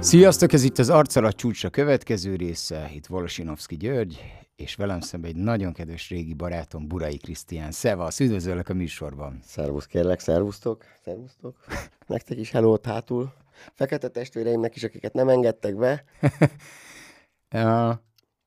Sziasztok, 0.00 0.52
ez 0.52 0.62
itt 0.62 0.78
az 0.78 0.90
Arcalat 0.90 1.36
csúcsra 1.36 1.70
következő 1.70 2.36
része, 2.36 2.90
itt 2.94 3.06
Volosinovszki 3.06 3.76
György, 3.76 4.24
és 4.56 4.74
velem 4.74 5.00
szemben 5.00 5.30
egy 5.30 5.36
nagyon 5.36 5.72
kedves 5.72 6.08
régi 6.08 6.34
barátom, 6.34 6.88
Burai 6.88 7.16
Krisztián. 7.16 7.72
Szevasz, 7.72 8.20
üdvözöllek 8.20 8.68
a 8.68 8.74
műsorban. 8.74 9.40
Szervusz 9.44 9.86
kérlek, 9.86 10.20
szervusztok, 10.20 10.84
szervusztok. 11.04 11.64
Nektek 12.06 12.38
is 12.38 12.50
hello 12.50 12.76
hátul. 12.82 13.32
Fekete 13.74 14.08
testvéreimnek 14.08 14.76
is, 14.76 14.82
akiket 14.82 15.12
nem 15.12 15.28
engedtek 15.28 15.76
be. 15.76 16.04
uh, 17.54 17.94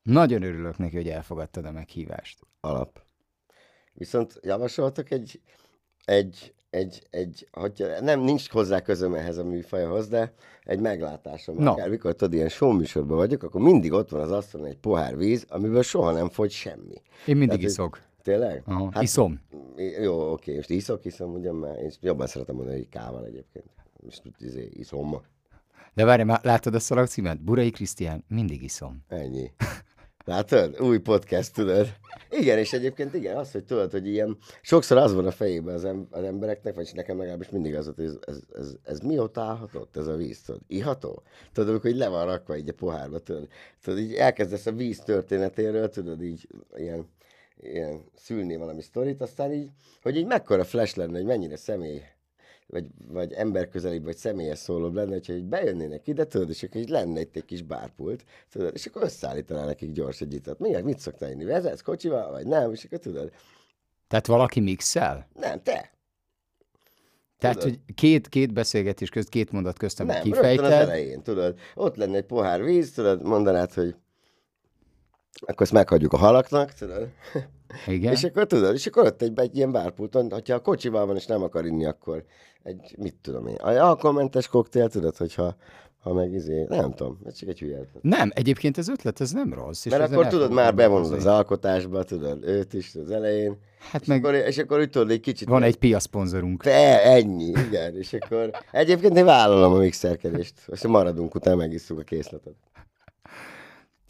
nagyon 0.02 0.42
örülök 0.42 0.78
neki, 0.78 0.96
hogy 0.96 1.08
elfogadtad 1.08 1.64
a 1.64 1.72
meghívást. 1.72 2.40
Alap. 2.60 3.02
Viszont 3.92 4.38
javasoltak 4.42 5.10
egy, 5.10 5.40
egy, 6.04 6.54
egy, 6.72 7.02
egy 7.10 7.48
hogy 7.50 7.86
nem, 8.00 8.20
nincs 8.20 8.48
hozzá 8.48 8.80
közöm 8.80 9.14
ehhez 9.14 9.38
a 9.38 9.44
műfajhoz, 9.44 10.08
de 10.08 10.32
egy 10.64 10.80
meglátásom. 10.80 11.56
No. 11.56 11.70
Akár 11.70 11.88
mikor 11.88 12.14
tudod, 12.14 12.34
ilyen 12.34 12.48
show 12.48 12.72
műsorban 12.72 13.16
vagyok, 13.16 13.42
akkor 13.42 13.60
mindig 13.60 13.92
ott 13.92 14.08
van 14.08 14.20
az 14.20 14.30
asztalon 14.30 14.66
egy 14.66 14.76
pohár 14.76 15.16
víz, 15.16 15.46
amiből 15.48 15.82
soha 15.82 16.12
nem 16.12 16.28
fogy 16.28 16.50
semmi. 16.50 17.02
Én 17.26 17.36
mindig 17.36 17.48
Tehát, 17.48 17.62
iszok. 17.62 18.00
Tényleg? 18.22 18.62
Aha, 18.66 18.90
hát, 18.92 19.02
iszom. 19.02 19.40
Jó, 20.00 20.32
oké, 20.32 20.54
most 20.54 20.70
iszok, 20.70 21.04
iszom, 21.04 21.32
ugyan 21.32 21.54
már, 21.54 21.78
én 21.78 21.92
jobban 22.00 22.26
szeretem 22.26 22.54
mondani, 22.54 22.76
hogy 22.76 22.88
kával 22.88 23.24
egyébként. 23.24 23.66
Most 24.04 24.22
izé, 24.38 24.68
iszom. 24.72 25.20
De 25.94 26.04
várj, 26.04 26.22
már 26.22 26.40
látod 26.42 26.74
a 26.74 26.80
szalagcímet? 26.80 27.40
Burai 27.40 27.70
Krisztián, 27.70 28.24
mindig 28.28 28.62
iszom. 28.62 29.04
Ennyi. 29.08 29.50
Látod? 30.24 30.80
Új 30.80 30.98
podcast, 30.98 31.54
tudod? 31.54 31.86
Igen, 32.30 32.58
és 32.58 32.72
egyébként 32.72 33.14
igen, 33.14 33.36
az, 33.36 33.52
hogy 33.52 33.64
tudod, 33.64 33.90
hogy 33.90 34.06
ilyen, 34.06 34.38
sokszor 34.62 34.96
az 34.96 35.14
van 35.14 35.26
a 35.26 35.30
fejében 35.30 35.74
az, 35.74 35.84
em- 35.84 36.14
az 36.14 36.24
embereknek, 36.24 36.74
vagy 36.74 36.90
nekem 36.94 37.18
legalábbis 37.18 37.50
mindig 37.50 37.74
az, 37.74 37.92
hogy 37.94 38.04
ez, 38.04 38.18
ez, 38.26 38.40
ez, 38.54 38.74
ez 38.84 38.98
mióta 38.98 39.40
állhatott, 39.40 39.96
ez 39.96 40.06
a 40.06 40.16
víz, 40.16 40.42
tudod? 40.42 40.60
Iható? 40.66 41.22
Tudod, 41.52 41.68
amikor 41.68 41.90
így 41.90 41.96
le 41.96 42.08
van 42.08 42.26
rakva 42.26 42.56
így 42.56 42.68
a 42.68 42.72
pohárba, 42.74 43.18
tudod? 43.18 43.48
Tudod, 43.82 43.98
így 43.98 44.14
elkezdesz 44.14 44.66
a 44.66 44.72
víz 44.72 44.98
történetéről, 44.98 45.88
tudod, 45.88 46.22
így 46.22 46.48
ilyen, 46.76 47.08
ilyen 47.60 48.04
szülni 48.14 48.56
valami 48.56 48.82
sztorit, 48.82 49.20
aztán 49.20 49.52
így, 49.52 49.70
hogy 50.02 50.16
így 50.16 50.26
mekkora 50.26 50.64
flash 50.64 50.96
lenne, 50.96 51.16
hogy 51.16 51.26
mennyire 51.26 51.56
személy 51.56 52.02
vagy, 52.72 52.86
vagy 53.08 53.32
emberközelibb, 53.32 54.04
vagy 54.04 54.16
személyes 54.16 54.58
szólóbb 54.58 54.94
lenne, 54.94 55.12
hogyha 55.12 55.32
így 55.32 55.44
bejönnének 55.44 56.06
ide, 56.06 56.24
tudod, 56.24 56.50
és 56.50 56.62
akkor 56.62 56.80
így 56.80 56.88
lenne 56.88 57.20
itt 57.20 57.36
egy 57.36 57.44
kis 57.44 57.62
bárpult, 57.62 58.24
tudod, 58.50 58.74
és 58.74 58.86
akkor 58.86 59.02
összeállítaná 59.02 59.64
nekik 59.64 59.92
gyors 59.92 60.20
egy 60.20 60.34
itat. 60.34 60.58
Mi, 60.58 60.80
mit 60.82 60.98
szoktál 60.98 61.30
inni? 61.30 61.44
Vezetsz 61.44 61.80
kocsival, 61.80 62.30
vagy 62.30 62.46
nem? 62.46 62.72
És 62.72 62.84
akkor 62.84 62.98
tudod. 62.98 63.32
Tehát 64.08 64.26
valaki 64.26 64.60
mixel? 64.60 65.28
Nem, 65.34 65.62
te. 65.62 65.90
Tehát, 67.38 67.58
tudod? 67.58 67.78
hogy 67.86 67.94
két, 67.94 68.28
két 68.28 68.52
beszélgetés 68.52 69.08
közt, 69.08 69.28
két 69.28 69.52
mondat 69.52 69.78
köztem 69.78 70.06
nem, 70.06 70.22
kifejted. 70.22 70.64
Nem, 70.64 70.72
az 70.72 70.88
elején, 70.88 71.22
tudod. 71.22 71.58
Ott 71.74 71.96
lenne 71.96 72.16
egy 72.16 72.26
pohár 72.26 72.62
víz, 72.62 72.92
tudod, 72.92 73.22
mondanád, 73.22 73.72
hogy 73.72 73.94
akkor 75.40 75.62
ezt 75.62 75.72
meghagyjuk 75.72 76.12
a 76.12 76.16
halaknak, 76.16 76.72
tudod. 76.72 77.08
Igen. 77.86 78.12
és 78.12 78.24
akkor 78.24 78.46
tudod, 78.46 78.74
és 78.74 78.86
akkor 78.86 79.06
ott 79.06 79.22
egy, 79.22 79.32
egy 79.38 79.56
ilyen 79.56 79.72
bárpulton, 79.72 80.30
hogyha 80.30 80.54
a 80.54 80.60
kocsival 80.60 81.06
van 81.06 81.16
és 81.16 81.26
nem 81.26 81.42
akar 81.42 81.66
inni, 81.66 81.84
akkor 81.84 82.24
egy, 82.62 82.94
mit 82.98 83.14
tudom 83.22 83.46
én, 83.46 83.56
alkoholmentes 83.56 84.46
koktél, 84.46 84.88
tudod, 84.88 85.16
hogyha 85.16 85.56
ha 86.02 86.12
meg 86.12 86.32
izé, 86.32 86.64
nem 86.68 86.94
tudom, 86.94 87.18
ez 87.26 87.34
csak 87.34 87.48
egy 87.48 87.58
hülye. 87.58 87.78
Nem, 88.00 88.30
egyébként 88.34 88.76
az 88.76 88.88
ötlet, 88.88 89.20
ez 89.20 89.30
nem 89.30 89.52
rossz. 89.54 89.84
És 89.84 89.92
Mert 89.92 90.12
akkor 90.12 90.26
tudod, 90.26 90.52
már 90.52 90.74
bevonod 90.74 91.12
az 91.12 91.26
alkotásba, 91.26 92.02
tudod, 92.02 92.44
őt 92.44 92.72
is 92.72 92.94
az 92.94 93.10
elején. 93.10 93.56
Hát 93.90 94.00
és 94.00 94.06
meg... 94.06 94.24
Akkor, 94.24 94.34
és 94.34 94.58
akkor 94.58 94.78
úgy 94.78 94.90
tudod, 94.90 95.10
egy 95.10 95.20
kicsit... 95.20 95.48
Van 95.48 95.62
egy 95.62 95.76
piaszponzorunk. 95.76 96.62
Te, 96.62 97.02
ennyi, 97.02 97.44
igen, 97.44 97.96
és 97.96 98.12
akkor 98.12 98.50
egyébként 98.70 99.16
én 99.16 99.24
vállalom 99.24 99.72
a 99.72 99.78
mixerkedést, 99.78 100.54
és 100.66 100.82
maradunk, 100.86 101.34
utána 101.34 101.56
megisszuk 101.56 101.98
a 101.98 102.02
készletet. 102.02 102.54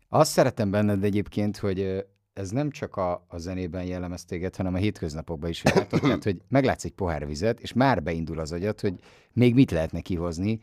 Azt 0.09 0.31
szeretem 0.31 0.71
benned 0.71 1.05
egyébként, 1.05 1.57
hogy 1.57 2.05
ez 2.33 2.51
nem 2.51 2.71
csak 2.71 2.97
a, 2.97 3.25
a 3.29 3.39
zenében 3.39 3.85
jellemez 3.85 4.25
téged, 4.25 4.57
hanem 4.57 4.75
a 4.75 4.79
hétköznapokban 4.79 5.51
is 5.51 5.63
látod, 5.63 6.01
tehát, 6.01 6.25
hogy 6.25 6.43
meglátsz 6.49 6.85
egy 6.85 6.93
pohár 6.93 7.27
vizet, 7.27 7.61
és 7.61 7.73
már 7.73 8.03
beindul 8.03 8.39
az 8.39 8.53
agyat, 8.53 8.81
hogy 8.81 8.95
még 9.33 9.55
mit 9.55 9.71
lehetne 9.71 10.01
kihozni 10.01 10.61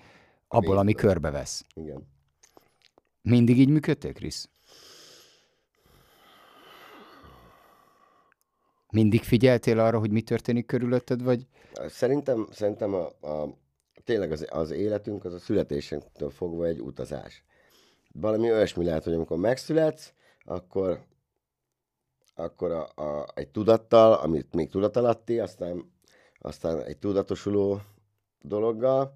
abból, 0.48 0.78
ami 0.78 0.94
körbevesz. 0.94 1.66
Igen. 1.74 2.08
Mindig 3.22 3.60
így 3.60 3.70
működtél, 3.70 4.14
Krisz? 4.14 4.50
Mindig 8.92 9.24
figyeltél 9.24 9.80
arra, 9.80 10.00
hogy 10.00 10.12
mi 10.12 10.22
történik 10.22 10.66
körülötted, 10.66 11.24
vagy? 11.24 11.48
Szerintem, 11.88 12.48
szerintem 12.52 12.94
a, 12.94 13.28
a, 13.28 13.58
tényleg 14.04 14.32
az, 14.32 14.48
az 14.50 14.72
életünk 14.72 15.26
az 15.26 15.34
a 15.34 15.40
születésünktől 15.40 16.30
fogva 16.30 16.66
egy 16.66 16.80
utazás. 16.80 17.44
Valami 18.14 18.52
olyasmi 18.52 18.86
lehet, 18.86 19.04
hogy 19.04 19.14
amikor 19.14 19.38
megszületsz, 19.38 20.14
akkor 20.46 21.00
akkor 22.40 22.72
a, 22.72 23.02
a, 23.02 23.26
egy 23.34 23.50
tudattal, 23.50 24.14
amit 24.14 24.54
még 24.54 24.70
tudatalatti, 24.70 25.40
aztán, 25.40 25.92
aztán 26.40 26.84
egy 26.84 26.98
tudatosuló 26.98 27.82
dologgal, 28.42 29.14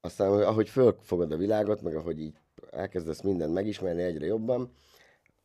aztán 0.00 0.32
ahogy 0.32 0.68
fölfogod 0.68 1.32
a 1.32 1.36
világot, 1.36 1.82
meg 1.82 1.96
ahogy 1.96 2.20
így 2.20 2.36
elkezdesz 2.70 3.20
mindent 3.20 3.52
megismerni 3.52 4.02
egyre 4.02 4.26
jobban, 4.26 4.72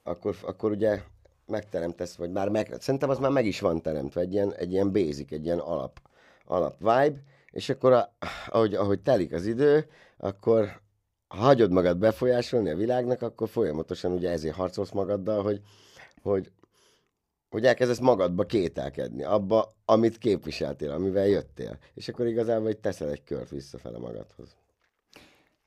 akkor, 0.04 0.36
akkor 0.42 0.72
ugye 0.72 1.02
megteremtesz, 1.46 2.16
vagy 2.16 2.32
már 2.32 2.50
meg, 2.50 2.76
szerintem 2.80 3.10
az 3.10 3.20
már 3.20 3.32
meg 3.32 3.46
is 3.46 3.60
van 3.60 3.82
teremtve, 3.82 4.22
egy 4.22 4.34
ilyen, 4.34 4.54
egy 4.54 4.72
ilyen 4.72 4.92
basic, 4.92 5.32
egy 5.32 5.46
ilyen 5.46 5.60
alap, 5.60 6.02
alap 6.46 6.78
vibe, 6.78 7.22
és 7.52 7.70
akkor 7.70 7.94
a, 7.94 8.14
ahogy, 8.48 8.76
ahogy 8.76 9.02
telik 9.02 9.34
az 9.34 9.46
idő, 9.46 9.90
akkor 10.18 10.82
ha 11.28 11.38
hagyod 11.38 11.72
magad 11.72 11.98
befolyásolni 11.98 12.70
a 12.70 12.76
világnak, 12.76 13.22
akkor 13.22 13.50
folyamatosan 13.50 14.12
ugye 14.12 14.30
ezért 14.30 14.56
harcolsz 14.56 14.92
magaddal, 14.92 15.44
hogy, 15.44 15.62
hogy 16.22 16.52
hogy 17.50 17.66
elkezdesz 17.66 18.00
magadba 18.00 18.46
kételkedni, 18.46 19.24
abba, 19.24 19.74
amit 19.86 20.18
képviseltél, 20.18 20.92
amivel 20.92 21.28
jöttél. 21.28 21.78
És 21.94 22.08
akkor 22.08 22.28
igazából 22.28 22.66
hogy 22.66 22.78
teszel 22.78 23.10
egy 23.10 23.24
kört 23.24 23.50
visszafele 23.50 23.98
magadhoz. 23.98 24.56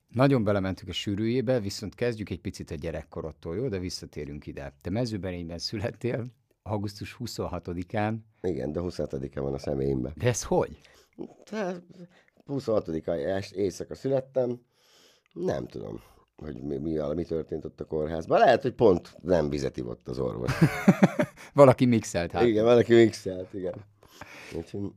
Nagyon 0.09 0.45
belementünk 0.45 0.91
a 0.91 0.93
sűrűjébe, 0.93 1.61
viszont 1.61 1.95
kezdjük 1.95 2.31
egy 2.31 2.41
picit 2.41 2.71
a 2.71 2.75
gyerekkorodtól, 2.75 3.57
jó? 3.57 3.69
De 3.69 3.79
visszatérünk 3.79 4.47
ide. 4.47 4.75
Te 4.81 4.91
mezőbenényben 4.91 5.59
születtél, 5.59 6.27
augusztus 6.63 7.17
26-án. 7.19 8.17
Igen, 8.43 8.73
de 8.73 8.81
26-án 8.83 9.41
van 9.41 9.55
a 9.55 9.59
személyemben. 9.59 10.13
De 10.17 10.27
ez 10.27 10.43
hogy? 10.43 10.81
Tehát 11.45 11.83
26-a 12.47 13.11
éjszaka 13.55 13.95
születtem, 13.95 14.61
nem 15.33 15.67
tudom 15.67 16.03
hogy 16.41 16.63
mi, 16.63 16.77
mi, 16.77 16.99
mi 17.15 17.25
történt 17.25 17.65
ott 17.65 17.81
a 17.81 17.85
kórházban. 17.85 18.39
Lehet, 18.39 18.63
hogy 18.63 18.73
pont 18.73 19.17
nem 19.23 19.49
vizet 19.49 19.77
ivott 19.77 20.09
az 20.09 20.19
orvos. 20.19 20.53
valaki 21.55 21.85
mixelt 21.85 22.33
hát. 22.33 22.43
Igen, 22.43 22.65
valaki 22.65 22.95
mixelt, 22.95 23.55
igen. 23.55 23.75
Úgyhogy, 24.57 24.93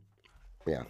ja. 0.65 0.87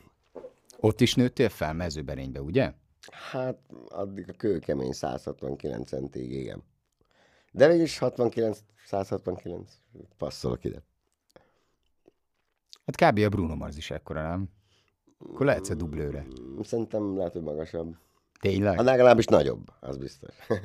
Ott 0.80 1.02
is 1.02 1.16
nőttél 1.16 1.50
fel 1.50 1.74
mezőberénybe, 1.74 2.41
ugye? 2.41 2.74
Hát, 3.12 3.58
addig 3.88 4.30
a 4.30 4.34
kőkemény 4.34 4.91
169 4.91 5.88
centig, 5.88 6.31
igen. 6.31 6.64
De 7.52 7.68
végülis 7.68 7.97
69, 7.97 8.59
169, 8.85 9.72
passzolok 10.18 10.64
ide. 10.64 10.84
Hát 12.85 13.12
kb. 13.12 13.20
a 13.20 13.30
Bruno 13.30 13.56
Mars 13.56 13.78
is 13.78 13.91
ekkora, 13.91 14.22
nem? 14.22 14.50
Akkor 15.18 15.46
lehetsz 15.46 15.70
a 15.70 15.75
dublőre. 15.75 16.25
Szerintem 16.62 17.18
lehet, 17.18 17.34
hogy 17.34 17.41
magasabb. 17.41 17.96
Tényleg? 18.43 18.75
Hát 18.75 18.85
legalábbis 18.85 19.25
nagyobb, 19.25 19.73
az 19.79 19.97
biztos. 19.97 20.35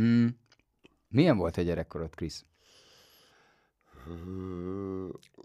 mm. 0.00 0.26
Milyen 1.08 1.36
volt 1.36 1.56
a 1.56 1.62
gyerekkorod, 1.62 2.14
Krisz? 2.14 2.44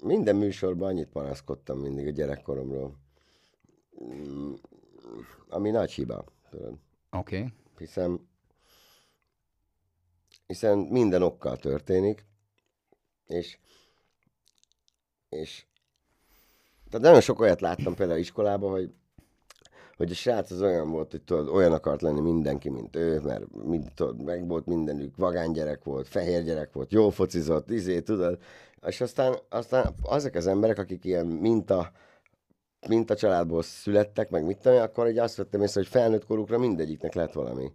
Minden 0.01 0.35
műsorban 0.35 0.87
annyit 0.87 1.09
panaszkodtam 1.09 1.79
mindig 1.79 2.07
a 2.07 2.09
gyerekkoromról. 2.09 2.97
Mm, 4.03 4.53
ami 5.47 5.69
nagy 5.69 5.91
hiba, 5.91 6.25
tudod. 6.49 6.77
Oké. 7.11 7.37
Okay. 7.37 7.53
Hiszen, 7.77 8.29
hiszen 10.47 10.77
minden 10.77 11.21
okkal 11.21 11.57
történik, 11.57 12.25
és, 13.27 13.57
és 15.29 15.65
tehát 16.89 17.05
nagyon 17.05 17.21
sok 17.21 17.39
olyat 17.39 17.61
láttam 17.61 17.95
például 17.95 18.19
iskolában, 18.19 18.71
hogy 18.71 18.93
hogy 19.97 20.11
a 20.11 20.13
srác 20.13 20.51
az 20.51 20.61
olyan 20.61 20.91
volt, 20.91 21.11
hogy 21.11 21.21
tudod, 21.21 21.47
olyan 21.47 21.73
akart 21.73 22.01
lenni 22.01 22.19
mindenki, 22.19 22.69
mint 22.69 22.95
ő, 22.95 23.19
mert 23.19 23.43
mind, 23.65 23.91
tudod, 23.95 24.23
meg 24.23 24.47
volt 24.47 24.65
mindenük, 24.65 25.17
vagány 25.17 25.51
gyerek 25.51 25.83
volt, 25.83 26.07
fehér 26.07 26.43
gyerek 26.43 26.73
volt, 26.73 26.91
jó 26.91 27.09
focizott, 27.09 27.71
izé, 27.71 28.01
tudod, 28.01 28.37
és 28.85 29.01
aztán, 29.01 29.35
aztán 29.49 29.95
azok 30.01 30.35
az 30.35 30.47
emberek, 30.47 30.77
akik 30.77 31.05
ilyen 31.05 31.25
minta, 31.25 31.91
minta 32.87 33.15
családból 33.15 33.61
születtek, 33.61 34.29
meg 34.29 34.45
mit 34.45 34.57
tudom, 34.57 34.81
akkor 34.81 35.09
így 35.09 35.17
azt 35.17 35.35
vettem 35.35 35.61
észre, 35.61 35.79
hogy 35.79 35.89
felnőtt 35.89 36.25
korukra 36.25 36.57
mindegyiknek 36.57 37.13
lett 37.13 37.33
valami. 37.33 37.71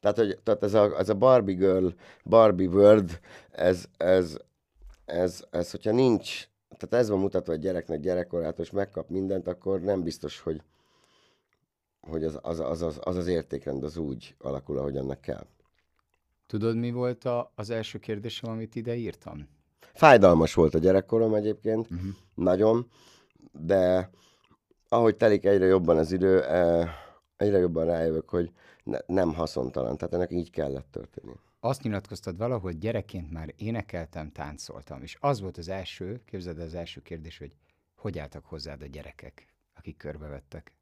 Tehát, 0.00 0.16
hogy, 0.16 0.38
tehát 0.42 0.62
ez, 0.62 0.74
a, 0.74 0.98
ez 0.98 1.08
a 1.08 1.14
Barbie 1.14 1.54
Girl, 1.54 1.88
Barbie 2.24 2.68
World, 2.68 3.20
ez, 3.50 3.84
ez, 3.96 4.36
ez, 5.04 5.44
ez, 5.50 5.70
hogyha 5.70 5.92
nincs, 5.92 6.48
tehát 6.76 7.04
ez 7.04 7.08
van 7.10 7.18
mutatva, 7.18 7.52
hogy 7.52 7.60
gyereknek 7.60 8.00
gyerekkorától, 8.00 8.64
és 8.64 8.70
megkap 8.70 9.08
mindent, 9.08 9.48
akkor 9.48 9.80
nem 9.80 10.02
biztos, 10.02 10.40
hogy, 10.40 10.62
hogy 12.00 12.24
az 12.24 12.38
az, 12.42 12.60
az, 12.60 12.82
az, 12.82 12.98
az 13.02 13.16
az 13.16 13.26
értékrend 13.26 13.84
az 13.84 13.96
úgy 13.96 14.34
alakul, 14.38 14.78
ahogy 14.78 14.96
annak 14.96 15.20
kell. 15.20 15.46
Tudod, 16.46 16.76
mi 16.76 16.90
volt 16.90 17.24
a, 17.24 17.52
az 17.54 17.70
első 17.70 17.98
kérdésem, 17.98 18.50
amit 18.50 18.74
ide 18.74 18.94
írtam? 18.94 19.48
Fájdalmas 19.94 20.54
volt 20.54 20.74
a 20.74 20.78
gyerekkorom 20.78 21.34
egyébként, 21.34 21.90
uh-huh. 21.90 22.10
nagyon, 22.34 22.86
de 23.52 24.10
ahogy 24.88 25.16
telik 25.16 25.44
egyre 25.44 25.66
jobban 25.66 25.96
az 25.96 26.12
idő, 26.12 26.42
eh, 26.42 26.90
egyre 27.36 27.58
jobban 27.58 27.84
rájövök, 27.84 28.28
hogy 28.28 28.52
ne, 28.84 28.98
nem 29.06 29.34
haszontalan, 29.34 29.96
tehát 29.96 30.14
ennek 30.14 30.30
így 30.30 30.50
kellett 30.50 30.88
történni. 30.90 31.32
Azt 31.60 31.82
nyilatkoztad 31.82 32.36
valahogy, 32.36 32.78
gyerekként 32.78 33.30
már 33.30 33.54
énekeltem, 33.56 34.32
táncoltam, 34.32 35.02
és 35.02 35.16
az 35.20 35.40
volt 35.40 35.58
az 35.58 35.68
első, 35.68 36.22
képzeld 36.24 36.58
el 36.58 36.66
az 36.66 36.74
első 36.74 37.00
kérdés, 37.00 37.38
hogy 37.38 37.52
hogy 38.00 38.18
álltak 38.18 38.44
hozzád 38.44 38.82
a 38.82 38.86
gyerekek, 38.86 39.46
akik 39.74 39.96
körbevettek. 39.96 40.72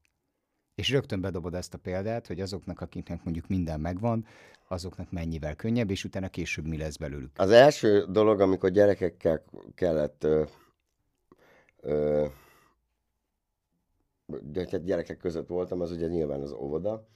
És 0.79 0.91
rögtön 0.91 1.21
bedobod 1.21 1.55
ezt 1.55 1.75
a 1.75 1.79
példát, 1.79 2.27
hogy 2.27 2.41
azoknak, 2.41 2.81
akiknek 2.81 3.25
mondjuk 3.25 3.49
minden 3.49 3.81
megvan, 3.81 4.27
azoknak 4.69 5.11
mennyivel 5.11 5.55
könnyebb, 5.55 5.91
és 5.91 6.05
utána 6.05 6.29
később 6.29 6.67
mi 6.67 6.79
lesz 6.79 6.97
belőlük. 6.97 7.31
Az 7.37 7.51
első 7.51 8.05
dolog, 8.09 8.41
amikor 8.41 8.71
gyerekekkel 8.71 9.45
kellett 9.75 10.25
ö, 10.25 10.45
ö, 11.81 12.27
tehát 14.53 14.85
gyerekek 14.85 15.17
között 15.17 15.47
voltam, 15.47 15.81
az 15.81 15.91
ugye 15.91 16.07
nyilván 16.07 16.41
az 16.41 16.53
óvoda, 16.53 17.07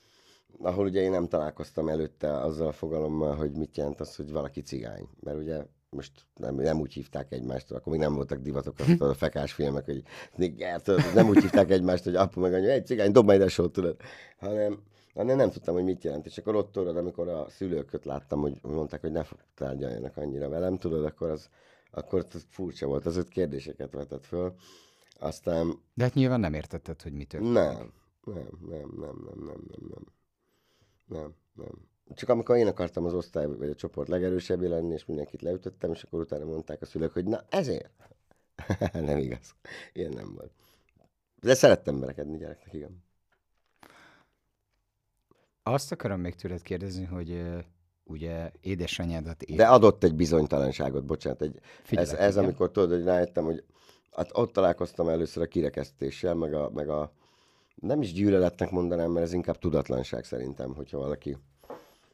ahol 0.58 0.87
ugye 0.87 1.00
én 1.00 1.11
nem 1.11 1.29
találkoztam 1.29 1.88
előtte 1.88 2.41
azzal 2.41 2.67
a 2.67 2.73
fogalommal, 2.73 3.35
hogy 3.35 3.53
mit 3.53 3.76
jelent 3.76 4.00
az, 4.00 4.17
hogy 4.17 4.31
valaki 4.31 4.61
cigány. 4.61 5.08
Mert 5.20 5.38
ugye 5.38 5.65
most 5.93 6.27
nem, 6.37 6.55
nem 6.55 6.81
úgy 6.81 6.93
hívták 6.93 7.33
egymást, 7.33 7.71
akkor 7.71 7.93
még 7.93 8.00
nem 8.00 8.15
voltak 8.15 8.39
divatok 8.39 8.79
azt 8.79 9.00
a 9.00 9.15
fekás 9.15 9.53
filmek, 9.53 9.85
hogy 9.85 10.03
nem 11.15 11.29
úgy 11.29 11.41
hívták 11.41 11.71
egymást, 11.71 12.05
hogy 12.05 12.15
apu 12.15 12.41
meg 12.41 12.55
anya, 12.55 12.69
egy 12.69 12.87
cigány, 12.87 13.12
dob 13.12 13.25
majd 13.25 13.41
ide 13.41 13.49
sót, 13.49 13.73
tudod, 13.73 13.97
hanem, 14.39 14.83
hanem 15.15 15.37
nem 15.37 15.50
tudtam, 15.50 15.75
hogy 15.75 15.85
mit 15.85 16.05
jelent. 16.05 16.27
És 16.27 16.39
akkor 16.39 16.55
ott 16.55 16.73
tudod, 16.73 16.97
amikor 16.97 17.29
a 17.29 17.49
szülőköt 17.49 18.05
láttam, 18.05 18.41
hogy 18.41 18.59
mondták, 18.62 19.00
hogy 19.00 19.12
ne 19.12 19.23
tárgyaljanak 19.55 20.17
annyira 20.17 20.49
velem, 20.49 20.79
tudod, 20.79 21.05
akkor 21.05 21.31
az, 21.31 21.49
akkor 21.91 22.27
az 22.33 22.47
furcsa 22.49 22.87
volt, 22.87 23.06
az 23.06 23.17
öt 23.17 23.29
kérdéseket 23.29 23.93
vetett 23.93 24.27
föl. 24.27 24.55
Aztán... 25.19 25.83
De 25.94 26.05
hát 26.05 26.15
nyilván 26.15 26.41
nem 26.41 26.55
értetted, 26.55 27.03
hogy 27.03 27.12
mi 27.12 27.25
történt. 27.25 27.53
Nem, 27.53 27.93
nem, 28.25 28.49
nem, 28.69 28.93
nem, 28.99 29.17
nem, 29.25 29.44
nem, 29.47 29.61
nem, 29.69 29.87
nem. 29.89 30.05
Nem, 31.06 31.35
nem. 31.55 31.91
Csak 32.14 32.28
amikor 32.28 32.56
én 32.56 32.66
akartam 32.66 33.04
az 33.04 33.14
osztály 33.14 33.46
vagy 33.46 33.69
a 33.69 33.75
csoport 33.75 34.08
legerősebbé 34.08 34.66
lenni, 34.66 34.93
és 34.93 35.04
mindenkit 35.04 35.43
leütöttem, 35.43 35.93
és 35.93 36.02
akkor 36.02 36.20
utána 36.20 36.44
mondták 36.44 36.82
a 36.82 36.87
szülők, 36.87 37.12
hogy 37.12 37.25
na 37.25 37.44
ezért. 37.49 37.90
nem 38.93 39.19
igaz. 39.19 39.54
Ilyen 39.93 40.12
nem 40.12 40.34
volt. 40.34 40.52
De 41.40 41.54
szerettem 41.54 42.00
verekedni 42.00 42.38
gyereknek, 42.38 42.75
igen. 42.75 43.04
Azt 45.62 45.93
akarom 45.93 46.20
még 46.20 46.34
tőled 46.34 46.62
kérdezni, 46.62 47.04
hogy 47.04 47.43
ugye 48.05 48.50
édesanyádat... 48.60 49.43
Él... 49.43 49.56
De 49.56 49.66
adott 49.66 50.05
egy 50.05 50.14
bizonytalanságot, 50.14 51.05
bocsánat. 51.05 51.43
Egy, 51.43 51.58
Figyelek, 51.82 52.12
ez, 52.12 52.19
ez 52.19 52.37
amikor 52.37 52.70
tudod, 52.70 52.90
hogy 52.90 53.05
rájöttem, 53.05 53.44
hogy 53.44 53.64
hát 54.12 54.31
ott 54.32 54.52
találkoztam 54.52 55.08
először 55.08 55.43
a 55.43 55.46
kirekesztéssel, 55.46 56.34
meg 56.34 56.55
a, 56.55 56.70
meg 56.70 56.88
a 56.88 57.12
nem 57.75 58.02
is 58.02 58.12
gyűlöletnek 58.12 58.70
mondanám, 58.70 59.10
mert 59.10 59.26
ez 59.26 59.32
inkább 59.32 59.58
tudatlanság 59.58 60.25
szerintem, 60.25 60.75
hogyha 60.75 60.98
valaki... 60.98 61.37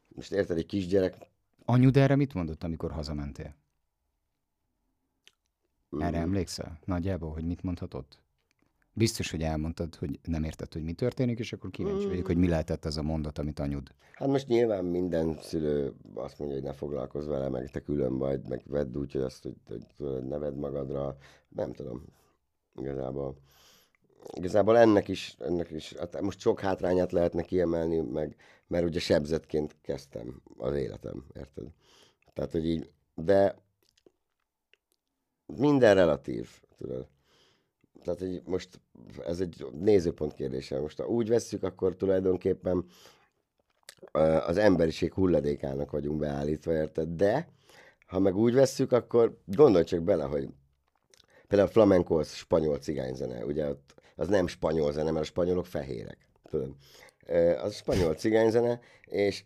Most 0.08 0.32
érted, 0.32 0.56
egy 0.56 0.66
kisgyerek... 0.66 1.16
Anyud 1.64 1.96
erre 1.96 2.16
mit 2.16 2.34
mondott, 2.34 2.62
amikor 2.62 2.90
hazamentél? 2.90 3.54
Erre 5.98 6.18
mm. 6.18 6.22
emlékszel? 6.22 6.78
Nagyjából, 6.84 7.32
hogy 7.32 7.44
mit 7.44 7.62
mondhatott? 7.62 8.18
Biztos, 8.92 9.30
hogy 9.30 9.42
elmondtad, 9.42 9.94
hogy 9.94 10.18
nem 10.22 10.44
érted, 10.44 10.72
hogy 10.72 10.82
mi 10.82 10.92
történik, 10.92 11.38
és 11.38 11.52
akkor 11.52 11.70
kíváncsi 11.70 12.06
vagyok, 12.06 12.26
hogy 12.26 12.36
mi 12.36 12.48
lehetett 12.48 12.84
az 12.84 12.96
a 12.96 13.02
mondat, 13.02 13.38
amit 13.38 13.58
anyud. 13.58 13.94
Hát 14.14 14.28
most 14.28 14.48
nyilván 14.48 14.84
minden 14.84 15.38
szülő 15.42 15.94
azt 16.14 16.38
mondja, 16.38 16.56
hogy 16.56 16.66
ne 16.66 16.72
foglalkozz 16.72 17.26
vele, 17.26 17.48
meg 17.48 17.70
te 17.70 17.80
külön 17.80 18.18
vagy, 18.18 18.40
meg 18.48 18.62
vedd 18.66 18.96
úgy, 18.96 19.12
hogy 19.12 19.20
azt, 19.20 19.42
hogy, 19.42 19.56
hogy 19.98 20.24
neved 20.24 20.56
magadra. 20.56 21.16
Nem 21.48 21.72
tudom. 21.72 22.04
Igazából 22.80 23.36
igazából 24.32 24.78
ennek 24.78 25.08
is, 25.08 25.36
ennek 25.38 25.70
is, 25.70 25.94
hát 25.98 26.20
most 26.20 26.40
sok 26.40 26.60
hátrányát 26.60 27.12
lehetne 27.12 27.42
kiemelni, 27.42 28.00
meg, 28.00 28.36
mert 28.68 28.84
ugye 28.84 29.00
sebzetként 29.00 29.76
kezdtem 29.82 30.42
az 30.56 30.74
életem, 30.74 31.24
érted? 31.34 31.66
Tehát, 32.32 32.52
hogy 32.52 32.66
így, 32.66 32.90
de 33.14 33.56
minden 35.46 35.94
relatív, 35.94 36.48
tudod. 36.76 37.08
Tehát, 38.02 38.20
hogy 38.20 38.42
most 38.44 38.80
ez 39.26 39.40
egy 39.40 39.66
nézőpont 39.72 40.32
kérdése. 40.32 40.80
Most 40.80 40.98
ha 40.98 41.06
úgy 41.06 41.28
vesszük, 41.28 41.62
akkor 41.62 41.96
tulajdonképpen 41.96 42.84
az 44.46 44.56
emberiség 44.56 45.12
hulladékának 45.12 45.90
vagyunk 45.90 46.18
beállítva, 46.18 46.72
érted? 46.72 47.08
De, 47.08 47.48
ha 48.06 48.18
meg 48.18 48.36
úgy 48.36 48.54
vesszük, 48.54 48.92
akkor 48.92 49.38
gondolj 49.44 49.84
csak 49.84 50.02
bele, 50.02 50.24
hogy 50.24 50.48
például 51.46 51.68
a 51.68 51.72
flamenco 51.72 52.18
az 52.18 52.32
spanyol 52.32 52.78
cigányzene, 52.78 53.44
ugye 53.44 53.68
ott 53.68 53.94
az 54.16 54.28
nem 54.28 54.46
spanyol 54.46 54.92
zene, 54.92 55.10
mert 55.10 55.24
a 55.24 55.28
spanyolok 55.28 55.66
fehérek. 55.66 56.28
Tudod? 56.42 56.74
Az 57.62 57.74
spanyol 57.74 58.14
cigányzene, 58.14 58.80
és 59.04 59.44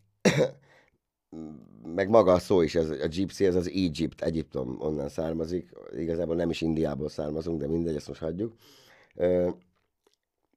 meg 1.95 2.09
maga 2.09 2.33
a 2.33 2.39
szó 2.39 2.61
is, 2.61 2.75
ez, 2.75 2.91
a 2.91 3.07
gypsy, 3.07 3.47
ez 3.47 3.55
az 3.55 3.69
Egypt, 3.69 4.23
Egyiptom 4.23 4.77
onnan 4.81 5.09
származik. 5.09 5.71
Igazából 5.97 6.37
nem 6.37 6.51
is 6.51 6.61
Indiából 6.61 7.09
származunk, 7.09 7.61
de 7.61 7.67
mindegy, 7.67 7.97
ezt 7.97 8.09
most 8.09 8.21
hagyjuk 8.21 8.55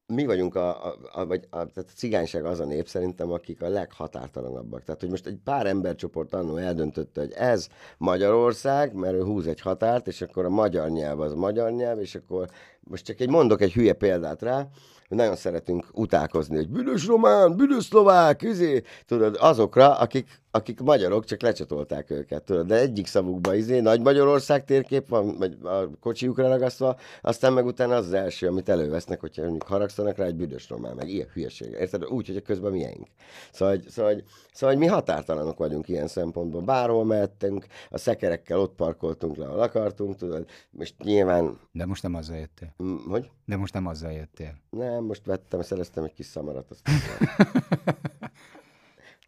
mi 0.07 0.25
vagyunk 0.25 0.55
a, 0.55 0.85
a, 0.85 0.97
a, 1.11 1.25
vagy 1.25 1.47
a, 1.49 1.57
tehát 1.57 1.89
a 1.89 1.95
cigányság 1.95 2.45
az 2.45 2.59
a 2.59 2.65
nép 2.65 2.87
szerintem, 2.87 3.31
akik 3.31 3.61
a 3.61 3.67
leghatártalanabbak. 3.67 4.83
Tehát, 4.83 5.01
hogy 5.01 5.09
most 5.09 5.25
egy 5.25 5.37
pár 5.43 5.65
embercsoport 5.65 6.33
annó 6.33 6.55
eldöntötte, 6.57 7.21
hogy 7.21 7.31
ez 7.31 7.67
Magyarország, 7.97 8.93
mert 8.93 9.13
ő 9.13 9.23
húz 9.23 9.47
egy 9.47 9.61
határt, 9.61 10.07
és 10.07 10.21
akkor 10.21 10.45
a 10.45 10.49
magyar 10.49 10.89
nyelv 10.89 11.19
az 11.19 11.33
magyar 11.33 11.71
nyelv, 11.71 11.99
és 11.99 12.15
akkor 12.15 12.49
most 12.79 13.05
csak 13.05 13.19
egy 13.19 13.29
mondok 13.29 13.61
egy 13.61 13.73
hülye 13.73 13.93
példát 13.93 14.41
rá, 14.41 14.67
hogy 15.07 15.17
nagyon 15.17 15.35
szeretünk 15.35 15.85
utálkozni, 15.91 16.55
hogy 16.55 16.69
büdös 16.69 17.05
román, 17.05 17.55
büdös 17.55 17.83
szlovák, 17.83 18.41
izé, 18.41 18.81
tudod, 19.05 19.37
azokra, 19.39 19.97
akik, 19.97 20.27
akik 20.55 20.79
magyarok, 20.79 21.25
csak 21.25 21.41
lecsatolták 21.41 22.09
őket, 22.09 22.43
tudod, 22.43 22.67
de 22.67 22.79
egyik 22.79 23.07
szavukba 23.07 23.55
izé, 23.55 23.79
Nagy 23.79 24.01
Magyarország 24.01 24.65
térkép 24.65 25.09
van, 25.09 25.37
vagy 25.37 25.57
a 25.63 25.89
kocsiukra 25.99 26.47
ragasztva, 26.47 26.97
aztán 27.21 27.53
meg 27.53 27.65
utána 27.65 27.95
az, 27.95 28.05
az 28.05 28.13
első, 28.13 28.47
amit 28.47 28.69
elővesznek, 28.69 29.19
hogyha 29.19 29.41
mondjuk 29.41 29.63
haragszanak 29.63 30.17
rá 30.17 30.25
egy 30.25 30.35
büdös 30.35 30.69
román, 30.69 30.95
meg 30.95 31.09
ilyen 31.09 31.27
hülyeség. 31.33 31.75
Érted? 31.79 32.05
Úgy, 32.05 32.27
hogy 32.27 32.35
a 32.35 32.41
közben 32.41 32.71
miénk. 32.71 33.07
Szóval, 33.51 33.77
szóval, 33.88 34.24
szóval, 34.53 34.75
mi 34.75 34.85
határtalanok 34.85 35.57
vagyunk 35.57 35.88
ilyen 35.88 36.07
szempontból. 36.07 36.62
Bárhol 36.62 37.05
mehettünk, 37.05 37.65
a 37.89 37.97
szekerekkel 37.97 38.59
ott 38.59 38.75
parkoltunk 38.75 39.35
le, 39.35 39.45
ahol 39.45 39.59
akartunk, 39.59 40.15
tudod, 40.15 40.45
most 40.69 40.95
nyilván... 41.03 41.59
De 41.71 41.85
most 41.85 42.03
nem 42.03 42.15
azzal 42.15 42.38
jöttél. 42.38 42.75
Hogy? 43.09 43.29
De 43.45 43.55
most 43.57 43.74
nem 43.74 43.88
azzal 43.88 44.12
jöttél. 44.12 44.53
Nem, 44.69 45.03
most 45.03 45.25
vettem, 45.25 45.62
szereztem 45.62 46.03
egy 46.03 46.13
kis 46.13 46.25
szamarat, 46.25 46.65
azt 46.69 46.81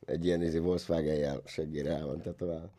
egy 0.08 0.26
ilyen 0.26 0.42
izé 0.42 0.58
Volkswagen 0.58 1.16
jel 1.16 1.42
seggére 1.46 1.90
el 1.90 2.06
van 2.06 2.22
tetoválva. 2.22 2.70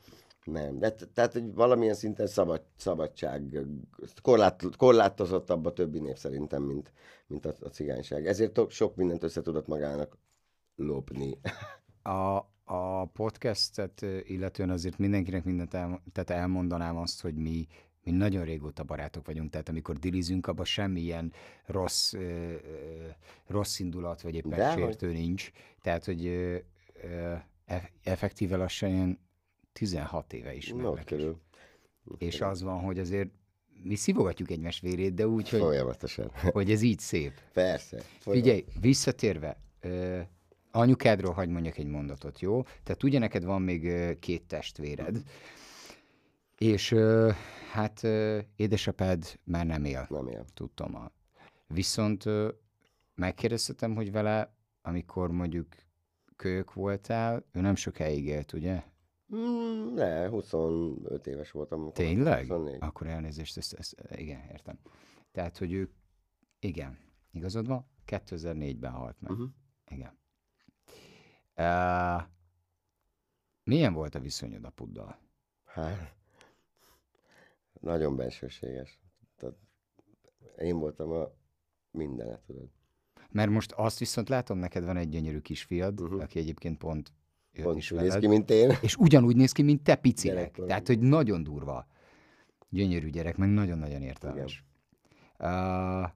Nem, 0.45 0.79
de 0.79 0.91
tehát 0.91 1.33
hogy 1.33 1.55
valamilyen 1.55 1.95
szinten 1.95 2.27
szabad, 2.27 2.63
szabadság, 2.77 3.67
korlát, 4.23 4.77
korlátozottabb 4.77 5.67
a 5.67 5.73
többi 5.73 5.99
nép 5.99 6.17
szerintem, 6.17 6.63
mint, 6.63 6.93
mint 7.27 7.47
a, 7.47 7.55
a 7.61 7.69
cigányság. 7.69 8.27
Ezért 8.27 8.71
sok 8.71 8.97
mindent 8.97 9.23
össze 9.23 9.41
tudott 9.41 9.67
magának 9.67 10.19
lopni. 10.77 11.39
A, 12.03 12.37
a 12.65 13.05
podcastet 13.05 14.07
illetően 14.23 14.71
azért 14.71 14.99
mindenkinek 14.99 15.45
mindent 15.45 15.75
el, 15.75 16.03
tehát 16.13 16.31
elmondanám 16.31 16.97
azt, 16.97 17.21
hogy 17.21 17.35
mi 17.35 17.67
mi 18.05 18.11
nagyon 18.17 18.45
régóta 18.45 18.83
barátok 18.83 19.27
vagyunk, 19.27 19.51
tehát 19.51 19.69
amikor 19.69 19.97
dilizünk, 19.97 20.47
abban 20.47 20.65
semmilyen 20.65 21.33
rossz, 21.67 22.13
ö, 22.13 22.19
ö, 22.19 22.55
rossz 23.47 23.79
indulat, 23.79 24.21
vagy 24.21 24.35
éppen 24.35 24.59
De, 24.59 24.73
sértő 24.73 25.07
hogy... 25.07 25.17
nincs. 25.17 25.51
Tehát, 25.83 26.05
hogy 26.05 26.27
effektíve 28.03 28.57
lassan 28.57 28.91
ilyen 28.91 29.19
16 29.73 30.33
éve 30.33 30.55
is 30.55 30.69
No. 30.69 30.95
És 32.19 32.41
az 32.41 32.63
van, 32.63 32.81
hogy 32.81 32.99
azért 32.99 33.29
mi 33.83 33.95
szívogatjuk 33.95 34.51
egymás 34.51 34.81
vérét, 34.81 35.15
de 35.15 35.29
úgy, 35.29 35.49
hogy, 35.49 35.61
Folyamatosan. 35.61 36.31
hogy 36.53 36.71
ez 36.71 36.83
így 36.83 36.99
szép. 36.99 37.33
Persze. 37.53 38.03
Figyelj, 38.19 38.65
visszatérve, 38.81 39.61
ö, 39.81 40.21
anyukádról 40.71 41.33
hagyd 41.33 41.51
mondjak 41.51 41.79
egy 41.79 41.87
mondatot, 41.87 42.41
jó? 42.41 42.63
Tehát 42.63 43.03
ugye 43.03 43.19
neked 43.19 43.45
van 43.45 43.63
még 43.63 43.93
két 44.19 44.43
testvéred, 44.43 45.17
mm. 45.17 45.21
És 46.59 46.95
hát 47.73 48.07
édesapád 48.57 49.39
már 49.45 49.67
nem 49.67 49.85
él. 49.85 50.07
Nem 50.11 50.27
él. 50.27 50.45
Tudtam. 50.55 51.11
Viszont 51.67 52.25
megkérdeztetem, 53.15 53.95
hogy 53.95 54.13
vele, 54.13 54.55
amikor 54.83 55.31
mondjuk 55.31 55.67
kölyök 56.39 56.73
voltál, 56.73 57.45
ő 57.53 57.61
nem 57.61 57.75
sokáig 57.75 58.27
élt, 58.27 58.53
ugye? 58.53 58.83
Mm, 59.35 59.95
ne, 59.95 60.29
25 60.29 61.27
éves 61.27 61.51
voltam. 61.51 61.93
Tényleg? 61.93 62.41
24. 62.41 62.77
Akkor 62.81 63.07
elnézést, 63.07 63.57
ezt, 63.57 63.73
ezt, 63.73 63.95
igen, 64.17 64.41
értem. 64.51 64.79
Tehát, 65.33 65.59
hogy 65.59 65.73
ő, 65.73 65.91
igen, 66.59 66.99
igazad 67.31 67.67
van, 67.67 67.87
2004-ben 68.07 68.93
halt 68.93 69.21
meg. 69.21 69.31
Uh-huh. 69.31 69.49
Igen. 69.91 70.19
Uh, 71.57 72.23
milyen 73.65 73.93
volt 73.93 74.15
a 74.15 74.21
viszonyod 74.21 74.65
apuddal? 74.65 75.19
Hát, 75.65 76.17
nagyon 77.81 78.17
bensőséges. 78.17 79.01
Tehát 79.37 79.57
én 80.59 80.79
voltam 80.79 81.11
a 81.11 81.33
mindenet, 81.91 82.41
tudod. 82.41 82.69
Mert 83.33 83.51
most 83.51 83.73
azt 83.73 83.99
viszont 83.99 84.29
látom, 84.29 84.59
neked 84.59 84.85
van 84.85 84.97
egy 84.97 85.09
gyönyörű 85.09 85.39
kisfiad, 85.39 86.01
uh-huh. 86.01 86.23
aki 86.23 86.39
egyébként 86.39 86.79
pont 86.79 87.13
jött 87.53 87.77
is 87.77 87.91
úgy 87.91 87.99
néz 87.99 88.07
veled, 88.07 88.23
ki, 88.23 88.29
mint 88.29 88.51
én. 88.51 88.73
és 88.81 88.97
ugyanúgy 88.97 89.37
néz 89.37 89.53
ki, 89.53 89.63
mint 89.63 89.83
te 89.83 89.95
picinek. 89.95 90.61
Tehát, 90.67 90.87
hogy 90.87 90.99
nagyon 90.99 91.43
durva. 91.43 91.87
Gyönyörű 92.69 93.11
gyerek, 93.11 93.37
meg 93.37 93.49
nagyon-nagyon 93.49 94.03
értelmes. 94.03 94.65
Uh, 95.39 96.11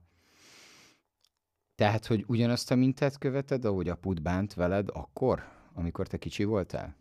tehát, 1.75 2.05
hogy 2.05 2.23
ugyanazt 2.27 2.71
a 2.71 2.75
mintát 2.75 3.17
követed, 3.17 3.65
ahogy 3.65 3.89
apud 3.89 4.21
bánt 4.21 4.53
veled 4.53 4.89
akkor, 4.93 5.43
amikor 5.73 6.07
te 6.07 6.17
kicsi 6.17 6.43
voltál? 6.43 6.95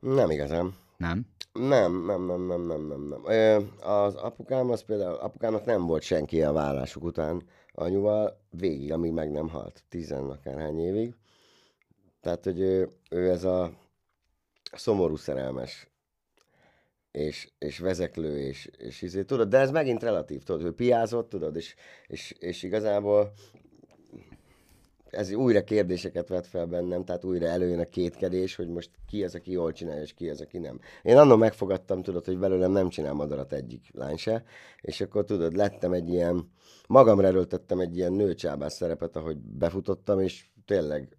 Nem 0.00 0.30
igazán. 0.30 0.74
Nem? 0.96 1.26
Nem, 1.58 2.04
nem, 2.04 2.26
nem, 2.26 2.46
nem, 2.46 2.60
nem, 2.60 2.86
nem, 2.86 3.02
nem. 3.02 3.70
Az 3.80 4.14
apukám, 4.14 4.70
az 4.70 4.82
például, 4.82 5.14
apukámnak 5.14 5.64
nem 5.64 5.86
volt 5.86 6.02
senki 6.02 6.42
a 6.42 6.52
vállásuk 6.52 7.04
után 7.04 7.42
anyuval 7.72 8.40
végig, 8.50 8.92
amíg 8.92 9.12
meg 9.12 9.30
nem 9.30 9.48
halt, 9.48 9.82
tizen 9.88 10.30
akárhány 10.30 10.80
évig. 10.80 11.14
Tehát, 12.20 12.44
hogy 12.44 12.60
ő, 12.60 12.90
ő 13.10 13.30
ez 13.30 13.44
a 13.44 13.72
szomorú 14.72 15.16
szerelmes 15.16 15.90
és, 17.16 17.48
és 17.58 17.78
vezeklő, 17.78 18.38
és, 18.38 18.70
és 18.78 19.02
izé, 19.02 19.22
tudod, 19.22 19.48
de 19.48 19.58
ez 19.58 19.70
megint 19.70 20.02
relatív, 20.02 20.42
tudod, 20.42 20.62
ő 20.62 20.74
piázott, 20.74 21.28
tudod, 21.28 21.56
és, 21.56 21.74
és, 22.06 22.34
és 22.38 22.62
igazából 22.62 23.32
ez 25.16 25.32
újra 25.32 25.64
kérdéseket 25.64 26.28
vet 26.28 26.46
fel 26.46 26.66
bennem, 26.66 27.04
tehát 27.04 27.24
újra 27.24 27.46
előjön 27.46 27.78
a 27.78 27.84
kétkedés, 27.84 28.56
hogy 28.56 28.68
most 28.68 28.90
ki 29.08 29.24
az, 29.24 29.34
aki 29.34 29.50
jól 29.50 29.72
csinálja, 29.72 30.02
és 30.02 30.14
ki 30.14 30.28
az, 30.28 30.40
aki 30.40 30.58
nem. 30.58 30.80
Én 31.02 31.16
annól 31.16 31.36
megfogadtam, 31.36 32.02
tudod, 32.02 32.24
hogy 32.24 32.38
belőlem 32.38 32.72
nem 32.72 32.88
csinál 32.88 33.12
madarat 33.12 33.52
egyik 33.52 33.90
lány 33.94 34.16
se, 34.16 34.44
és 34.80 35.00
akkor 35.00 35.24
tudod, 35.24 35.56
lettem 35.56 35.92
egy 35.92 36.08
ilyen, 36.08 36.50
magamra 36.86 37.26
erőltettem 37.26 37.80
egy 37.80 37.96
ilyen 37.96 38.12
nőcsábás 38.12 38.72
szerepet, 38.72 39.16
ahogy 39.16 39.36
befutottam, 39.36 40.20
és 40.20 40.46
tényleg, 40.64 41.16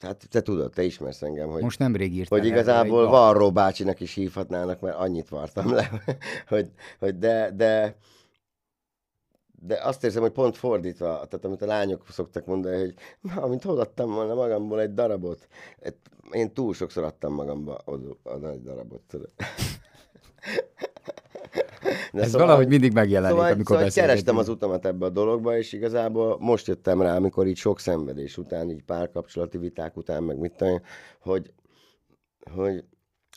hát 0.00 0.28
te 0.30 0.40
tudod, 0.40 0.70
te 0.70 0.82
ismersz 0.82 1.22
engem, 1.22 1.48
hogy, 1.48 1.62
Most 1.62 1.78
nemrég 1.78 2.14
írtál 2.16 2.38
hogy 2.38 2.48
igazából. 2.48 3.06
Varró 3.06 3.52
bácsinak 3.52 4.00
is 4.00 4.14
hívhatnának, 4.14 4.80
mert 4.80 4.96
annyit 4.96 5.28
vartam 5.28 5.72
le, 5.72 5.90
hogy, 6.48 6.68
hogy 6.98 7.18
de, 7.18 7.50
de, 7.56 7.96
de 9.64 9.80
azt 9.82 10.04
érzem, 10.04 10.22
hogy 10.22 10.32
pont 10.32 10.56
fordítva, 10.56 11.06
tehát 11.06 11.44
amit 11.44 11.62
a 11.62 11.66
lányok 11.66 12.02
szoktak 12.08 12.46
mondani, 12.46 12.78
hogy 12.78 12.94
na, 13.20 13.46
mint 13.46 13.62
hol 13.62 13.80
adtam 13.80 14.12
volna 14.12 14.34
magamból 14.34 14.80
egy 14.80 14.94
darabot. 14.94 15.48
Én 16.30 16.52
túl 16.52 16.74
sokszor 16.74 17.04
adtam 17.04 17.34
magamba 17.34 17.74
a 18.22 18.36
nagy 18.36 18.62
darabot, 18.62 19.02
tudod. 19.08 19.30
De 22.12 22.22
Ez 22.22 22.32
valahogy 22.32 22.68
mindig 22.68 22.92
megjelenik, 22.92 23.36
szóval, 23.36 23.52
amikor 23.52 23.76
szóval 23.76 23.90
kerestem 23.90 24.06
beszélgetünk. 24.14 24.38
az 24.38 24.48
utamat 24.48 24.86
ebbe 24.86 25.04
a 25.06 25.08
dologba, 25.08 25.56
és 25.56 25.72
igazából 25.72 26.36
most 26.40 26.66
jöttem 26.66 27.02
rá, 27.02 27.16
amikor 27.16 27.46
így 27.46 27.56
sok 27.56 27.80
szenvedés 27.80 28.38
után, 28.38 28.70
így 28.70 28.82
párkapcsolati 28.82 29.58
viták 29.58 29.96
után, 29.96 30.22
meg 30.22 30.38
mit 30.38 30.52
tudom 30.56 30.80
hogy, 31.20 31.52
hogy, 32.54 32.84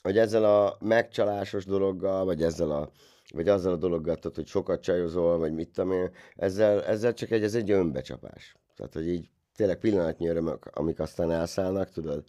hogy 0.04 0.18
ezzel 0.18 0.44
a 0.44 0.78
megcsalásos 0.80 1.66
dologgal, 1.66 2.26
vagy 2.26 2.44
ezzel 2.44 2.72
a 2.72 2.90
vagy 3.36 3.48
azzal 3.48 3.74
a 3.74 3.78
dologgal, 3.78 4.16
tudod, 4.16 4.36
hogy 4.36 4.48
sokat 4.48 4.82
csajozol, 4.82 5.38
vagy 5.38 5.54
mit 5.54 5.70
tudom 5.70 5.92
én, 5.92 6.12
ezzel, 6.36 6.84
ezzel 6.84 7.14
csak 7.14 7.32
egy, 7.32 7.44
ez 7.44 7.56
egy 7.56 7.72
önbecsapás. 7.72 8.56
Tehát, 8.76 8.94
hogy 8.94 9.08
így 9.08 9.30
tényleg 9.56 9.80
pillanatnyi 9.80 10.28
örömök, 10.28 10.66
amik 10.66 11.00
aztán 11.00 11.32
elszállnak, 11.32 11.90
tudod. 11.90 12.24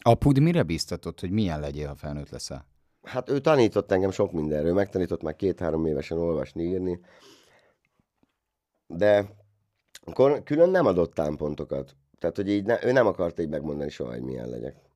Apud 0.00 0.38
mire 0.40 0.62
bíztatott, 0.62 1.20
hogy 1.20 1.30
milyen 1.30 1.60
legyél, 1.60 1.88
ha 1.88 1.94
felnőtt 1.94 2.30
leszel? 2.30 2.66
Hát 3.02 3.30
ő 3.30 3.40
tanított 3.40 3.92
engem 3.92 4.10
sok 4.10 4.32
mindenről, 4.32 4.74
megtanított 4.74 5.22
már 5.22 5.36
két-három 5.36 5.86
évesen 5.86 6.18
olvasni, 6.18 6.62
írni, 6.62 7.00
de 8.86 9.36
akkor 10.04 10.42
külön 10.42 10.70
nem 10.70 10.86
adott 10.86 11.14
támpontokat. 11.14 11.96
Tehát, 12.18 12.36
hogy 12.36 12.48
így 12.48 12.64
ne, 12.64 12.84
ő 12.84 12.92
nem 12.92 13.06
akarta 13.06 13.42
így 13.42 13.48
megmondani 13.48 13.90
soha, 13.90 14.10
hogy 14.10 14.22
milyen 14.22 14.48
legyek. 14.48 14.87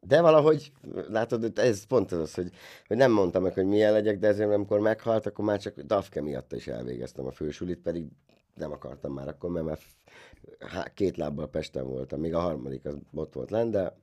De 0.00 0.20
valahogy, 0.20 0.72
látod, 1.08 1.58
ez 1.58 1.84
pont 1.84 2.12
az, 2.12 2.34
hogy, 2.34 2.50
hogy 2.86 2.96
nem 2.96 3.12
mondtam 3.12 3.42
meg, 3.42 3.52
hogy 3.52 3.66
milyen 3.66 3.92
legyek, 3.92 4.18
de 4.18 4.26
ezért 4.26 4.52
amikor 4.52 4.80
meghalt, 4.80 5.26
akkor 5.26 5.44
már 5.44 5.60
csak 5.60 5.80
Dafke 5.80 6.22
miatt 6.22 6.52
is 6.52 6.66
elvégeztem 6.66 7.26
a 7.26 7.30
fősulit, 7.30 7.78
pedig 7.78 8.06
nem 8.54 8.72
akartam 8.72 9.12
már 9.12 9.28
akkor, 9.28 9.50
mert 9.50 9.66
már 9.66 9.78
két 10.94 11.16
lábbal 11.16 11.48
Pesten 11.48 11.86
voltam, 11.86 12.20
még 12.20 12.34
a 12.34 12.40
harmadik 12.40 12.84
az 12.84 12.94
ott 13.14 13.32
volt 13.32 13.50
lenn, 13.50 13.70
de, 13.70 13.96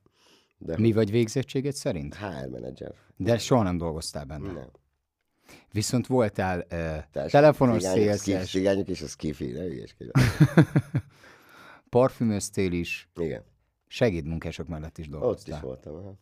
de 0.57 0.77
Mi 0.77 0.91
vagy 0.91 1.11
végzettséged 1.11 1.73
szerint? 1.73 2.15
HR 2.15 2.47
menedzser. 2.49 2.93
De 3.17 3.37
soha 3.37 3.63
nem 3.63 3.77
dolgoztál 3.77 4.25
benne. 4.25 4.51
Nem. 4.51 4.69
Viszont 5.71 6.07
voltál 6.07 6.59
uh, 6.59 6.67
Tehát 6.67 7.31
telefonos 7.31 7.81
cigányok, 7.83 8.01
skif- 8.03 8.19
szélszes, 8.19 8.49
Cigányok 8.51 8.87
és 8.87 9.01
a 9.01 9.07
skifi, 9.07 9.51
ne 9.51 9.63
parfümöztél 11.89 12.71
is, 12.71 13.09
Igen, 13.15 13.43
segédmunkások 13.93 14.67
mellett 14.67 14.97
is 14.97 15.05
ott 15.05 15.13
is 15.13 15.19
dolgoztál. 15.19 15.61
voltam. 15.61 15.95
aha. 15.95 16.13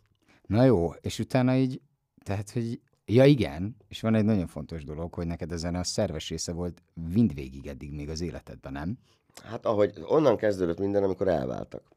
Na 0.47 0.63
jó, 0.63 0.93
és 0.93 1.19
utána 1.19 1.55
így, 1.55 1.81
tehát, 2.23 2.49
hogy 2.49 2.81
ja 3.05 3.25
igen, 3.25 3.75
és 3.87 4.01
van 4.01 4.15
egy 4.15 4.23
nagyon 4.23 4.47
fontos 4.47 4.83
dolog, 4.83 5.13
hogy 5.13 5.27
neked 5.27 5.51
ezen 5.51 5.75
a 5.75 5.83
szerves 5.83 6.29
része 6.29 6.51
volt 6.51 6.83
mindvégig 6.93 7.67
eddig 7.67 7.91
még 7.91 8.09
az 8.09 8.21
életedben, 8.21 8.71
nem? 8.71 8.97
Hát 9.43 9.65
ahogy 9.65 9.93
onnan 10.03 10.37
kezdődött 10.37 10.79
minden, 10.79 11.03
amikor 11.03 11.27
elváltak. 11.27 11.91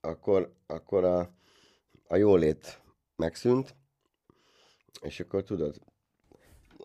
Akkor, 0.00 0.54
akkor 0.66 1.04
a, 1.04 1.30
a 2.08 2.16
jólét 2.16 2.82
megszűnt, 3.16 3.74
és 5.00 5.20
akkor 5.20 5.42
tudod, 5.42 5.80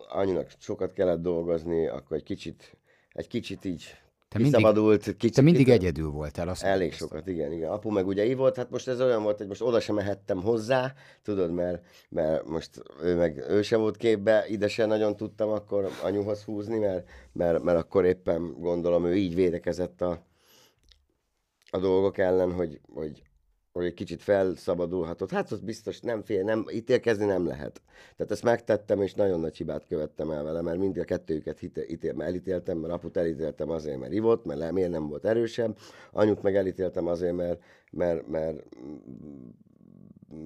anyunak 0.08 0.50
sokat 0.58 0.92
kellett 0.92 1.22
dolgozni, 1.22 1.86
akkor 1.86 2.16
egy 2.16 2.22
kicsit, 2.22 2.76
egy 3.12 3.28
kicsit 3.28 3.64
így 3.64 3.96
Te 4.28 4.38
mindig, 4.38 4.54
kiszabadult. 4.54 5.02
Kicsit, 5.16 5.34
te 5.34 5.42
mindig 5.42 5.64
kicsit- 5.64 5.80
egyedül 5.80 6.10
voltál, 6.10 6.48
azt 6.48 6.62
Elég 6.62 6.78
mondtad. 6.88 6.98
sokat, 7.08 7.26
igen, 7.26 7.52
igen. 7.52 7.70
Apu 7.70 7.90
meg 7.90 8.06
ugye 8.06 8.36
volt, 8.36 8.56
hát 8.56 8.70
most 8.70 8.88
ez 8.88 9.00
olyan 9.00 9.22
volt, 9.22 9.38
hogy 9.38 9.46
most 9.46 9.62
oda 9.62 9.80
sem 9.80 9.94
mehettem 9.94 10.42
hozzá, 10.42 10.94
tudod, 11.22 11.52
mert, 11.52 11.84
mert 12.08 12.46
most 12.46 12.82
ő 13.02 13.16
meg 13.16 13.44
ő 13.48 13.62
sem 13.62 13.80
volt 13.80 13.96
képbe, 13.96 14.44
ide 14.48 14.68
sem 14.68 14.88
nagyon 14.88 15.16
tudtam 15.16 15.48
akkor 15.48 15.88
anyuhoz 16.02 16.42
húzni, 16.44 16.78
mert, 16.78 17.08
mert, 17.32 17.62
mert 17.62 17.78
akkor 17.78 18.04
éppen 18.04 18.54
gondolom 18.60 19.04
ő 19.06 19.16
így 19.16 19.34
védekezett 19.34 20.00
a, 20.02 20.26
a 21.70 21.78
dolgok 21.78 22.18
ellen, 22.18 22.52
hogy, 22.52 22.80
hogy, 22.94 23.22
hogy 23.78 23.86
egy 23.86 23.94
kicsit 23.94 24.22
felszabadulhatott. 24.22 25.30
Hát 25.30 25.50
az 25.50 25.60
biztos 25.60 26.00
nem 26.00 26.22
fél, 26.22 26.42
nem, 26.42 26.64
ítélkezni 26.72 27.24
nem 27.24 27.46
lehet. 27.46 27.82
Tehát 28.16 28.32
ezt 28.32 28.42
megtettem, 28.42 29.02
és 29.02 29.14
nagyon 29.14 29.40
nagy 29.40 29.56
hibát 29.56 29.86
követtem 29.86 30.30
el 30.30 30.42
vele, 30.42 30.62
mert 30.62 30.78
mind 30.78 30.98
a 30.98 31.04
kettőjüket 31.04 31.58
hite, 31.58 31.86
ítél, 31.86 32.22
elítéltem, 32.22 32.78
mert 32.78 32.92
aput 32.92 33.16
elítéltem 33.16 33.70
azért, 33.70 33.98
mert 33.98 34.12
ivott, 34.12 34.44
mert 34.44 34.72
miért 34.72 34.90
nem 34.90 35.08
volt 35.08 35.24
erősebb, 35.24 35.78
anyut 36.12 36.42
meg 36.42 36.56
elítéltem 36.56 37.06
azért, 37.06 37.36
mert, 37.36 37.62
mert, 37.90 38.28
mert, 38.28 38.64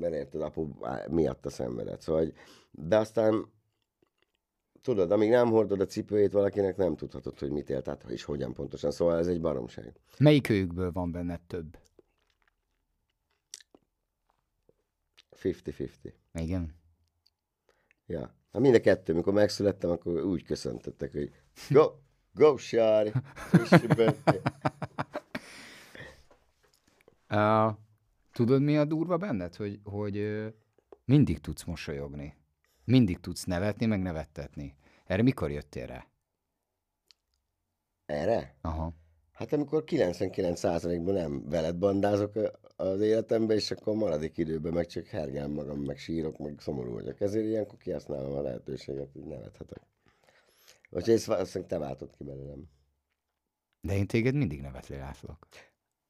mert 0.00 0.14
érted, 0.14 0.40
apu 0.40 0.68
miatt 1.10 1.46
a 1.46 1.50
szenvedett. 1.50 2.00
Szóval, 2.00 2.32
de 2.70 2.96
aztán 2.96 3.50
tudod, 4.82 5.10
amíg 5.10 5.30
nem 5.30 5.48
hordod 5.50 5.80
a 5.80 5.86
cipőjét 5.86 6.32
valakinek, 6.32 6.76
nem 6.76 6.96
tudhatod, 6.96 7.38
hogy 7.38 7.50
mit 7.50 7.70
élt 7.70 7.88
át, 7.88 8.04
és 8.08 8.24
hogyan 8.24 8.52
pontosan. 8.52 8.90
Szóval 8.90 9.18
ez 9.18 9.26
egy 9.26 9.40
baromság. 9.40 9.92
Melyik 10.18 10.48
őkből 10.48 10.92
van 10.92 11.12
benned 11.12 11.40
több? 11.46 11.76
50-50. 15.42 16.12
Igen. 16.32 16.74
Ja. 18.06 18.34
Hát 18.52 18.62
mind 18.62 18.74
a 18.74 18.80
kettő, 18.80 19.12
amikor 19.12 19.32
megszülettem, 19.32 19.90
akkor 19.90 20.24
úgy 20.24 20.44
köszöntöttek, 20.44 21.12
hogy 21.12 21.32
go, 21.68 21.90
go, 22.34 22.54
birthday. 23.96 24.40
Uh, 27.34 27.72
tudod, 28.32 28.62
mi 28.62 28.76
a 28.76 28.84
durva 28.84 29.16
benned? 29.16 29.54
Hogy, 29.54 29.80
hogy 29.84 30.44
mindig 31.04 31.40
tudsz 31.40 31.64
mosolyogni. 31.64 32.34
Mindig 32.84 33.20
tudsz 33.20 33.44
nevetni, 33.44 33.86
meg 33.86 34.02
nevettetni. 34.02 34.76
Erre 35.04 35.22
mikor 35.22 35.50
jöttél 35.50 35.86
rá? 35.86 36.06
Erre? 38.06 38.56
Aha. 38.60 38.92
Hát 39.42 39.52
amikor 39.52 39.84
99%-ban 39.86 41.14
nem 41.14 41.48
veled 41.48 41.76
bandázok 41.76 42.32
az 42.76 43.00
életembe, 43.00 43.54
és 43.54 43.70
akkor 43.70 43.94
maradék 43.94 44.36
időben 44.36 44.72
meg 44.72 44.86
csak 44.86 45.06
hergel 45.06 45.48
magam, 45.48 45.80
meg 45.80 45.98
sírok, 45.98 46.38
meg 46.38 46.60
szomorú 46.60 46.92
vagyok. 46.92 47.20
Ezért 47.20 47.44
ilyenkor 47.44 47.78
kihasználom 47.78 48.32
a 48.32 48.40
lehetőséget, 48.40 49.12
hogy 49.12 49.22
nevethetek. 49.22 49.80
Vagy 50.90 51.10
ezt 51.10 51.24
valószínűleg 51.24 51.70
te 51.70 51.78
váltod 51.78 52.10
ki 52.16 52.24
belőlem. 52.24 52.64
De 53.80 53.96
én 53.96 54.06
téged 54.06 54.34
mindig 54.34 54.60
nevetni 54.60 54.96
látlak. 54.96 55.46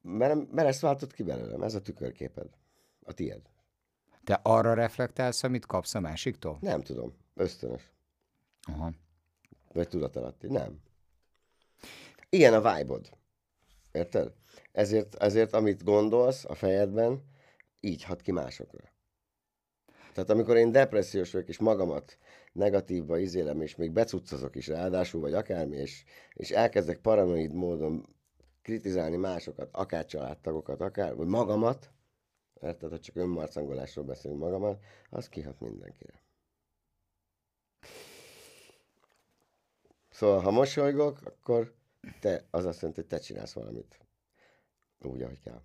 Mert, 0.01 0.51
mert 0.51 0.67
ezt 0.67 0.81
váltod 0.81 1.13
ki 1.13 1.23
belőlem, 1.23 1.61
ez 1.61 1.75
a 1.75 1.81
tükörképed. 1.81 2.47
A 3.03 3.13
tied. 3.13 3.41
Te 4.23 4.39
arra 4.43 4.73
reflektálsz, 4.73 5.43
amit 5.43 5.65
kapsz 5.65 5.95
a 5.95 5.99
másiktól? 5.99 6.57
Nem 6.61 6.81
tudom, 6.81 7.13
ösztönös. 7.35 7.91
Aha. 8.61 8.91
Vagy 9.71 9.87
tudatalatti. 9.87 10.47
Nem. 10.47 10.81
ilyen 12.29 12.53
a 12.53 12.75
vibe 12.75 13.21
Érted? 13.93 14.33
Ezért, 14.71 15.15
ezért 15.15 15.53
amit 15.53 15.83
gondolsz 15.83 16.45
a 16.45 16.55
fejedben, 16.55 17.23
így 17.79 18.03
hat 18.03 18.21
ki 18.21 18.31
másokra. 18.31 18.91
Tehát 20.13 20.29
amikor 20.29 20.57
én 20.57 20.71
depressziós 20.71 21.31
vagyok, 21.31 21.47
és 21.47 21.59
magamat 21.59 22.17
negatívba 22.51 23.17
izélem, 23.17 23.61
és 23.61 23.75
még 23.75 23.91
becuccozok 23.91 24.55
is 24.55 24.67
ráadásul, 24.67 25.21
vagy 25.21 25.33
akármi, 25.33 25.75
és, 25.75 26.03
és 26.33 26.51
elkezdek 26.51 26.97
paranoid 26.97 27.53
módon 27.53 28.15
kritizálni 28.61 29.15
másokat, 29.15 29.69
akár 29.71 30.05
családtagokat, 30.05 30.81
akár, 30.81 31.15
vagy 31.15 31.27
magamat, 31.27 31.91
érted, 32.61 32.89
ha 32.89 32.99
csak 32.99 33.15
önmarcangolásról 33.15 34.05
beszélünk 34.05 34.39
magamat, 34.39 34.83
az 35.09 35.29
kihat 35.29 35.59
mindenkire. 35.59 36.21
Szóval, 40.09 40.39
ha 40.39 40.51
mosolygok, 40.51 41.19
akkor 41.23 41.73
te, 42.19 42.45
az 42.49 42.65
azt 42.65 42.81
jelenti, 42.81 43.01
hogy 43.01 43.09
te 43.09 43.17
csinálsz 43.19 43.53
valamit 43.53 43.99
úgy, 45.01 45.21
ahogy 45.21 45.39
kell. 45.39 45.61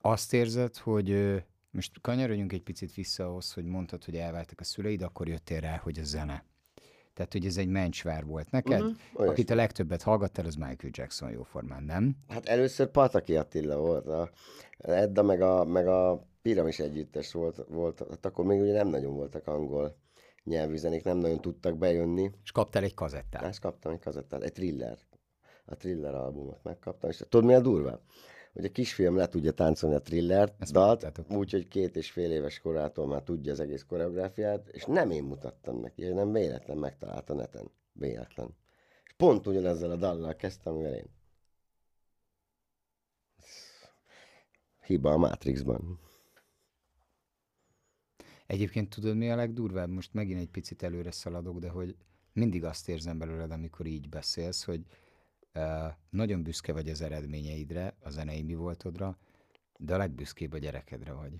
Azt 0.00 0.32
érzed, 0.32 0.76
hogy 0.76 1.42
most 1.70 2.00
kanyarodjunk 2.00 2.52
egy 2.52 2.62
picit 2.62 2.94
vissza 2.94 3.26
ahhoz, 3.26 3.52
hogy 3.52 3.64
mondtad, 3.64 4.04
hogy 4.04 4.16
elváltak 4.16 4.60
a 4.60 4.64
szüleid, 4.64 5.02
akkor 5.02 5.28
jöttél 5.28 5.60
rá, 5.60 5.76
hogy 5.76 5.98
a 5.98 6.04
zene. 6.04 6.44
Tehát, 7.12 7.32
hogy 7.32 7.46
ez 7.46 7.56
egy 7.56 7.68
mencsvár 7.68 8.24
volt 8.24 8.50
neked. 8.50 8.80
Uh-huh, 8.80 9.28
Akit 9.28 9.50
a 9.50 9.54
legtöbbet 9.54 10.02
hallgattál, 10.02 10.46
az 10.46 10.54
Michael 10.54 10.92
Jackson 10.92 11.30
jóformán, 11.30 11.82
nem? 11.82 12.16
Hát 12.28 12.46
először 12.46 12.90
Pataki 12.90 13.36
Attila 13.36 13.76
volt. 13.76 14.06
A 14.06 14.30
Edda 14.78 15.22
meg 15.22 15.40
a, 15.40 15.64
meg 15.64 15.86
a 15.86 16.26
Piramis 16.42 16.78
együttes 16.78 17.32
volt, 17.32 17.64
volt. 17.68 17.98
Hát 18.10 18.26
akkor 18.26 18.44
még 18.44 18.60
ugye 18.60 18.72
nem 18.72 18.88
nagyon 18.88 19.14
voltak 19.14 19.46
angol 19.46 19.96
nyelvű 20.44 20.76
zenék, 20.76 21.04
nem 21.04 21.18
nagyon 21.18 21.40
tudtak 21.40 21.78
bejönni. 21.78 22.30
És 22.44 22.52
kaptál 22.52 22.82
egy 22.82 22.94
kazettát? 22.94 23.50
És 23.50 23.58
kaptam 23.58 23.92
egy 23.92 24.00
kazettát, 24.00 24.42
egy 24.42 24.52
thriller. 24.52 24.98
A 25.64 25.76
thriller 25.76 26.14
albumot 26.14 26.62
megkaptam, 26.62 27.10
és 27.10 27.16
tudod 27.28 27.44
mi 27.44 27.54
a 27.54 27.60
durva? 27.60 28.00
hogy 28.58 28.66
a 28.66 28.72
kisfiam 28.72 29.16
le 29.16 29.28
tudja 29.28 29.52
táncolni 29.52 29.94
a 29.94 30.00
thriller 30.00 30.54
dalt, 30.70 31.20
úgyhogy 31.30 31.68
két 31.68 31.96
és 31.96 32.10
fél 32.10 32.32
éves 32.32 32.60
korától 32.60 33.06
már 33.06 33.22
tudja 33.22 33.52
az 33.52 33.60
egész 33.60 33.84
koreográfiát, 33.88 34.68
és 34.68 34.84
nem 34.84 35.10
én 35.10 35.22
mutattam 35.22 35.80
neki, 35.80 36.08
nem 36.08 36.32
véletlen 36.32 36.76
megtalálta 36.76 37.34
neten. 37.34 37.70
Véletlen. 37.92 38.56
És 39.04 39.12
pont 39.12 39.46
ugyanezzel 39.46 39.90
a 39.90 39.96
dallal 39.96 40.36
kezdtem, 40.36 40.72
amivel 40.72 40.94
én. 40.94 41.10
Hiba 44.84 45.12
a 45.12 45.16
Matrixban. 45.16 46.00
Egyébként 48.48 48.88
tudod, 48.88 49.16
mi 49.16 49.30
a 49.30 49.36
legdurvább? 49.36 49.88
Most 49.88 50.14
megint 50.14 50.40
egy 50.40 50.48
picit 50.48 50.82
előre 50.82 51.10
szaladok, 51.10 51.58
de 51.58 51.68
hogy 51.68 51.96
mindig 52.32 52.64
azt 52.64 52.88
érzem 52.88 53.18
belőled, 53.18 53.50
amikor 53.50 53.86
így 53.86 54.08
beszélsz, 54.08 54.64
hogy 54.64 54.84
nagyon 56.10 56.42
büszke 56.42 56.72
vagy 56.72 56.88
az 56.88 57.00
eredményeidre, 57.00 57.96
a 58.00 58.10
zenei 58.10 58.42
mi 58.42 58.54
voltodra, 58.54 59.18
de 59.78 59.94
a 59.94 59.96
legbüszkébb 59.96 60.52
a 60.52 60.58
gyerekedre 60.58 61.12
vagy. 61.12 61.32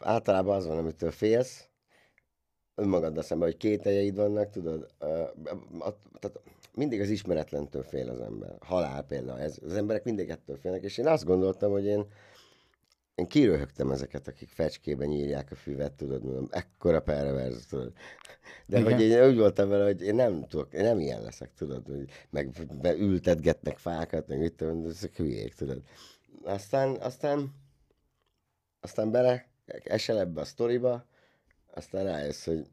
Általában 0.00 0.56
az 0.56 0.66
van, 0.66 0.78
amitől 0.78 1.10
félsz, 1.10 1.68
önmagaddal 2.74 3.22
szemben, 3.22 3.48
hogy 3.48 3.56
kételjeid 3.56 4.16
vannak, 4.16 4.50
tudod, 4.50 4.94
tehát 6.18 6.40
mindig 6.74 7.00
az 7.00 7.10
ismeretlentől 7.10 7.82
fél 7.82 8.08
az 8.08 8.20
ember. 8.20 8.56
Halál 8.60 9.02
például, 9.02 9.40
ez, 9.40 9.58
az 9.62 9.72
emberek 9.72 10.04
mindig 10.04 10.28
ettől 10.28 10.56
félnek, 10.56 10.82
és 10.82 10.98
én 10.98 11.06
azt 11.06 11.24
gondoltam, 11.24 11.70
hogy 11.70 11.84
én 11.84 12.06
én 13.18 13.26
kiröhögtem 13.26 13.90
ezeket, 13.90 14.28
akik 14.28 14.48
fecskében 14.48 15.08
nyírják 15.08 15.50
a 15.50 15.54
füvet, 15.54 15.92
tudod, 15.92 16.24
mondom, 16.24 16.48
ekkora 16.50 17.00
perverz, 17.00 17.66
tudod. 17.66 17.92
De 18.66 18.78
Igen. 18.78 18.92
hogy 18.92 19.02
én 19.02 19.28
úgy 19.28 19.36
voltam 19.36 19.68
vele, 19.68 19.84
hogy 19.84 20.02
én 20.02 20.14
nem 20.14 20.46
tudok, 20.46 20.72
én 20.72 20.82
nem 20.82 21.00
ilyen 21.00 21.22
leszek, 21.22 21.54
tudod, 21.54 21.86
hogy 21.86 22.10
meg 22.30 22.54
ültetgetnek 22.98 23.78
fákat, 23.78 24.28
meg 24.28 24.38
mit 24.38 24.54
tudom, 24.54 24.84
ezek 24.86 25.16
hülyék, 25.16 25.54
tudod. 25.54 25.82
Aztán, 26.44 26.96
aztán, 27.00 27.54
aztán 28.80 29.10
bele 29.10 29.46
esel 29.84 30.18
ebbe 30.18 30.40
a 30.40 30.44
sztoriba, 30.44 31.04
aztán 31.74 32.04
rájössz, 32.04 32.44
hogy 32.44 32.66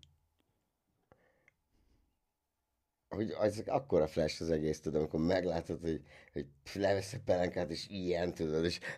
hogy 3.16 3.36
az 3.40 3.64
akkora 3.66 4.08
flash 4.08 4.42
az 4.42 4.50
egész, 4.50 4.80
tudom, 4.80 5.00
amikor 5.00 5.20
meglátod, 5.20 5.82
hogy, 5.82 6.02
hogy 6.34 6.46
levesz 6.74 7.14
a 7.14 7.18
pelenkát, 7.26 7.70
és 7.70 7.88
ilyen, 7.90 8.34
tudod, 8.34 8.66
és... 8.66 8.80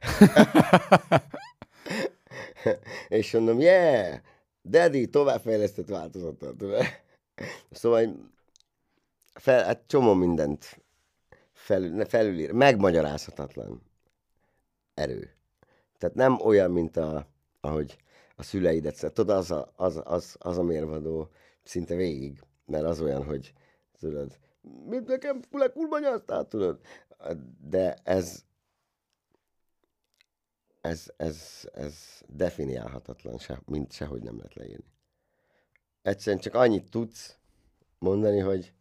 és 3.07 3.33
mondom, 3.33 3.59
yeah, 3.59 4.19
daddy, 4.63 5.09
továbbfejlesztett 5.09 5.87
változattal, 5.87 6.55
tudod. 6.55 6.83
Szóval 7.71 8.31
fel, 9.33 9.63
hát 9.63 9.83
csomó 9.87 10.13
mindent 10.13 10.81
felül, 11.53 12.05
felülír, 12.05 12.51
megmagyarázhatatlan 12.51 13.81
erő. 14.93 15.35
Tehát 15.97 16.15
nem 16.15 16.41
olyan, 16.41 16.71
mint 16.71 16.97
a, 16.97 17.27
ahogy 17.61 17.97
a 18.35 18.43
szüleidet, 18.43 19.13
tudod, 19.13 19.37
az 19.37 19.51
a, 19.51 19.71
az, 19.75 20.01
az, 20.03 20.35
az 20.39 20.57
a 20.57 20.63
mérvadó 20.63 21.29
szinte 21.63 21.95
végig, 21.95 22.39
mert 22.65 22.83
az 22.83 23.01
olyan, 23.01 23.23
hogy 23.23 23.53
tudod, 23.99 24.37
mint 24.85 25.07
nekem 25.07 25.41
fule 25.41 25.67
kurva 25.67 26.45
tudod. 26.47 26.79
De 27.59 27.93
ez, 28.03 28.43
ez, 30.81 31.11
ez, 31.17 31.69
ez 31.73 32.21
definiálhatatlan, 32.27 33.37
se, 33.37 33.61
mint 33.65 33.91
sehogy 33.91 34.21
nem 34.21 34.37
lehet 34.37 34.53
leírni. 34.53 34.93
Egyszerűen 36.01 36.41
csak 36.41 36.53
annyit 36.53 36.89
tudsz 36.89 37.37
mondani, 37.99 38.39
hogy 38.39 38.73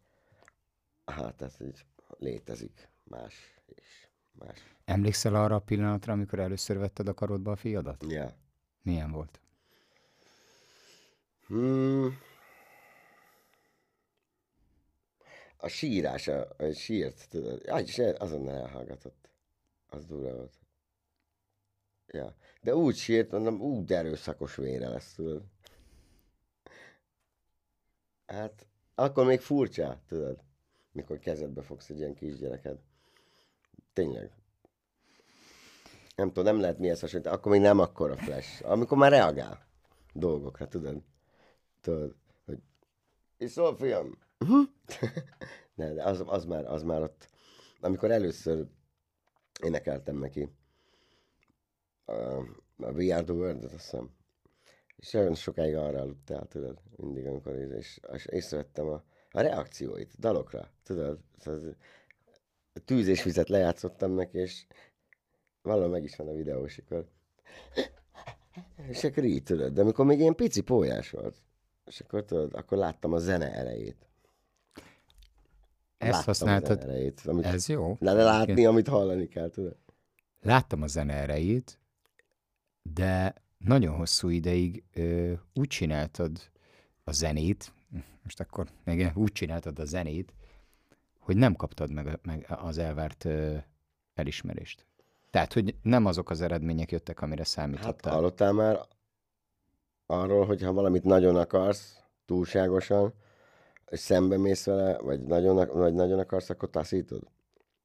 hát 1.05 1.41
ez 1.41 1.55
így 1.61 1.85
létezik 2.17 2.89
más 3.03 3.61
és 3.65 4.07
más. 4.31 4.59
Emlékszel 4.85 5.35
arra 5.35 5.55
a 5.55 5.59
pillanatra, 5.59 6.13
amikor 6.13 6.39
először 6.39 6.77
vetted 6.77 7.07
a 7.07 7.13
karodba 7.13 7.51
a 7.51 7.55
fiadat? 7.55 8.03
Ja. 8.03 8.09
Yeah. 8.09 8.31
Milyen 8.81 9.11
volt? 9.11 9.39
Hmm, 11.47 12.17
a 15.57 15.67
síírása, 15.67 16.47
a 16.57 16.71
sírt, 16.71 17.29
tudod, 17.29 17.61
azonnal 18.17 18.55
elhallgatott. 18.55 19.29
Az 19.87 20.05
durva 20.05 20.35
volt. 20.35 20.59
Ja. 22.07 22.35
De 22.61 22.75
úgy 22.75 22.95
sírt, 22.95 23.31
mondom, 23.31 23.61
úgy 23.61 23.93
erőszakos 23.93 24.55
vére 24.55 24.89
lesz, 24.89 25.13
tudod. 25.13 25.43
Hát, 28.25 28.67
akkor 28.95 29.25
még 29.25 29.39
furcsa, 29.39 30.01
tudod, 30.07 30.43
mikor 30.91 31.19
kezedbe 31.19 31.61
fogsz 31.61 31.89
egy 31.89 31.97
ilyen 31.97 32.13
kisgyereket. 32.13 32.79
Tényleg. 33.93 34.31
Nem 36.15 36.27
tudom, 36.27 36.43
nem 36.43 36.59
lehet 36.59 36.77
mihez 36.77 36.99
hasonlítani, 36.99 37.35
akkor 37.35 37.51
még 37.51 37.61
nem 37.61 37.79
akkor 37.79 38.11
a 38.11 38.17
flash. 38.17 38.65
Amikor 38.65 38.97
már 38.97 39.11
reagál 39.11 39.67
dolgokra, 40.13 40.67
tudod. 40.67 41.03
Tudod, 41.81 42.15
hogy 42.45 42.59
iszol, 43.37 43.77
fiam? 43.77 44.17
Uh-huh. 44.45 44.67
de 45.75 46.03
az, 46.03 46.23
az, 46.25 46.45
már, 46.45 46.65
az 46.65 46.83
már 46.83 47.01
ott, 47.01 47.29
amikor 47.79 48.11
először 48.11 48.67
énekeltem 49.63 50.17
neki 50.17 50.49
a, 52.05 52.13
a 52.77 52.91
We 52.91 53.15
Are 53.15 53.23
The 53.23 53.33
World, 53.33 53.63
azt 53.63 53.73
hiszem, 53.73 54.09
és 54.95 55.11
nagyon 55.11 55.35
sokáig 55.35 55.75
arra 55.75 56.01
aludtál, 56.01 56.47
tudod, 56.47 56.81
mindig, 56.95 57.25
amikor 57.25 57.55
és, 57.55 57.99
és 58.13 58.25
észrevettem 58.25 58.87
a, 58.87 59.03
a 59.31 59.41
reakcióit, 59.41 60.19
dalokra, 60.19 60.71
tudod, 60.83 61.19
a 62.73 62.79
tűz 62.85 63.07
és 63.07 63.23
vizet 63.23 63.49
lejátszottam 63.49 64.11
neki, 64.11 64.37
és 64.37 64.65
valahol 65.61 65.89
meg 65.89 66.03
is 66.03 66.15
van 66.15 66.27
a 66.27 66.33
videós, 66.33 66.77
akkor 66.77 67.07
és 68.89 69.03
akkor 69.03 69.23
így, 69.23 69.43
tudod, 69.43 69.73
de 69.73 69.81
amikor 69.81 70.05
még 70.05 70.19
ilyen 70.19 70.35
pici 70.35 70.61
pólyás 70.61 71.09
volt, 71.09 71.35
és 71.85 71.99
akkor 71.99 72.25
tudod, 72.25 72.53
akkor 72.53 72.77
láttam 72.77 73.13
a 73.13 73.19
zene 73.19 73.53
erejét. 73.53 74.06
Ezt 75.97 76.23
használtad. 76.23 76.81
Erejét, 76.81 77.21
amit 77.25 77.45
Ez 77.45 77.67
jó. 77.67 77.95
Le, 77.99 78.13
látni, 78.13 78.65
amit 78.65 78.87
hallani 78.87 79.27
kell, 79.27 79.49
tudod. 79.49 79.75
Láttam 80.41 80.81
a 80.81 80.87
zene 80.87 81.13
erejét, 81.13 81.79
de 82.81 83.33
nagyon 83.57 83.95
hosszú 83.95 84.29
ideig 84.29 84.83
ö, 84.93 85.33
úgy 85.53 85.67
csináltad 85.67 86.49
a 87.03 87.11
zenét, 87.11 87.73
most 88.23 88.39
akkor 88.39 88.67
igen, 88.85 89.11
úgy 89.15 89.31
csináltad 89.31 89.79
a 89.79 89.85
zenét, 89.85 90.33
hogy 91.19 91.37
nem 91.37 91.55
kaptad 91.55 91.91
meg, 91.91 92.19
meg 92.21 92.45
az 92.49 92.77
elvárt 92.77 93.25
ö, 93.25 93.57
elismerést. 94.13 94.85
Tehát, 95.29 95.53
hogy 95.53 95.75
nem 95.81 96.05
azok 96.05 96.29
az 96.29 96.41
eredmények 96.41 96.91
jöttek, 96.91 97.21
amire 97.21 97.43
számítottál. 97.43 97.93
Hát 98.03 98.13
hallottál 98.13 98.53
már 98.53 98.79
arról, 100.05 100.45
hogy 100.45 100.61
ha 100.61 100.73
valamit 100.73 101.03
nagyon 101.03 101.35
akarsz, 101.35 101.97
túlságosan, 102.25 103.13
és 103.89 103.99
szembe 103.99 104.37
mész 104.37 104.65
vele, 104.65 104.97
vagy 104.97 105.23
nagyon, 105.23 105.67
vagy 105.67 105.93
nagyon 105.93 106.19
akarsz, 106.19 106.49
akkor 106.49 106.69
taszítod? 106.69 107.23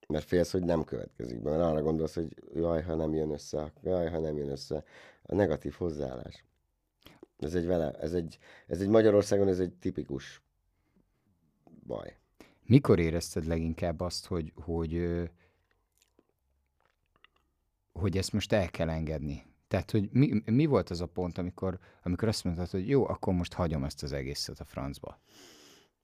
Mert 0.09 0.25
félsz, 0.25 0.53
hogy 0.53 0.65
nem 0.65 0.85
következik 0.85 1.43
be. 1.43 1.51
Mert 1.51 1.63
arra 1.63 1.83
gondolsz, 1.83 2.15
hogy 2.15 2.35
jaj, 2.55 2.83
ha 2.83 2.95
nem 2.95 3.15
jön 3.15 3.31
össze, 3.31 3.73
jaj, 3.83 4.11
ha 4.11 4.19
nem 4.19 4.37
jön 4.37 4.51
össze. 4.51 4.85
A 5.23 5.35
negatív 5.35 5.73
hozzáállás. 5.73 6.45
Ez 7.39 7.55
egy 7.55 7.67
vele, 7.67 7.91
ez 7.91 8.13
egy, 8.13 8.39
ez 8.67 8.81
egy 8.81 8.89
Magyarországon 8.89 9.49
ez 9.49 9.61
egy 9.61 9.73
tipikus 9.73 10.43
baj. 11.87 12.17
Mikor 12.67 12.99
érezted 12.99 13.47
leginkább 13.47 14.01
azt, 14.01 14.27
hogy, 14.27 14.53
hogy, 14.65 15.09
hogy 17.93 18.17
ezt 18.17 18.33
most 18.33 18.53
el 18.53 18.71
kell 18.71 18.91
engedni? 18.91 19.45
Tehát, 19.69 19.91
hogy 19.91 20.09
mi, 20.13 20.43
mi 20.45 20.67
volt 20.67 20.91
az 20.91 21.01
a 21.01 21.07
pont, 21.07 21.39
amikor, 21.39 21.79
amikor 22.03 22.29
azt 22.29 22.45
mondtad, 22.45 22.71
hogy 22.71 22.89
jó, 22.89 23.09
akkor 23.09 23.35
most 23.35 23.53
hagyom 23.53 23.85
ezt 23.85 24.03
az 24.03 24.13
egészet 24.13 24.61
a 24.61 24.65
francba? 24.65 25.21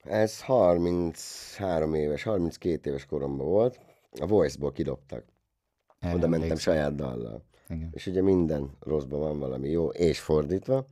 Ez 0.03 0.41
33 0.41 1.93
éves, 1.93 2.23
32 2.23 2.89
éves 2.89 3.05
koromban 3.05 3.47
volt. 3.47 3.79
A 4.19 4.25
Voice-ból 4.25 4.71
kidobtak. 4.71 5.23
Erre 5.99 6.13
Oda 6.15 6.27
mentem 6.27 6.41
emlékszem. 6.41 6.73
saját 6.73 6.95
dallal. 6.95 7.43
Igen. 7.69 7.89
És 7.91 8.07
ugye 8.07 8.21
minden 8.21 8.69
rosszban 8.79 9.19
van 9.19 9.39
valami 9.39 9.69
jó, 9.69 9.87
és 9.89 10.19
fordítva. 10.19 10.85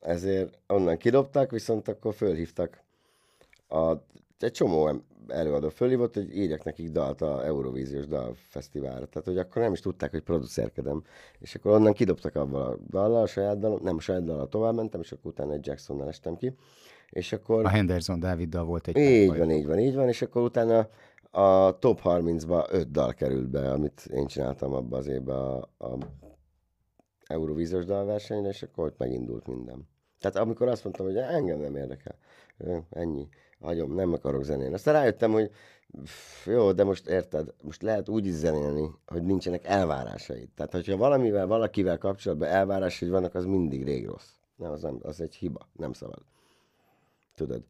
Ezért 0.00 0.58
onnan 0.66 0.96
kidobták, 0.96 1.50
viszont 1.50 1.88
akkor 1.88 2.14
fölhívtak 2.14 2.82
a, 3.68 3.92
egy 4.38 4.52
csomó 4.52 5.02
előadó 5.28 5.68
fölhívott, 5.68 6.14
hogy 6.14 6.36
írjak 6.36 6.64
nekik 6.64 6.90
dalt 6.90 7.20
a 7.20 7.44
Eurovíziós 7.44 8.06
Dalfesztiválra. 8.06 9.06
Tehát, 9.06 9.28
hogy 9.28 9.38
akkor 9.38 9.62
nem 9.62 9.72
is 9.72 9.80
tudták, 9.80 10.10
hogy 10.10 10.22
producerkedem. 10.22 11.02
És 11.38 11.54
akkor 11.54 11.72
onnan 11.72 11.92
kidobtak 11.92 12.34
abban 12.34 12.72
a 12.72 12.76
dallal, 12.90 13.22
a 13.22 13.26
saját 13.26 13.58
dallal, 13.58 13.80
nem 13.82 13.96
a 13.96 14.00
saját 14.00 14.24
dallal 14.24 14.48
tovább 14.48 14.74
mentem, 14.74 15.00
és 15.00 15.12
akkor 15.12 15.30
utána 15.30 15.52
egy 15.52 15.66
Jacksonnal 15.66 16.08
estem 16.08 16.36
ki. 16.36 16.54
És 17.12 17.32
akkor... 17.32 17.64
A 17.64 17.68
Henderson 17.68 18.20
Dáviddal 18.20 18.64
volt 18.64 18.88
egy 18.88 18.96
Így 18.96 19.36
van, 19.36 19.50
így 19.50 19.66
van, 19.66 19.78
így 19.78 19.94
van, 19.94 20.08
és 20.08 20.22
akkor 20.22 20.42
utána 20.42 20.88
a 21.30 21.78
top 21.78 22.00
30-ba 22.04 22.66
öt 22.70 22.90
dal 22.90 23.12
került 23.12 23.48
be, 23.48 23.72
amit 23.72 24.08
én 24.12 24.26
csináltam 24.26 24.72
abba 24.72 24.96
az 24.96 25.06
évben 25.06 25.36
a, 25.36 25.56
a 25.86 25.98
Eurovíziós 27.26 27.84
dalversenyre, 27.84 28.48
és 28.48 28.62
akkor 28.62 28.86
ott 28.86 28.98
megindult 28.98 29.46
minden. 29.46 29.88
Tehát 30.20 30.36
amikor 30.36 30.68
azt 30.68 30.84
mondtam, 30.84 31.06
hogy 31.06 31.16
engem 31.16 31.60
nem 31.60 31.76
érdekel, 31.76 32.16
ennyi, 32.90 33.28
hagyom, 33.60 33.94
nem 33.94 34.12
akarok 34.12 34.42
zenélni. 34.42 34.74
Aztán 34.74 34.94
rájöttem, 34.94 35.32
hogy 35.32 35.50
pff, 36.02 36.46
jó, 36.46 36.72
de 36.72 36.84
most 36.84 37.08
érted, 37.08 37.54
most 37.62 37.82
lehet 37.82 38.08
úgy 38.08 38.26
is 38.26 38.32
zenélni, 38.32 38.90
hogy 39.06 39.22
nincsenek 39.22 39.64
elvárásaid. 39.64 40.48
Tehát, 40.54 40.72
hogyha 40.72 40.96
valamivel, 40.96 41.46
valakivel 41.46 41.98
kapcsolatban 41.98 42.48
elvárásaid 42.48 43.10
vannak, 43.10 43.34
az 43.34 43.44
mindig 43.44 43.84
rég 43.84 44.06
rossz. 44.06 44.30
Nem, 44.56 44.70
az, 44.70 44.82
nem, 44.82 44.98
az 45.02 45.20
egy 45.20 45.34
hiba, 45.34 45.68
nem 45.72 45.92
szabad. 45.92 46.22
Tudod? 47.34 47.62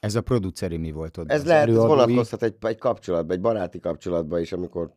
Ez 0.00 0.14
a 0.14 0.20
produceri 0.20 0.76
mi 0.76 0.90
volt 0.92 1.16
ott? 1.16 1.30
Ez 1.30 1.44
lehet, 1.44 1.68
ez 1.68 1.76
vonatkozhat 1.76 2.42
egy, 2.42 2.56
egy 2.60 2.78
kapcsolatban, 2.78 3.36
egy 3.36 3.42
baráti 3.42 3.80
kapcsolatban 3.80 4.40
is, 4.40 4.52
amikor, 4.52 4.92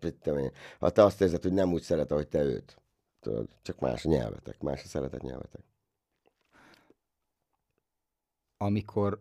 ha 0.80 0.90
te 0.90 1.04
azt 1.04 1.22
érzed, 1.22 1.42
hogy 1.42 1.54
nem 1.54 1.74
úgy 1.74 1.82
szeret, 1.82 2.12
ahogy 2.12 2.28
te 2.28 2.44
őt. 2.44 2.82
Tudod, 3.20 3.48
csak 3.62 3.80
más 3.80 4.06
a 4.06 4.10
nyelvetek, 4.10 4.62
más 4.62 4.84
a 4.84 4.88
szeretet 4.88 5.22
nyelvetek. 5.22 5.62
amikor 8.58 9.18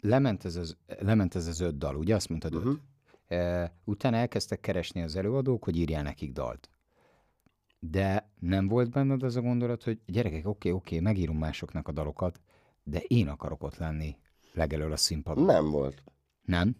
lement 0.00 0.44
ez 0.44 0.56
az, 0.56 0.76
lement 1.00 1.34
ez 1.34 1.46
az 1.46 1.60
öt 1.60 1.78
dal, 1.78 1.96
ugye 1.96 2.14
azt 2.14 2.28
mondtad 2.28 2.54
Mhm. 2.54 2.68
öt? 2.68 2.80
E, 3.26 3.72
utána 3.84 4.16
elkezdtek 4.16 4.60
keresni 4.60 5.02
az 5.02 5.16
előadók, 5.16 5.64
hogy 5.64 5.76
írjál 5.76 6.02
nekik 6.02 6.32
dalt. 6.32 6.70
De 7.78 8.30
nem 8.38 8.68
volt 8.68 8.90
benned 8.90 9.22
az 9.22 9.36
a 9.36 9.40
gondolat, 9.40 9.82
hogy 9.82 10.00
gyerekek, 10.06 10.48
oké, 10.48 10.70
oké, 10.70 11.00
megírom 11.00 11.38
másoknak 11.38 11.88
a 11.88 11.92
dalokat, 11.92 12.40
de 12.82 12.98
én 12.98 13.28
akarok 13.28 13.62
ott 13.62 13.76
lenni 13.76 14.16
legelől 14.56 14.92
a 14.92 14.96
színpadon. 14.96 15.44
Nem 15.44 15.70
volt. 15.70 16.02
Nem? 16.42 16.76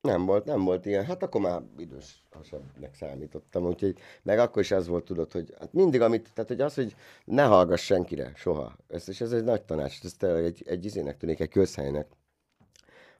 Nem 0.00 0.24
volt, 0.24 0.44
nem 0.44 0.64
volt 0.64 0.86
ilyen. 0.86 1.04
Hát 1.04 1.22
akkor 1.22 1.40
már 1.40 1.62
idősebbnek 1.78 2.94
számítottam, 2.94 3.66
úgyhogy 3.66 3.98
meg 4.22 4.38
akkor 4.38 4.62
is 4.62 4.70
az 4.70 4.86
volt, 4.86 5.04
tudod, 5.04 5.32
hogy 5.32 5.54
hát 5.58 5.72
mindig, 5.72 6.00
amit, 6.00 6.30
tehát 6.34 6.50
hogy 6.50 6.60
az, 6.60 6.74
hogy 6.74 6.96
ne 7.24 7.44
hallgass 7.44 7.84
senkire, 7.84 8.32
soha. 8.36 8.76
Ez, 8.88 9.08
és 9.08 9.20
ez 9.20 9.32
egy 9.32 9.44
nagy 9.44 9.62
tanács, 9.62 10.04
ez 10.04 10.12
tényleg 10.12 10.44
egy, 10.44 10.62
egy 10.66 10.84
izének 10.84 11.16
tűnik, 11.16 11.40
egy 11.40 11.48
közhelynek, 11.48 12.06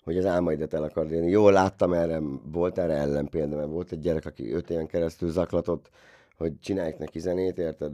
hogy 0.03 0.19
az 0.19 0.25
álmaidat 0.25 0.75
el 0.75 0.83
akar 0.83 1.13
élni. 1.13 1.31
Jól 1.31 1.53
láttam 1.53 1.93
erre, 1.93 2.21
volt 2.45 2.79
erre 2.79 2.95
ellenpélda, 2.95 3.57
mert 3.57 3.69
volt 3.69 3.93
egy 3.93 4.01
gyerek, 4.01 4.27
aki 4.27 4.53
öt 4.53 4.71
éven 4.71 4.87
keresztül 4.87 5.31
zaklatott, 5.31 5.91
hogy 6.37 6.61
csinálják 6.61 6.99
neki 6.99 7.19
zenét, 7.19 7.59
érted? 7.59 7.93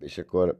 És 0.00 0.18
akkor 0.18 0.58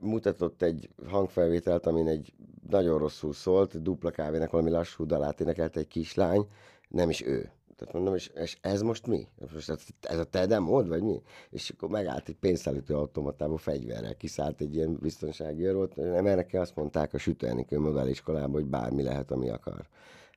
mutatott 0.00 0.62
egy 0.62 0.88
hangfelvételt, 1.06 1.86
amin 1.86 2.06
egy 2.08 2.32
nagyon 2.68 2.98
rosszul 2.98 3.32
szólt, 3.32 3.82
dupla 3.82 4.10
kávének 4.10 4.50
valami 4.50 4.70
lassú 4.70 5.06
dalát 5.06 5.40
énekelt 5.40 5.76
egy 5.76 5.88
kislány, 5.88 6.46
nem 6.88 7.10
is 7.10 7.26
ő. 7.26 7.50
Tehát 7.76 7.94
mondom, 7.94 8.14
és, 8.14 8.30
és 8.34 8.58
ez 8.60 8.82
most 8.82 9.06
mi? 9.06 9.26
Most 9.52 9.70
ez, 10.00 10.18
a 10.18 10.24
te 10.24 10.46
demód, 10.46 10.88
vagy 10.88 11.02
mi? 11.02 11.22
És 11.50 11.70
akkor 11.70 11.88
megállt 11.88 12.28
egy 12.28 12.36
pénzszállító 12.36 12.96
automatába 12.96 13.56
fegyverrel, 13.56 14.16
kiszállt 14.16 14.60
egy 14.60 14.74
ilyen 14.74 14.98
biztonsági 15.00 15.64
őrült, 15.64 15.96
nem 15.96 16.26
erre 16.26 16.46
kell 16.46 16.60
azt 16.60 16.76
mondták 16.76 17.14
a 17.14 17.18
sütőenikő 17.18 17.78
magáliskolában, 17.78 18.50
hogy 18.50 18.66
bármi 18.66 19.02
lehet, 19.02 19.30
ami 19.30 19.48
akar. 19.48 19.86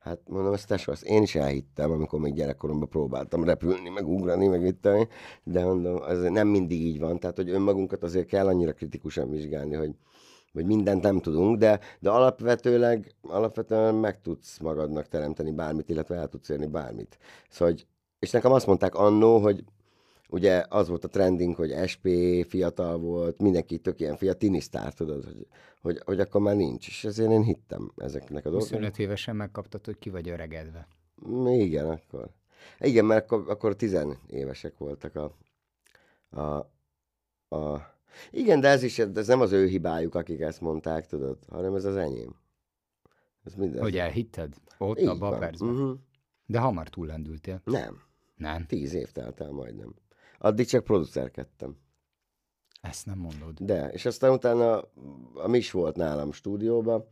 Hát 0.01 0.19
mondom, 0.27 0.53
ezt 0.53 0.67
tesó, 0.67 0.91
azt 0.91 1.03
én 1.03 1.21
is 1.21 1.35
elhittem, 1.35 1.91
amikor 1.91 2.19
még 2.19 2.33
gyerekkoromban 2.33 2.89
próbáltam 2.89 3.43
repülni, 3.43 3.89
meg 3.89 4.07
ugrani, 4.07 4.47
meg 4.47 4.65
itt 4.65 4.87
de 5.43 5.65
mondom, 5.65 6.03
ez 6.03 6.19
nem 6.19 6.47
mindig 6.47 6.81
így 6.81 6.99
van, 6.99 7.19
tehát 7.19 7.35
hogy 7.35 7.49
önmagunkat 7.49 8.03
azért 8.03 8.27
kell 8.27 8.47
annyira 8.47 8.73
kritikusan 8.73 9.29
vizsgálni, 9.29 9.75
hogy, 9.75 9.95
hogy 10.53 10.65
mindent 10.65 11.01
nem 11.01 11.19
tudunk, 11.19 11.57
de, 11.57 11.79
de 11.99 12.09
alapvetőleg, 12.09 13.15
alapvetően 13.21 13.95
meg 13.95 14.21
tudsz 14.21 14.59
magadnak 14.59 15.07
teremteni 15.07 15.51
bármit, 15.51 15.89
illetve 15.89 16.15
el 16.15 16.27
tudsz 16.27 16.49
érni 16.49 16.67
bármit. 16.67 17.17
Szóval, 17.49 17.75
és 18.19 18.31
nekem 18.31 18.51
azt 18.51 18.67
mondták 18.67 18.95
annó, 18.95 19.37
hogy 19.37 19.63
ugye 20.31 20.65
az 20.69 20.87
volt 20.87 21.03
a 21.03 21.07
trending, 21.07 21.55
hogy 21.55 21.89
SP 21.91 22.07
fiatal 22.47 22.97
volt, 22.97 23.41
mindenki 23.41 23.77
tök 23.77 23.99
ilyen 23.99 24.15
fiatal, 24.15 24.39
tinisztár, 24.39 24.93
tudod, 24.93 25.23
hogy, 25.25 25.47
hogy, 25.81 26.01
hogy 26.05 26.19
akkor 26.19 26.41
már 26.41 26.55
nincs, 26.55 26.87
és 26.87 27.03
ezért 27.03 27.31
én 27.31 27.43
hittem 27.43 27.91
ezeknek 27.97 28.45
a 28.45 28.49
dolgoknak. 28.49 28.79
25 28.79 28.99
évesen 28.99 29.35
megkaptad, 29.35 29.85
hogy 29.85 29.97
ki 29.97 30.09
vagy 30.09 30.29
öregedve. 30.29 30.87
Igen, 31.45 31.89
akkor. 31.89 32.29
Igen, 32.79 33.05
mert 33.05 33.23
akkor, 33.23 33.49
akkor 33.49 33.75
tizenévesek 33.75 34.77
voltak 34.77 35.15
a, 35.15 35.37
a, 36.39 36.57
a... 37.55 37.95
Igen, 38.31 38.59
de 38.59 38.67
ez 38.67 38.83
is, 38.83 38.99
ez 38.99 39.27
nem 39.27 39.41
az 39.41 39.51
ő 39.51 39.67
hibájuk, 39.67 40.15
akik 40.15 40.39
ezt 40.39 40.61
mondták, 40.61 41.07
tudod, 41.07 41.37
hanem 41.47 41.75
ez 41.75 41.85
az 41.85 41.95
enyém. 41.95 42.35
Ez 43.43 43.55
minden. 43.55 43.81
Hogy 43.81 43.97
elhitted? 43.97 44.53
Ott 44.77 44.99
abban 44.99 45.33
a 45.33 45.37
percben. 45.37 45.69
Uh-huh. 45.69 45.97
De 46.45 46.59
hamar 46.59 46.89
túllendültél. 46.89 47.61
Nem, 47.63 48.01
Nem? 48.35 48.65
tíz 48.65 48.93
év 48.93 49.11
telt 49.11 49.41
el 49.41 49.51
majdnem. 49.51 49.93
Addig 50.43 50.65
csak 50.65 50.83
producerkedtem. 50.83 51.77
Ezt 52.81 53.05
nem 53.05 53.17
mondod. 53.17 53.59
De, 53.59 53.89
és 53.91 54.05
aztán 54.05 54.31
utána 54.31 54.81
a 55.33 55.47
Mis 55.47 55.71
volt 55.71 55.95
nálam 55.95 56.31
stúdióban, 56.31 57.07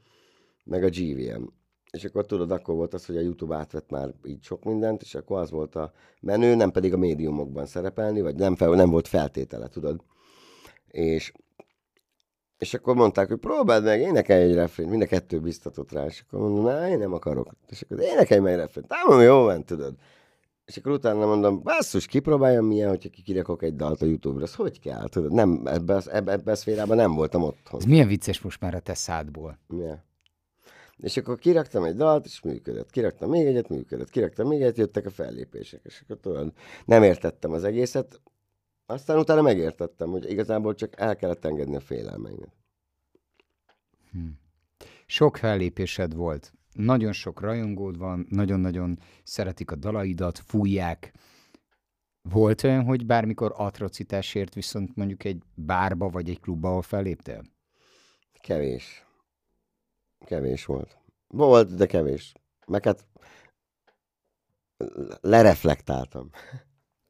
meg 0.63 0.83
a 0.83 0.89
GVM. 0.89 1.43
És 1.91 2.03
akkor 2.03 2.25
tudod, 2.25 2.51
akkor 2.51 2.75
volt 2.75 2.93
az, 2.93 3.05
hogy 3.05 3.17
a 3.17 3.21
YouTube 3.21 3.55
átvett 3.55 3.89
már 3.89 4.13
így 4.23 4.43
sok 4.43 4.63
mindent, 4.63 5.01
és 5.01 5.15
akkor 5.15 5.39
az 5.39 5.51
volt 5.51 5.75
a 5.75 5.91
menő, 6.21 6.55
nem 6.55 6.71
pedig 6.71 6.93
a 6.93 6.97
médiumokban 6.97 7.65
szerepelni, 7.65 8.21
vagy 8.21 8.35
nem, 8.35 8.55
fel, 8.55 8.69
nem 8.69 8.89
volt 8.89 9.07
feltétele, 9.07 9.67
tudod. 9.67 10.03
És, 10.87 11.33
és 12.57 12.73
akkor 12.73 12.95
mondták, 12.95 13.27
hogy 13.27 13.39
próbáld 13.39 13.83
meg, 13.83 13.99
énekelj 13.99 14.43
egy 14.43 14.55
refrént, 14.55 14.89
mind 14.89 15.01
a 15.01 15.05
kettő 15.05 15.39
biztatott 15.39 15.91
rá, 15.91 16.05
és 16.05 16.23
akkor 16.27 16.39
mondom, 16.39 16.63
na, 16.63 16.87
én 16.87 16.97
nem 16.97 17.13
akarok. 17.13 17.55
És 17.67 17.81
akkor 17.81 17.99
énekelj 17.99 18.41
meg 18.41 18.53
egy 18.53 18.59
refrént, 18.59 18.93
mondom, 19.05 19.25
jó 19.25 19.43
van, 19.43 19.65
tudod. 19.65 19.95
És 20.69 20.77
akkor 20.77 20.91
utána 20.91 21.25
mondom, 21.25 21.61
basszus, 21.61 22.05
kipróbáljam 22.05 22.65
milyen, 22.65 22.89
hogyha 22.89 23.09
kirakok 23.23 23.63
egy 23.63 23.75
dalt 23.75 24.01
a 24.01 24.05
YouTube-ra, 24.05 24.43
az 24.43 24.55
hogy 24.55 24.79
kell, 24.79 25.07
tudod? 25.07 25.31
Nem, 25.31 25.61
ebbe, 25.65 25.95
az- 25.95 26.09
ebbe, 26.09 26.31
ebbe 26.31 26.51
a 26.51 26.55
szférában 26.55 26.97
nem 26.97 27.13
voltam 27.13 27.43
otthon. 27.43 27.79
Ez 27.79 27.85
milyen 27.85 28.07
vicces 28.07 28.41
most 28.41 28.61
már 28.61 28.75
a 28.75 28.79
te 28.79 28.93
szádból. 28.93 29.59
Ja. 29.69 30.05
És 30.97 31.17
akkor 31.17 31.37
kiraktam 31.39 31.83
egy 31.83 31.95
dalt, 31.95 32.25
és 32.25 32.41
működött. 32.41 32.89
Kiraktam 32.89 33.29
még 33.29 33.45
egyet, 33.45 33.69
működött. 33.69 34.09
Kiraktam 34.09 34.47
még 34.47 34.61
egyet, 34.61 34.77
jöttek 34.77 35.05
a 35.05 35.09
fellépések. 35.09 35.81
És 35.83 36.01
akkor 36.03 36.17
tudod, 36.19 36.53
nem 36.85 37.03
értettem 37.03 37.51
az 37.51 37.63
egészet. 37.63 38.21
Aztán 38.85 39.17
utána 39.17 39.41
megértettem, 39.41 40.09
hogy 40.09 40.31
igazából 40.31 40.75
csak 40.75 40.99
el 40.99 41.15
kellett 41.15 41.45
engedni 41.45 41.75
a 41.75 41.79
félelmeimet. 41.79 42.53
Sok 45.05 45.37
fellépésed 45.37 46.13
volt. 46.13 46.53
Nagyon 46.73 47.11
sok 47.11 47.39
rajongód 47.39 47.97
van, 47.97 48.25
nagyon-nagyon 48.29 48.99
szeretik 49.23 49.71
a 49.71 49.75
dalaidat, 49.75 50.39
fújják. 50.39 51.13
Volt 52.21 52.63
olyan, 52.63 52.83
hogy 52.83 53.05
bármikor 53.05 53.53
atrocitásért 53.55 54.53
viszont 54.53 54.95
mondjuk 54.95 55.23
egy 55.23 55.43
bárba 55.55 56.09
vagy 56.09 56.29
egy 56.29 56.39
klubba, 56.39 56.69
ahol 56.69 56.81
felléptél? 56.81 57.43
Kevés. 58.41 59.05
Kevés 60.25 60.65
volt. 60.65 60.97
Volt, 61.27 61.75
de 61.75 61.85
kevés. 61.85 62.33
Meg 62.67 62.83
hát 62.83 63.05
lereflektáltam. 65.21 66.29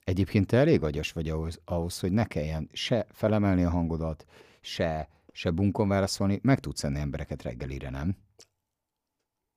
Egyébként 0.04 0.48
te 0.48 0.58
elég 0.58 0.84
agyas 0.84 1.12
vagy 1.12 1.30
ahhoz, 1.30 1.62
ahhoz, 1.66 2.00
hogy 2.00 2.12
ne 2.12 2.26
kelljen 2.26 2.70
se 2.74 3.06
felemelni 3.10 3.64
a 3.64 3.70
hangodat, 3.70 4.26
se, 4.62 5.10
se 5.32 5.52
bunkon 5.52 5.88
válaszolni, 5.88 6.40
meg 6.44 6.60
tudsz 6.60 6.84
enni 6.84 7.00
embereket 7.00 7.42
reggelire, 7.42 7.90
nem? 7.90 8.18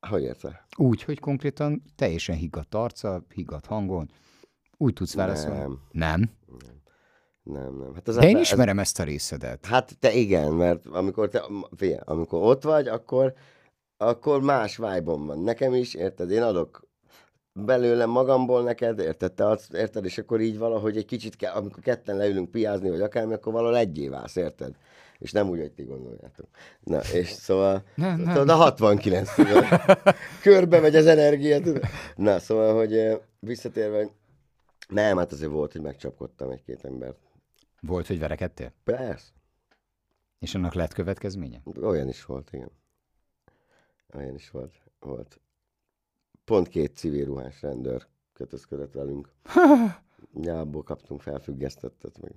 Hogy 0.09 0.23
érte? 0.23 0.67
Úgy, 0.77 1.03
hogy 1.03 1.19
konkrétan 1.21 1.83
teljesen 1.97 2.37
higgadt 2.37 2.75
arca, 2.75 3.23
higgadt 3.35 3.67
hangon, 3.67 4.11
úgy 4.77 4.93
tudsz 4.93 5.15
válaszolni. 5.15 5.59
Nem. 5.59 5.79
Nem? 5.93 6.31
Nem, 7.43 7.77
nem. 7.79 7.95
Hát 7.95 8.09
az 8.09 8.15
De 8.15 8.21
én 8.23 8.29
ember- 8.29 8.45
ismerem 8.45 8.79
ezt 8.79 9.01
a 9.01 9.03
részedet. 9.03 9.67
Hát 9.67 9.99
te 9.99 10.13
igen, 10.13 10.53
mert 10.53 10.87
amikor, 10.87 11.29
te, 11.29 11.43
figyelj, 11.77 12.01
amikor 12.05 12.43
ott 12.43 12.63
vagy, 12.63 12.89
akkor, 12.89 13.33
akkor 13.97 14.43
más 14.43 14.77
vibe 14.77 15.01
van. 15.05 15.39
Nekem 15.39 15.75
is, 15.75 15.95
érted? 15.95 16.31
Én 16.31 16.43
adok 16.43 16.87
belőlem 17.53 18.11
magamból 18.11 18.63
neked, 18.63 18.99
érted? 18.99 19.33
Te 19.33 19.47
adsz, 19.47 19.69
érted? 19.73 20.05
És 20.05 20.19
akkor 20.19 20.41
így 20.41 20.59
valahogy 20.59 20.97
egy 20.97 21.05
kicsit 21.05 21.37
kell, 21.37 21.53
amikor 21.55 21.83
ketten 21.83 22.17
leülünk 22.17 22.51
piázni, 22.51 22.91
vagy 22.91 23.01
akármi, 23.01 23.33
akkor 23.33 23.53
valahol 23.53 23.77
egyé 23.77 24.09
válsz, 24.09 24.37
érted? 24.37 24.75
És 25.23 25.33
nem 25.33 25.49
úgy, 25.49 25.59
hogy 25.59 25.73
ti 25.73 25.83
gondoljátok. 25.83 26.49
Na, 26.81 26.99
és 26.99 27.29
szóval, 27.29 27.85
Nem, 27.95 28.21
nem. 28.21 28.33
tudod, 28.33 28.49
a 28.49 28.55
69, 28.55 29.35
tudod. 29.35 29.65
Körbe 30.43 30.81
megy 30.81 30.97
az 30.97 31.07
energia, 31.07 31.61
tudod. 31.61 31.83
Na, 32.17 32.39
szóval, 32.39 32.75
hogy 32.77 33.21
visszatérve, 33.39 34.09
nem, 34.89 35.17
hát 35.17 35.33
azért 35.33 35.51
volt, 35.51 35.73
hogy 35.73 35.81
megcsapkodtam 35.81 36.51
egy-két 36.51 36.85
embert. 36.85 37.17
Volt, 37.81 38.07
hogy 38.07 38.19
verekedtél? 38.19 38.73
Persze. 38.85 39.31
És 40.39 40.55
annak 40.55 40.75
lett 40.75 40.93
következménye? 40.93 41.63
Olyan 41.81 42.09
is 42.09 42.25
volt, 42.25 42.53
igen. 42.53 42.71
Olyan 44.15 44.35
is 44.35 44.51
volt. 44.51 44.75
volt. 45.01 45.41
Pont 46.45 46.69
két 46.69 46.97
civil 46.97 47.25
ruhás 47.25 47.63
rendőr 47.63 48.07
kötözködött 48.33 48.93
velünk. 48.93 49.33
Abból 50.47 50.83
kaptunk 50.83 51.21
felfüggesztettet 51.21 52.21
meg. 52.21 52.33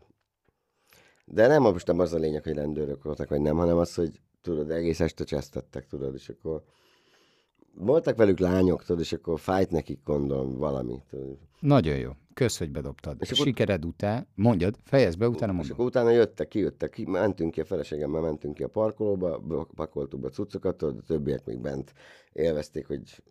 De 1.25 1.47
nem 1.47 1.61
most 1.61 1.87
nem 1.87 1.99
az 1.99 2.13
a 2.13 2.17
lényeg, 2.17 2.43
hogy 2.43 2.53
rendőrök 2.53 3.03
voltak, 3.03 3.29
vagy 3.29 3.41
nem, 3.41 3.55
hanem 3.57 3.77
az, 3.77 3.95
hogy 3.95 4.19
tudod, 4.41 4.71
egész 4.71 4.99
este 4.99 5.23
csesztettek, 5.23 5.87
tudod, 5.87 6.13
és 6.13 6.29
akkor 6.29 6.63
voltak 7.73 8.15
velük 8.17 8.39
lányok, 8.39 8.83
tudod, 8.83 9.01
és 9.01 9.13
akkor 9.13 9.39
fájt 9.39 9.71
nekik, 9.71 9.99
gondolom, 10.03 10.57
valami. 10.57 11.01
Tudod. 11.09 11.37
Nagyon 11.59 11.97
jó. 11.97 12.11
Kösz, 12.33 12.57
hogy 12.57 12.71
bedobtad. 12.71 13.17
És 13.19 13.29
És 13.29 13.33
akkor- 13.33 13.45
Sikered 13.47 13.85
után, 13.85 14.27
mondjad, 14.35 14.75
fejezd 14.83 15.17
be, 15.17 15.27
utána 15.27 15.51
És 15.51 15.57
mondom. 15.57 15.73
akkor 15.75 15.85
utána 15.85 16.09
jöttek, 16.09 16.47
kijöttek, 16.47 16.89
ki, 16.89 17.05
mentünk 17.05 17.51
ki 17.51 17.61
a 17.61 17.65
feleségemmel, 17.65 18.21
mentünk 18.21 18.53
ki 18.53 18.63
a 18.63 18.67
parkolóba, 18.67 19.41
pakoltuk 19.75 20.19
be 20.19 20.27
a 20.27 20.29
cuccokat, 20.31 20.77
tudod, 20.77 20.97
a 20.97 21.01
többiek 21.01 21.45
még 21.45 21.59
bent 21.59 21.93
élvezték, 22.33 22.87
hogy 22.87 23.23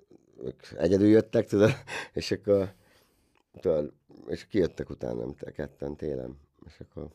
ők 0.45 0.63
egyedül 0.77 1.07
jöttek, 1.07 1.47
tudod, 1.49 1.71
és 2.13 2.31
akkor 2.31 2.73
tudod, 3.61 3.93
és 4.27 4.47
kijöttek 4.47 4.91
utána, 4.91 5.21
nem 5.21 5.35
te 5.35 5.51
ketten 5.51 5.97
télen, 5.97 6.39
és 6.67 6.81
akkor 6.81 7.09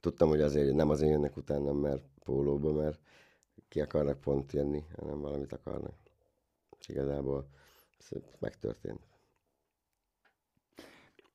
tudtam, 0.00 0.28
hogy 0.28 0.40
azért 0.40 0.74
nem 0.74 0.90
azért 0.90 1.10
jönnek 1.10 1.36
utána, 1.36 1.72
mert 1.72 2.04
pólóba, 2.24 2.72
mert 2.72 3.00
ki 3.68 3.80
akarnak 3.80 4.20
pont 4.20 4.52
jönni, 4.52 4.84
hanem 4.96 5.20
valamit 5.20 5.52
akarnak. 5.52 5.94
És 6.80 6.88
igazából 6.88 7.48
ez 7.98 8.08
megtörtént. 8.38 9.00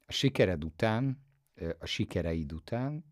A 0.06 0.12
sikered 0.12 0.64
után, 0.64 1.24
a 1.80 1.86
sikereid 1.86 2.54
után, 2.54 3.06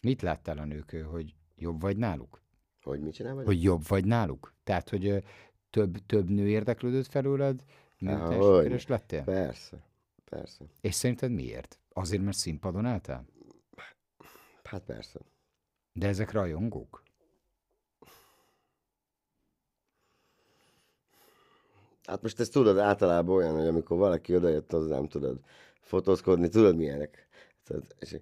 mit 0.00 0.22
láttál 0.22 0.58
a 0.58 0.64
nők, 0.64 0.90
hogy 1.10 1.34
jobb 1.56 1.80
vagy 1.80 1.96
náluk? 1.96 2.42
Hogy 2.82 3.00
mit 3.00 3.14
csinál 3.14 3.34
vagy? 3.34 3.44
Hogy 3.44 3.62
jobb 3.62 3.86
vagy 3.86 4.04
náluk? 4.04 4.54
Tehát, 4.64 4.88
hogy 4.88 5.24
több, 5.70 6.06
több 6.06 6.28
nő 6.28 6.48
érdeklődött 6.48 7.06
felőled, 7.06 7.64
miután 7.98 8.40
Ahogy. 8.40 8.62
sikeres 8.62 8.86
lettél? 8.86 9.24
Persze, 9.24 9.82
persze. 10.24 10.64
És 10.80 10.94
szerinted 10.94 11.30
miért? 11.30 11.78
Azért, 11.92 12.22
mert 12.22 12.36
színpadon 12.36 12.86
álltál? 12.86 13.26
Hát 14.72 14.82
persze. 14.86 15.18
De 15.92 16.06
ezek 16.08 16.32
rajongók? 16.32 17.02
Hát 22.04 22.22
most 22.22 22.40
ezt 22.40 22.52
tudod, 22.52 22.78
általában 22.78 23.36
olyan, 23.36 23.54
hogy 23.54 23.66
amikor 23.66 23.96
valaki 23.98 24.34
odajött 24.36 24.70
hozzám, 24.70 25.08
tudod, 25.08 25.38
fotózkodni, 25.80 26.48
tudod 26.48 26.76
milyenek. 26.76 27.28
Tudod, 27.64 27.82
és, 27.98 28.16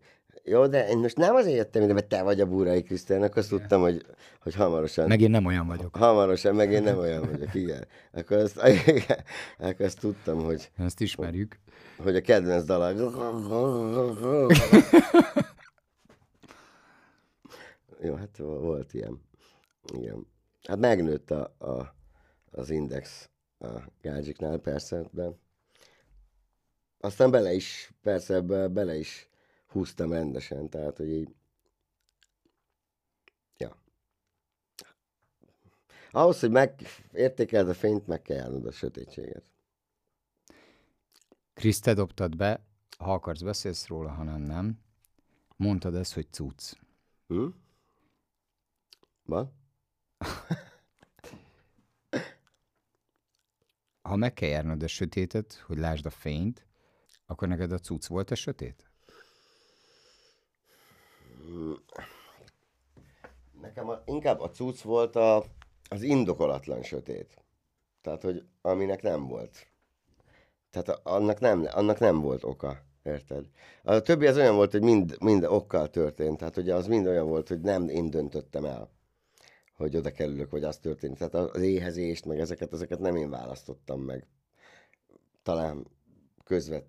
jó, 0.45 0.67
de 0.67 0.89
én 0.89 0.99
most 0.99 1.17
nem 1.17 1.35
azért 1.35 1.57
jöttem 1.57 1.83
ide, 1.83 1.93
mert 1.93 2.09
te 2.09 2.23
vagy 2.23 2.41
a 2.41 2.47
Búrai 2.47 2.83
Krisztián, 2.83 3.23
akkor 3.23 3.39
azt 3.39 3.49
tudtam, 3.49 3.81
hogy, 3.81 4.07
hogy 4.43 4.55
hamarosan, 4.55 5.09
Meg 5.09 5.21
én 5.21 5.31
nem 5.31 5.45
olyan 5.47 5.67
vagyok. 5.67 5.97
hamarosan, 5.97 6.55
meg 6.55 6.73
én 6.73 6.83
nem 6.83 6.99
olyan 6.99 7.31
vagyok, 7.31 7.55
igen. 7.55 7.87
Akkor 8.13 8.37
azt, 8.37 8.67
igen, 8.87 9.25
akkor 9.59 9.87
azt 9.87 10.01
tudtam, 10.01 10.45
hogy, 10.45 10.71
Ezt 10.77 11.01
ismerjük. 11.01 11.59
hogy 11.97 12.17
a 12.17 12.21
kedvenc 12.21 12.65
dala. 12.65 12.93
Jó, 18.03 18.15
hát 18.15 18.37
volt 18.37 18.95
ilyen. 18.95 19.23
Igen. 19.95 20.27
Hát 20.63 20.79
megnőtt 20.79 21.31
a, 21.31 21.55
a, 21.59 21.95
az 22.51 22.71
index 22.71 23.31
a 23.59 23.81
gádzsiknál, 24.01 24.59
persze, 24.59 25.09
de 25.13 25.31
aztán 27.01 27.31
bele 27.31 27.53
is, 27.53 27.93
persze 28.03 28.35
ebbe 28.35 28.69
bele 28.69 28.97
is 28.97 29.29
húztam 29.67 30.13
rendesen, 30.13 30.69
tehát, 30.69 30.97
hogy 30.97 31.09
így 31.09 31.35
ja. 33.57 33.77
Ahhoz, 36.11 36.41
hogy 36.41 36.51
megértékeld 36.51 37.69
a 37.69 37.75
fényt, 37.75 38.07
meg 38.07 38.23
kell 38.23 38.37
járnod 38.37 38.67
a 38.67 38.73
sötétséget. 38.73 39.45
Krisz, 41.55 41.81
te 41.81 41.95
dobtad 41.95 42.37
be, 42.37 42.65
ha 42.99 43.13
akarsz, 43.13 43.43
beszélsz 43.43 43.87
róla, 43.87 44.11
hanem 44.11 44.41
nem. 44.41 44.81
Mondtad 45.57 45.95
ezt, 45.95 46.15
hogy 46.15 46.27
cucc. 46.31 46.73
Hm? 47.27 47.47
Van? 49.31 49.53
Ha 54.03 54.16
meg 54.16 54.33
kell 54.33 54.49
járnod 54.49 54.83
a 54.83 54.87
sötétet, 54.87 55.64
hogy 55.66 55.79
lásd 55.79 56.07
a 56.07 56.11
fényt, 56.11 56.66
akkor 57.27 57.49
neked 57.49 57.73
a 57.73 57.79
cucc 57.79 58.07
volt 58.07 58.31
a 58.31 58.35
sötét? 58.35 58.90
Nekem 63.61 63.88
a, 63.88 64.03
inkább 64.05 64.40
a 64.40 64.51
cucc 64.51 64.81
volt 64.81 65.16
a, 65.16 65.45
az 65.88 66.03
indokolatlan 66.03 66.83
sötét. 66.83 67.45
Tehát, 68.01 68.23
hogy 68.23 68.45
aminek 68.61 69.03
nem 69.03 69.27
volt. 69.27 69.66
Tehát 70.71 71.01
annak, 71.07 71.40
nem, 71.40 71.66
annak 71.71 71.99
nem 71.99 72.21
volt 72.21 72.45
oka. 72.45 72.83
Érted? 73.03 73.47
A 73.83 74.01
többi 74.01 74.27
az 74.27 74.37
olyan 74.37 74.55
volt, 74.55 74.71
hogy 74.71 74.83
mind, 74.83 75.16
mind 75.21 75.45
okkal 75.45 75.90
történt. 75.90 76.38
Tehát 76.38 76.57
ugye 76.57 76.75
az 76.75 76.87
mind 76.87 77.07
olyan 77.07 77.29
volt, 77.29 77.49
hogy 77.49 77.61
nem 77.61 77.88
én 77.88 78.11
döntöttem 78.11 78.64
el, 78.64 78.90
hogy 79.81 79.97
oda 79.97 80.12
kerülök, 80.12 80.51
vagy 80.51 80.64
az 80.64 80.79
történt. 80.79 81.19
Tehát 81.19 81.35
az 81.35 81.62
éhezést, 81.62 82.25
meg 82.25 82.38
ezeket, 82.38 82.73
ezeket 82.73 82.99
nem 82.99 83.16
én 83.16 83.31
választottam 83.31 84.01
meg. 84.01 84.27
Talán 85.43 85.87
közvet 86.45 86.87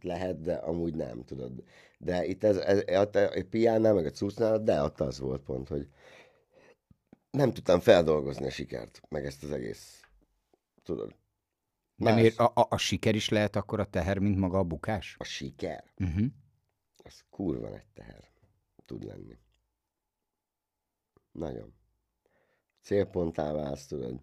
lehet, 0.00 0.40
de 0.40 0.54
amúgy 0.54 0.94
nem, 0.94 1.24
tudod. 1.24 1.64
De 1.98 2.24
itt 2.24 2.44
ez, 2.44 2.56
ez, 2.56 2.82
ez 2.86 3.08
a, 3.14 3.18
a 3.22 3.44
piánál, 3.50 3.94
meg 3.94 4.06
a 4.06 4.10
cuccnál, 4.10 4.62
de 4.62 4.82
ott 4.82 5.00
az 5.00 5.18
volt 5.18 5.42
pont, 5.42 5.68
hogy 5.68 5.88
nem 7.30 7.52
tudtam 7.52 7.80
feldolgozni 7.80 8.46
a 8.46 8.50
sikert, 8.50 9.00
meg 9.08 9.24
ezt 9.24 9.44
az 9.44 9.50
egész, 9.50 10.00
tudod. 10.82 11.08
De 11.96 12.04
Más. 12.04 12.14
miért 12.14 12.38
a, 12.38 12.52
a, 12.54 12.66
a 12.68 12.76
siker 12.76 13.14
is 13.14 13.28
lehet 13.28 13.56
akkor 13.56 13.80
a 13.80 13.84
teher, 13.84 14.18
mint 14.18 14.38
maga 14.38 14.58
a 14.58 14.64
bukás? 14.64 15.16
A 15.18 15.24
siker, 15.24 15.84
Uh-huh. 15.96 16.26
az 17.04 17.24
kurva 17.30 17.68
nagy 17.68 17.86
teher 17.94 18.24
tud 18.84 19.04
lenni. 19.04 19.38
Nagyon. 21.38 21.74
Célponttá 22.82 23.52
válsz, 23.52 23.86
tudod. 23.86 24.20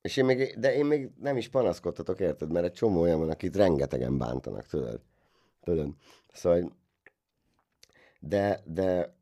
És 0.00 0.16
én 0.16 0.24
még, 0.24 0.58
de 0.58 0.74
én 0.74 0.84
még 0.84 1.10
nem 1.18 1.36
is 1.36 1.48
panaszkodhatok, 1.48 2.20
érted? 2.20 2.52
Mert 2.52 2.66
egy 2.66 2.72
csomó 2.72 3.00
olyan 3.00 3.18
van, 3.18 3.30
akit 3.30 3.56
rengetegen 3.56 4.18
bántanak, 4.18 4.66
tudod? 4.66 5.00
Tudod? 5.60 5.94
Szóval, 6.32 6.76
de, 8.20 8.62
de, 8.64 9.14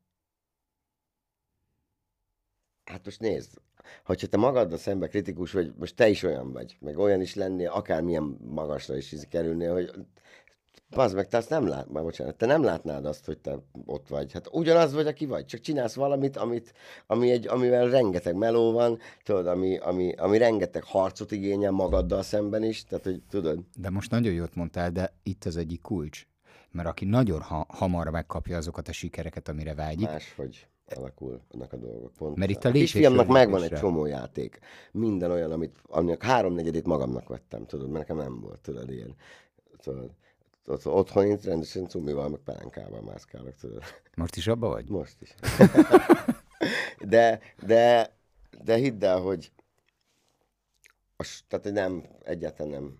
hát 2.83 3.05
most 3.05 3.19
nézd, 3.19 3.61
hogyha 4.05 4.27
te 4.27 4.37
magaddal 4.37 4.77
szembe 4.77 5.07
kritikus 5.07 5.51
vagy, 5.51 5.73
most 5.77 5.95
te 5.95 6.09
is 6.09 6.23
olyan 6.23 6.51
vagy, 6.51 6.77
meg 6.79 6.97
olyan 6.97 7.21
is 7.21 7.35
lennél, 7.35 7.69
akármilyen 7.69 8.37
magasra 8.41 8.95
is 8.95 9.15
kerülnél, 9.29 9.73
hogy 9.73 9.91
Bazd 10.95 11.15
meg, 11.15 11.27
te 11.27 11.37
azt 11.37 11.49
nem 11.49 11.67
lát, 11.67 11.89
már 11.89 12.03
bocsánat, 12.03 12.35
te 12.35 12.45
nem 12.45 12.63
látnád 12.63 13.05
azt, 13.05 13.25
hogy 13.25 13.37
te 13.37 13.59
ott 13.85 14.07
vagy. 14.07 14.31
Hát 14.31 14.47
ugyanaz 14.51 14.93
vagy, 14.93 15.07
aki 15.07 15.25
vagy, 15.25 15.45
csak 15.45 15.59
csinálsz 15.61 15.93
valamit, 15.93 16.37
amit, 16.37 16.73
ami 17.07 17.31
egy, 17.31 17.47
amivel 17.47 17.89
rengeteg 17.89 18.35
meló 18.35 18.71
van, 18.71 18.99
tudod, 19.23 19.47
ami, 19.47 19.77
ami, 19.77 20.13
ami 20.13 20.37
rengeteg 20.37 20.83
harcot 20.83 21.31
igényel 21.31 21.71
magaddal 21.71 22.23
szemben 22.23 22.63
is, 22.63 22.83
tehát, 22.83 23.03
hogy 23.03 23.21
tudod, 23.29 23.59
De 23.75 23.89
most 23.89 24.11
nagyon 24.11 24.33
jót 24.33 24.55
mondtál, 24.55 24.91
de 24.91 25.13
itt 25.23 25.45
az 25.45 25.57
egyik 25.57 25.81
kulcs. 25.81 26.27
Mert 26.71 26.87
aki 26.87 27.05
nagyon 27.05 27.41
ha- 27.41 27.67
hamar 27.69 28.09
megkapja 28.09 28.57
azokat 28.57 28.87
a 28.87 28.91
sikereket, 28.91 29.47
amire 29.47 29.75
vágyik, 29.75 30.07
máshogy 30.07 30.67
alakulnak 30.95 31.73
a 31.73 31.77
dolgok. 31.77 32.13
Pont. 32.13 32.37
Mert 32.37 32.51
itt 32.51 32.63
a 32.63 32.71
kisfiamnak 32.71 33.27
megvan 33.27 33.63
egy 33.63 33.73
csomó 33.73 34.05
játék. 34.05 34.59
Minden 34.91 35.31
olyan, 35.31 35.51
amit, 35.51 35.75
aminek 35.83 36.23
háromnegyedét 36.23 36.85
magamnak 36.85 37.27
vettem, 37.27 37.65
tudod, 37.65 37.89
mert 37.89 38.07
nekem 38.07 38.23
nem 38.23 38.39
volt, 38.39 38.59
tudod, 38.59 38.91
ilyen. 38.91 39.15
Tudod, 39.77 40.11
ott, 40.69 40.87
otthon 40.87 41.25
én 41.25 41.37
rendesen 41.43 41.87
cumival, 41.87 42.29
meg 42.29 42.39
pelenkával 42.39 43.01
mászkálok, 43.01 43.55
tudod. 43.55 43.83
most 44.15 44.35
is 44.35 44.47
abba 44.47 44.67
vagy? 44.67 44.89
Most 44.89 45.21
is. 45.21 45.35
de, 47.13 47.39
de, 47.65 48.15
de 48.63 48.75
hidd 48.75 49.03
el, 49.03 49.19
hogy 49.19 49.51
a, 51.17 51.43
tehát 51.47 51.71
nem, 51.71 52.03
egyáltalán 52.23 52.71
nem. 52.71 52.99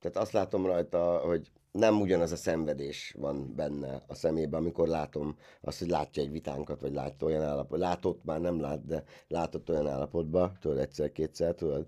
Tehát 0.00 0.16
azt 0.16 0.32
látom 0.32 0.66
rajta, 0.66 1.18
hogy 1.18 1.50
nem 1.72 2.00
ugyanaz 2.00 2.32
a 2.32 2.36
szenvedés 2.36 3.14
van 3.18 3.54
benne 3.54 4.02
a 4.06 4.14
szemében, 4.14 4.60
amikor 4.60 4.88
látom 4.88 5.36
azt, 5.60 5.78
hogy 5.78 5.88
látja 5.88 6.22
egy 6.22 6.30
vitánkat, 6.30 6.80
vagy 6.80 6.92
látja 6.92 7.26
olyan 7.26 7.42
állapot, 7.42 7.78
látott 7.78 8.24
már 8.24 8.40
nem 8.40 8.60
lát, 8.60 8.84
de 8.84 9.04
látott 9.28 9.70
olyan 9.70 9.88
állapotba, 9.88 10.52
tudod, 10.60 10.78
egyszer-kétszer, 10.78 11.54
tudod, 11.54 11.86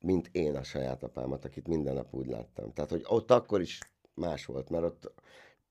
mint 0.00 0.28
én 0.32 0.56
a 0.56 0.62
saját 0.62 1.02
apámat, 1.02 1.44
akit 1.44 1.68
minden 1.68 1.94
nap 1.94 2.14
úgy 2.14 2.26
láttam. 2.26 2.72
Tehát, 2.72 2.90
hogy 2.90 3.04
ott 3.06 3.30
akkor 3.30 3.60
is 3.60 3.78
más 4.14 4.46
volt, 4.46 4.70
mert 4.70 4.84
ott, 4.84 5.12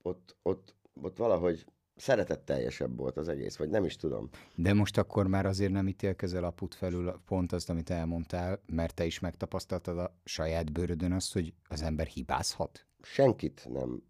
ott, 0.02 0.36
ott, 0.42 0.74
ott 1.02 1.16
valahogy 1.16 1.64
szeretetteljesebb 1.96 2.96
volt 2.96 3.16
az 3.16 3.28
egész, 3.28 3.56
vagy 3.56 3.68
nem 3.68 3.84
is 3.84 3.96
tudom. 3.96 4.28
De 4.54 4.72
most 4.72 4.98
akkor 4.98 5.26
már 5.26 5.46
azért 5.46 5.72
nem 5.72 5.88
ítélkezel 5.88 6.44
aput 6.44 6.74
felül 6.74 7.20
pont 7.26 7.52
azt, 7.52 7.70
amit 7.70 7.90
elmondtál, 7.90 8.60
mert 8.66 8.94
te 8.94 9.04
is 9.04 9.18
megtapasztaltad 9.18 9.98
a 9.98 10.14
saját 10.24 10.72
bőrödön 10.72 11.12
azt, 11.12 11.32
hogy 11.32 11.54
az 11.68 11.82
ember 11.82 12.06
hibázhat? 12.06 12.86
Senkit 13.02 13.66
nem. 13.72 14.02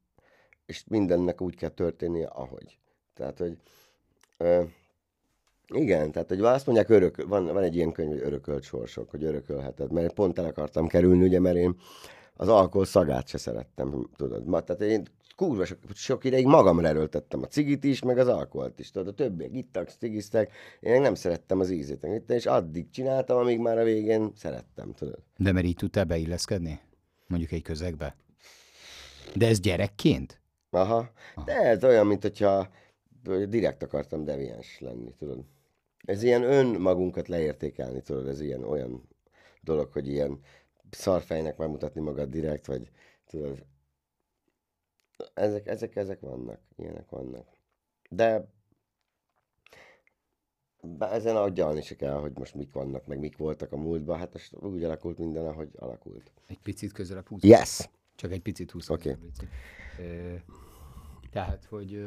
És 0.67 0.85
mindennek 0.89 1.41
úgy 1.41 1.57
kell 1.57 1.69
történnie, 1.69 2.27
ahogy. 2.27 2.79
Tehát, 3.15 3.39
hogy 3.39 3.57
ö, 4.37 4.63
igen, 5.67 6.13
tehát, 6.13 6.29
hogy 6.29 6.41
azt 6.41 6.67
mondják, 6.67 6.89
örök, 6.89 7.27
van, 7.27 7.47
van 7.47 7.63
egy 7.63 7.77
ilyen 7.77 7.93
könyv, 7.93 8.11
hogy 8.11 8.21
örökölt 8.21 8.63
sorsok, 8.63 9.11
hogy 9.11 9.25
örökölheted, 9.25 9.93
mert 9.93 10.15
pont 10.15 10.39
el 10.39 10.45
akartam 10.45 10.87
kerülni, 10.87 11.25
ugye, 11.25 11.41
mert 11.41 11.57
én 11.57 11.77
az 12.35 12.49
alkohol 12.49 12.85
szagát 12.85 13.29
se 13.29 13.39
szerettem, 13.39 14.09
tudod. 14.17 14.47
Ma, 14.47 14.61
tehát 14.61 14.83
én 14.83 15.03
kurva 15.37 15.65
sok, 15.65 15.79
sok 15.95 16.25
ideig 16.25 16.47
magamra 16.47 16.87
erőltettem 16.87 17.43
a 17.43 17.47
cigit 17.47 17.85
is, 17.85 18.03
meg 18.03 18.19
az 18.19 18.29
alkoholt 18.29 18.79
is. 18.79 18.91
Tudod, 18.91 19.09
a 19.09 19.13
többiek 19.13 19.55
ittak, 19.55 19.89
cigiztek, 19.89 20.53
én 20.81 21.01
nem 21.01 21.15
szerettem 21.15 21.61
az 21.61 21.71
ízét, 21.71 22.07
és 22.29 22.47
addig 22.47 22.91
csináltam, 22.91 23.37
amíg 23.37 23.59
már 23.59 23.79
a 23.79 23.85
végén 23.85 24.33
szerettem, 24.37 24.93
tudod. 24.93 25.19
De 25.37 25.53
mert 25.53 25.67
így 25.67 25.77
tudtál 25.77 26.05
beilleszkedni? 26.05 26.81
Mondjuk 27.27 27.53
egy 27.53 27.63
közegbe? 27.63 28.17
De 29.35 29.47
ez 29.47 29.61
gyerekként? 29.61 30.41
Aha. 30.71 31.11
Aha. 31.35 31.45
De 31.45 31.53
ez 31.53 31.85
olyan, 31.85 32.07
mint 32.07 32.23
hogyha 32.23 32.69
direkt 33.49 33.83
akartam 33.83 34.25
deviáns 34.25 34.81
lenni, 34.81 35.15
tudod. 35.19 35.45
Ez 36.05 36.23
ilyen 36.23 36.43
önmagunkat 36.43 37.29
leértékelni, 37.29 38.01
tudod, 38.01 38.29
ez 38.29 38.41
ilyen 38.41 38.65
olyan 38.65 39.09
dolog, 39.61 39.93
hogy 39.93 40.09
ilyen 40.09 40.39
szarfejnek 40.95 41.57
megmutatni 41.57 42.01
magad 42.01 42.31
direkt, 42.31 42.67
vagy 42.67 42.91
tudod, 43.27 43.65
ezek, 45.35 45.67
ezek, 45.67 45.97
ezek 45.97 46.21
vannak, 46.21 46.61
ilyenek 46.77 47.09
vannak. 47.09 47.47
De 48.11 48.49
ezen 50.99 51.37
agyalni 51.37 51.83
se 51.83 51.97
kell, 51.97 52.15
hogy 52.15 52.33
most 52.35 52.55
mik 52.55 52.73
vannak, 52.73 53.07
meg 53.07 53.19
mik 53.19 53.37
voltak 53.37 53.73
a 53.73 53.77
múltban, 53.77 54.19
hát 54.19 54.33
most 54.33 54.55
úgy 54.55 54.85
alakult 54.85 55.19
minden, 55.19 55.47
ahogy 55.47 55.71
alakult. 55.77 56.33
Egy 56.47 56.61
picit 56.61 56.93
közelebb 56.93 57.29
húzom. 57.29 57.51
Yes! 57.51 57.89
Csak 58.15 58.33
egy 58.33 58.43
picit 58.43 58.71
húzom. 58.71 58.97
Oké. 58.97 59.11
Okay. 59.11 60.41
Tehát, 61.31 61.65
hogy 61.65 62.07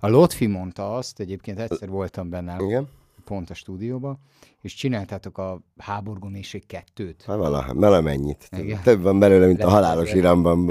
a 0.00 0.08
Lotfi 0.08 0.46
mondta 0.46 0.96
azt, 0.96 1.20
egyébként 1.20 1.58
egyszer 1.58 1.88
voltam 1.88 2.30
benne, 2.30 2.56
Igen? 2.60 2.88
Pont 3.28 3.50
a 3.50 3.54
stúdióba, 3.54 4.18
és 4.60 4.74
csináltátok 4.74 5.38
a 5.38 5.62
háborgó 5.76 6.28
mélység 6.28 6.66
kettőt. 6.66 7.22
Hát 7.22 7.36
vala, 7.36 7.74
valamennyit. 7.74 8.48
Igen. 8.56 8.82
Több 8.82 9.02
van 9.02 9.18
belőle, 9.18 9.46
mint 9.46 9.58
Lehet 9.58 9.72
a 9.72 9.74
halálos 9.74 10.12
iramban. 10.12 10.70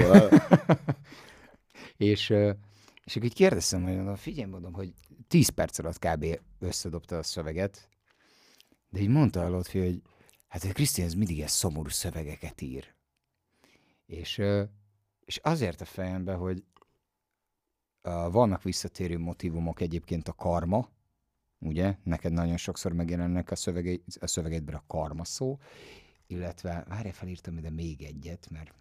és, 1.96 2.30
és 3.04 3.16
akkor 3.16 3.24
így 3.24 3.34
kérdeztem, 3.34 3.82
hogy 3.82 3.96
mondom, 3.96 4.14
figyelj, 4.14 4.50
mondom, 4.50 4.72
hogy 4.72 4.92
10 5.28 5.48
perc 5.48 5.78
alatt 5.78 5.98
kb. 5.98 6.26
összedobta 6.58 7.18
a 7.18 7.22
szöveget, 7.22 7.88
de 8.90 9.00
így 9.00 9.08
mondta 9.08 9.44
a 9.44 9.48
Lotfi, 9.48 9.78
hogy 9.78 10.02
hát 10.48 10.72
Krisztián 10.72 11.06
ez 11.06 11.14
mindig 11.14 11.36
ilyen 11.36 11.48
szomorú 11.48 11.88
szövegeket 11.88 12.60
ír. 12.60 12.94
És, 14.06 14.42
és 15.24 15.36
azért 15.42 15.80
a 15.80 15.84
fejembe, 15.84 16.34
hogy 16.34 16.64
vannak 18.30 18.62
visszatérő 18.62 19.18
motivumok 19.18 19.80
egyébként 19.80 20.28
a 20.28 20.32
karma, 20.32 20.88
ugye? 21.58 21.96
Neked 22.02 22.32
nagyon 22.32 22.56
sokszor 22.56 22.92
megjelennek 22.92 23.50
a, 23.50 23.56
szövege, 23.56 23.96
a 24.20 24.26
szövegedben 24.26 24.74
a 24.74 24.84
karma 24.86 25.24
szó, 25.24 25.58
illetve, 26.26 26.84
várjál, 26.88 27.12
felírtam 27.12 27.56
ide 27.58 27.70
még 27.70 28.02
egyet, 28.02 28.48
mert 28.50 28.74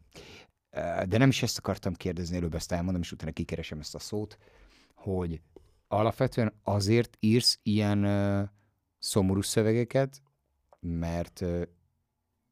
de 1.10 1.18
nem 1.18 1.30
is 1.30 1.44
ezt 1.44 1.58
akartam 1.58 1.94
kérdezni, 1.94 2.38
előbb 2.38 2.56
ezt 2.56 2.72
elmondom, 2.72 3.02
és 3.02 3.12
utána 3.12 3.32
kikeresem 3.32 3.80
ezt 3.80 3.96
a 3.96 4.00
szót, 4.00 4.38
hogy 4.94 5.42
alapvetően 5.88 6.54
azért 6.64 7.18
írsz 7.20 7.60
ilyen 7.64 8.06
uh, 8.06 8.50
szomorú 9.00 9.42
szövegeket, 9.42 10.22
mert 10.80 11.42
uh, 11.42 11.62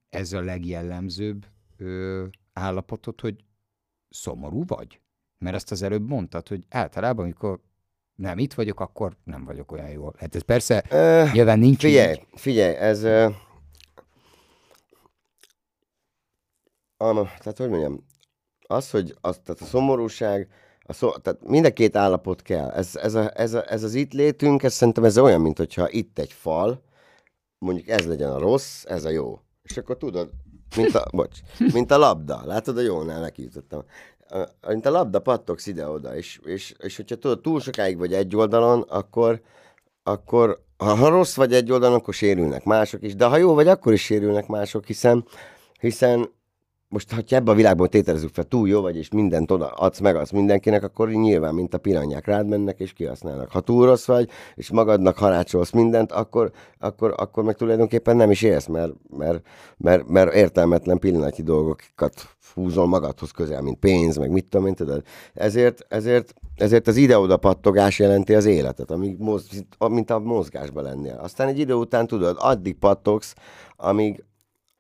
ez 0.10 0.34
a 0.34 0.42
legjellemzőbb 0.42 1.46
uh, 1.80 2.28
állapotot, 2.54 3.22
hogy 3.22 3.44
szomorú 4.10 4.66
vagy? 4.66 5.02
Mert 5.38 5.56
ezt 5.56 5.72
az 5.72 5.82
előbb 5.82 6.08
mondtad, 6.08 6.48
hogy 6.48 6.66
általában, 6.70 7.24
amikor 7.26 7.62
nem 8.16 8.38
itt 8.38 8.54
vagyok, 8.54 8.80
akkor 8.80 9.16
nem 9.24 9.46
vagyok 9.46 9.72
olyan 9.72 9.90
jól. 9.90 10.14
Hát 10.18 10.36
ez 10.36 10.42
persze 10.42 10.84
uh, 10.92 11.34
nyilván 11.34 11.60
nincs 11.60 11.80
Figyelj, 11.80 12.12
így. 12.12 12.26
figyelj, 12.34 12.76
ez... 12.76 13.04
Uh, 13.04 13.34
Alma, 16.98 17.24
tehát 17.24 17.58
hogy 17.58 17.70
mondjam, 17.70 18.06
az, 18.68 18.90
hogy 18.92 19.16
az, 19.22 19.40
tehát 19.44 19.62
a 19.62 19.66
szomorúság, 19.66 20.48
a 20.86 20.94
szó, 20.94 21.12
tehát 21.12 21.48
mind 21.48 21.66
a 21.66 21.74
két 21.74 21.96
állapot 21.96 22.42
kell. 22.42 22.70
Ez, 22.70 22.96
ez, 22.96 23.14
a, 23.14 23.40
ez, 23.40 23.54
a, 23.54 23.72
ez 23.72 23.84
az 23.84 23.94
itt 23.94 24.14
létünk, 24.14 24.64
ez 24.64 24.74
szerintem 24.74 25.04
ez 25.04 25.18
olyan, 25.18 25.42
mint 25.42 25.58
hogyha 25.58 25.90
itt 25.90 26.20
egy 26.20 26.32
fal, 26.32 26.84
mondjuk 27.58 27.88
ez 27.88 28.06
legyen 28.06 28.32
a 28.32 28.40
rossz, 28.40 28.84
ez 28.86 29.06
a 29.06 29.10
jó. 29.10 29.40
És 29.64 29.78
akkor 29.78 29.98
tudod, 29.98 30.30
mint 30.76 30.96
a, 30.96 31.08
bocs, 31.12 31.40
mint 31.74 31.92
a 31.92 31.98
labda. 31.98 32.46
Látod, 32.46 32.78
a 32.78 32.82
jónál 32.82 33.22
neki 33.22 33.42
jutottam 33.42 33.84
mint 34.68 34.86
a 34.86 34.90
labda 34.90 35.20
pattogsz 35.20 35.68
ide-oda, 35.68 36.16
és, 36.16 36.40
és, 36.44 36.74
és 36.80 36.96
hogyha 36.96 37.16
tudod, 37.16 37.42
túl 37.42 37.60
sokáig 37.60 37.98
vagy 37.98 38.14
egy 38.14 38.36
oldalon, 38.36 38.82
akkor, 38.82 39.42
akkor 40.04 40.64
ha, 40.78 40.96
ha 40.96 41.10
rossz 41.10 41.36
vagy 41.36 41.54
egy 41.54 41.72
oldalon, 41.72 41.98
akkor 41.98 42.14
sérülnek 42.14 42.64
mások 42.64 43.04
is, 43.04 43.16
de 43.16 43.26
ha 43.26 43.38
jó 43.38 43.54
vagy, 43.54 43.68
akkor 43.68 43.94
is 43.94 44.04
sérülnek 44.04 44.48
mások, 44.48 44.86
hiszen, 44.86 45.26
hiszen 45.80 46.30
most, 46.90 47.12
ha 47.12 47.22
ebbe 47.28 47.52
a 47.52 47.56
világban 47.56 47.90
tételezzük 47.90 48.34
fel, 48.34 48.44
túl 48.44 48.68
jó 48.68 48.82
vagy, 48.82 48.98
és 48.98 49.10
mindent 49.10 49.52
oda 49.52 49.68
adsz 49.68 50.00
meg 50.00 50.16
az 50.16 50.30
mindenkinek, 50.30 50.84
akkor 50.84 51.10
nyilván, 51.10 51.54
mint 51.54 51.74
a 51.74 51.78
piranyák 51.78 52.26
rád 52.26 52.48
mennek, 52.48 52.80
és 52.80 52.94
kihasználnak. 52.94 53.52
Ha 53.52 53.60
túl 53.60 53.86
rossz 53.86 54.06
vagy, 54.06 54.30
és 54.56 54.72
magadnak 54.72 55.18
harácsolsz 55.18 55.72
mindent, 55.72 56.12
akkor, 56.12 56.52
akkor, 56.80 57.14
akkor 57.18 57.44
meg 57.44 57.56
tulajdonképpen 57.56 58.16
nem 58.16 58.32
is 58.32 58.42
élsz, 58.42 58.68
mert, 58.68 58.94
mert, 59.18 59.48
mert, 59.78 60.08
mert 60.08 60.34
értelmetlen 60.34 61.00
pillanatnyi 61.00 61.44
dolgokat 61.44 62.36
húzol 62.54 62.88
magadhoz 62.88 63.32
közel, 63.32 63.62
mint 63.62 63.80
pénz, 63.80 64.18
meg 64.18 64.32
mit 64.32 64.46
tudom 64.46 64.68
én, 64.68 64.76
tudod. 64.76 65.04
Ezért, 65.34 65.86
ezért, 65.88 66.34
ezért 66.56 66.88
az 66.88 66.96
ide-oda 66.96 67.38
pattogás 67.38 68.00
jelenti 68.00 68.34
az 68.34 68.46
életet, 68.46 68.92
amíg 68.92 69.18
moz, 69.18 69.48
mint 69.80 70.10
a 70.10 70.20
mozgásban 70.20 70.84
lennél. 70.84 71.20
Aztán 71.22 71.48
egy 71.48 71.60
idő 71.60 71.74
után 71.74 72.08
tudod, 72.08 72.38
addig 72.40 72.76
pattogsz, 72.76 73.36
amíg, 73.76 74.24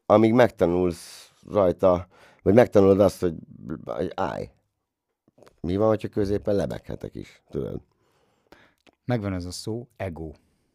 amíg 0.06 0.34
megtanulsz 0.34 1.25
rajta, 1.52 2.08
vagy 2.44 2.54
megtanulod 2.54 3.00
azt, 3.00 3.22
hogy, 3.22 3.36
hogy 3.86 4.12
állj. 4.16 4.50
Mi 5.62 5.76
van, 5.76 5.88
hogyha 5.88 6.08
középen 6.08 6.56
lebeghetek 6.56 7.16
is, 7.16 7.42
tudod? 7.50 7.82
Megvan 9.06 9.34
ez 9.34 9.46
a 9.46 9.52
szó, 9.52 9.88
ego. 9.98 10.32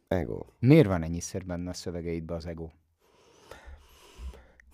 Ego. 0.08 0.38
Miért 0.58 0.86
van 0.86 1.02
ennyiszer 1.02 1.44
benne 1.44 1.70
a 1.70 1.74
szövegeidben 1.74 2.36
az 2.36 2.46
ego? 2.46 2.68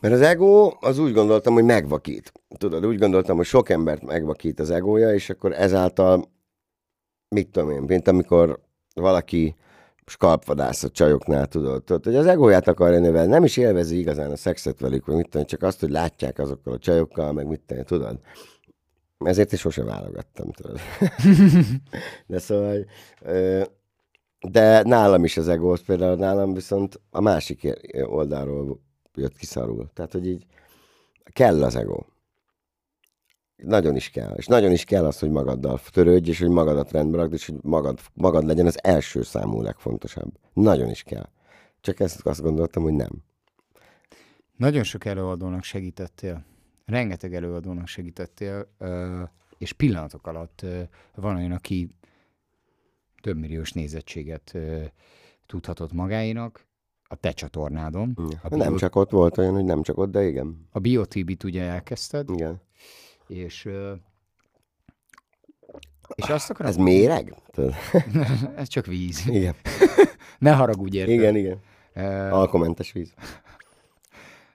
Mert 0.00 0.14
az 0.14 0.20
ego, 0.20 0.72
az 0.80 0.98
úgy 0.98 1.12
gondoltam, 1.12 1.54
hogy 1.54 1.64
megvakít. 1.64 2.32
Tudod, 2.48 2.86
úgy 2.86 2.98
gondoltam, 2.98 3.36
hogy 3.36 3.46
sok 3.46 3.68
embert 3.68 4.02
megvakít 4.02 4.60
az 4.60 4.70
egója, 4.70 5.14
és 5.14 5.30
akkor 5.30 5.52
ezáltal, 5.52 6.24
mit 7.28 7.48
tudom 7.48 7.70
én, 7.70 7.82
mint 7.82 8.08
amikor 8.08 8.60
valaki 8.94 9.56
skalpvadász 10.06 10.82
a 10.82 10.90
csajoknál, 10.90 11.46
tudod, 11.46 11.84
tudod, 11.84 12.04
hogy 12.04 12.16
az 12.16 12.26
egóját 12.26 12.68
akarja 12.68 12.98
növelni, 12.98 13.30
nem 13.30 13.44
is 13.44 13.56
élvezi 13.56 13.98
igazán 13.98 14.30
a 14.30 14.36
szexet 14.36 14.80
velük, 14.80 15.06
vagy 15.06 15.16
mit 15.16 15.28
tudom, 15.28 15.46
csak 15.46 15.62
azt, 15.62 15.80
hogy 15.80 15.90
látják 15.90 16.38
azokkal 16.38 16.72
a 16.72 16.78
csajokkal, 16.78 17.32
meg 17.32 17.46
mit 17.46 17.60
tudom, 17.66 17.84
tudod. 17.84 18.18
Ezért 19.18 19.52
is 19.52 19.60
sose 19.60 19.84
válogattam, 19.84 20.50
tudod. 20.50 20.80
de 22.26 22.38
szóval, 22.38 22.86
de 24.48 24.82
nálam 24.82 25.24
is 25.24 25.36
az 25.36 25.48
egó, 25.48 25.76
például 25.86 26.16
nálam 26.16 26.54
viszont 26.54 27.00
a 27.10 27.20
másik 27.20 27.78
oldalról 28.02 28.80
jött 29.14 29.36
kiszarul. 29.36 29.90
Tehát, 29.94 30.12
hogy 30.12 30.26
így 30.26 30.46
kell 31.32 31.64
az 31.64 31.76
ego. 31.76 31.98
Nagyon 33.56 33.96
is 33.96 34.10
kell. 34.10 34.34
És 34.34 34.46
nagyon 34.46 34.72
is 34.72 34.84
kell 34.84 35.04
az, 35.04 35.18
hogy 35.18 35.30
magaddal 35.30 35.80
törődj, 35.90 36.30
és 36.30 36.38
hogy 36.40 36.48
magadat 36.48 36.90
rendbe 36.90 37.16
rakd, 37.16 37.32
és 37.32 37.46
hogy 37.46 37.56
magad, 37.62 38.00
magad 38.14 38.44
legyen 38.44 38.66
az 38.66 38.84
első 38.84 39.22
számú 39.22 39.62
legfontosabb. 39.62 40.32
Nagyon 40.52 40.88
is 40.88 41.02
kell. 41.02 41.28
Csak 41.80 42.00
ezt 42.00 42.26
azt 42.26 42.42
gondoltam, 42.42 42.82
hogy 42.82 42.92
nem. 42.92 43.10
Nagyon 44.56 44.82
sok 44.82 45.04
előadónak 45.04 45.62
segítettél. 45.62 46.44
Rengeteg 46.84 47.34
előadónak 47.34 47.86
segítettél, 47.86 48.68
és 49.58 49.72
pillanatok 49.72 50.26
alatt 50.26 50.66
van 51.14 51.36
olyan, 51.36 51.52
aki 51.52 51.90
több 53.22 53.36
milliós 53.38 53.72
nézettséget 53.72 54.58
tudhatott 55.46 55.92
magáinak, 55.92 56.64
a 57.08 57.14
te 57.14 57.30
csatornádon. 57.30 58.16
A 58.42 58.48
bio... 58.48 58.58
Nem 58.58 58.76
csak 58.76 58.96
ott 58.96 59.10
volt 59.10 59.38
olyan, 59.38 59.52
hogy 59.52 59.64
nem 59.64 59.82
csak 59.82 59.98
ott, 59.98 60.10
de 60.10 60.26
igen. 60.26 60.68
A 60.70 60.78
BioTB-t 60.78 61.44
ugye 61.44 61.62
elkezdted. 61.62 62.30
Igen 62.30 62.64
És, 63.26 63.68
és 66.14 66.28
azt 66.28 66.50
akarom... 66.50 66.72
Ez 66.72 66.76
méreg? 66.76 67.34
Ez 68.56 68.68
csak 68.68 68.86
víz. 68.86 69.26
Igen. 69.26 69.54
Ne 70.38 70.54
haragudj 70.54 70.96
érted. 70.96 71.14
Igen, 71.14 71.36
igen. 71.36 71.60
Alkomentes 72.30 72.92
víz. 72.92 73.14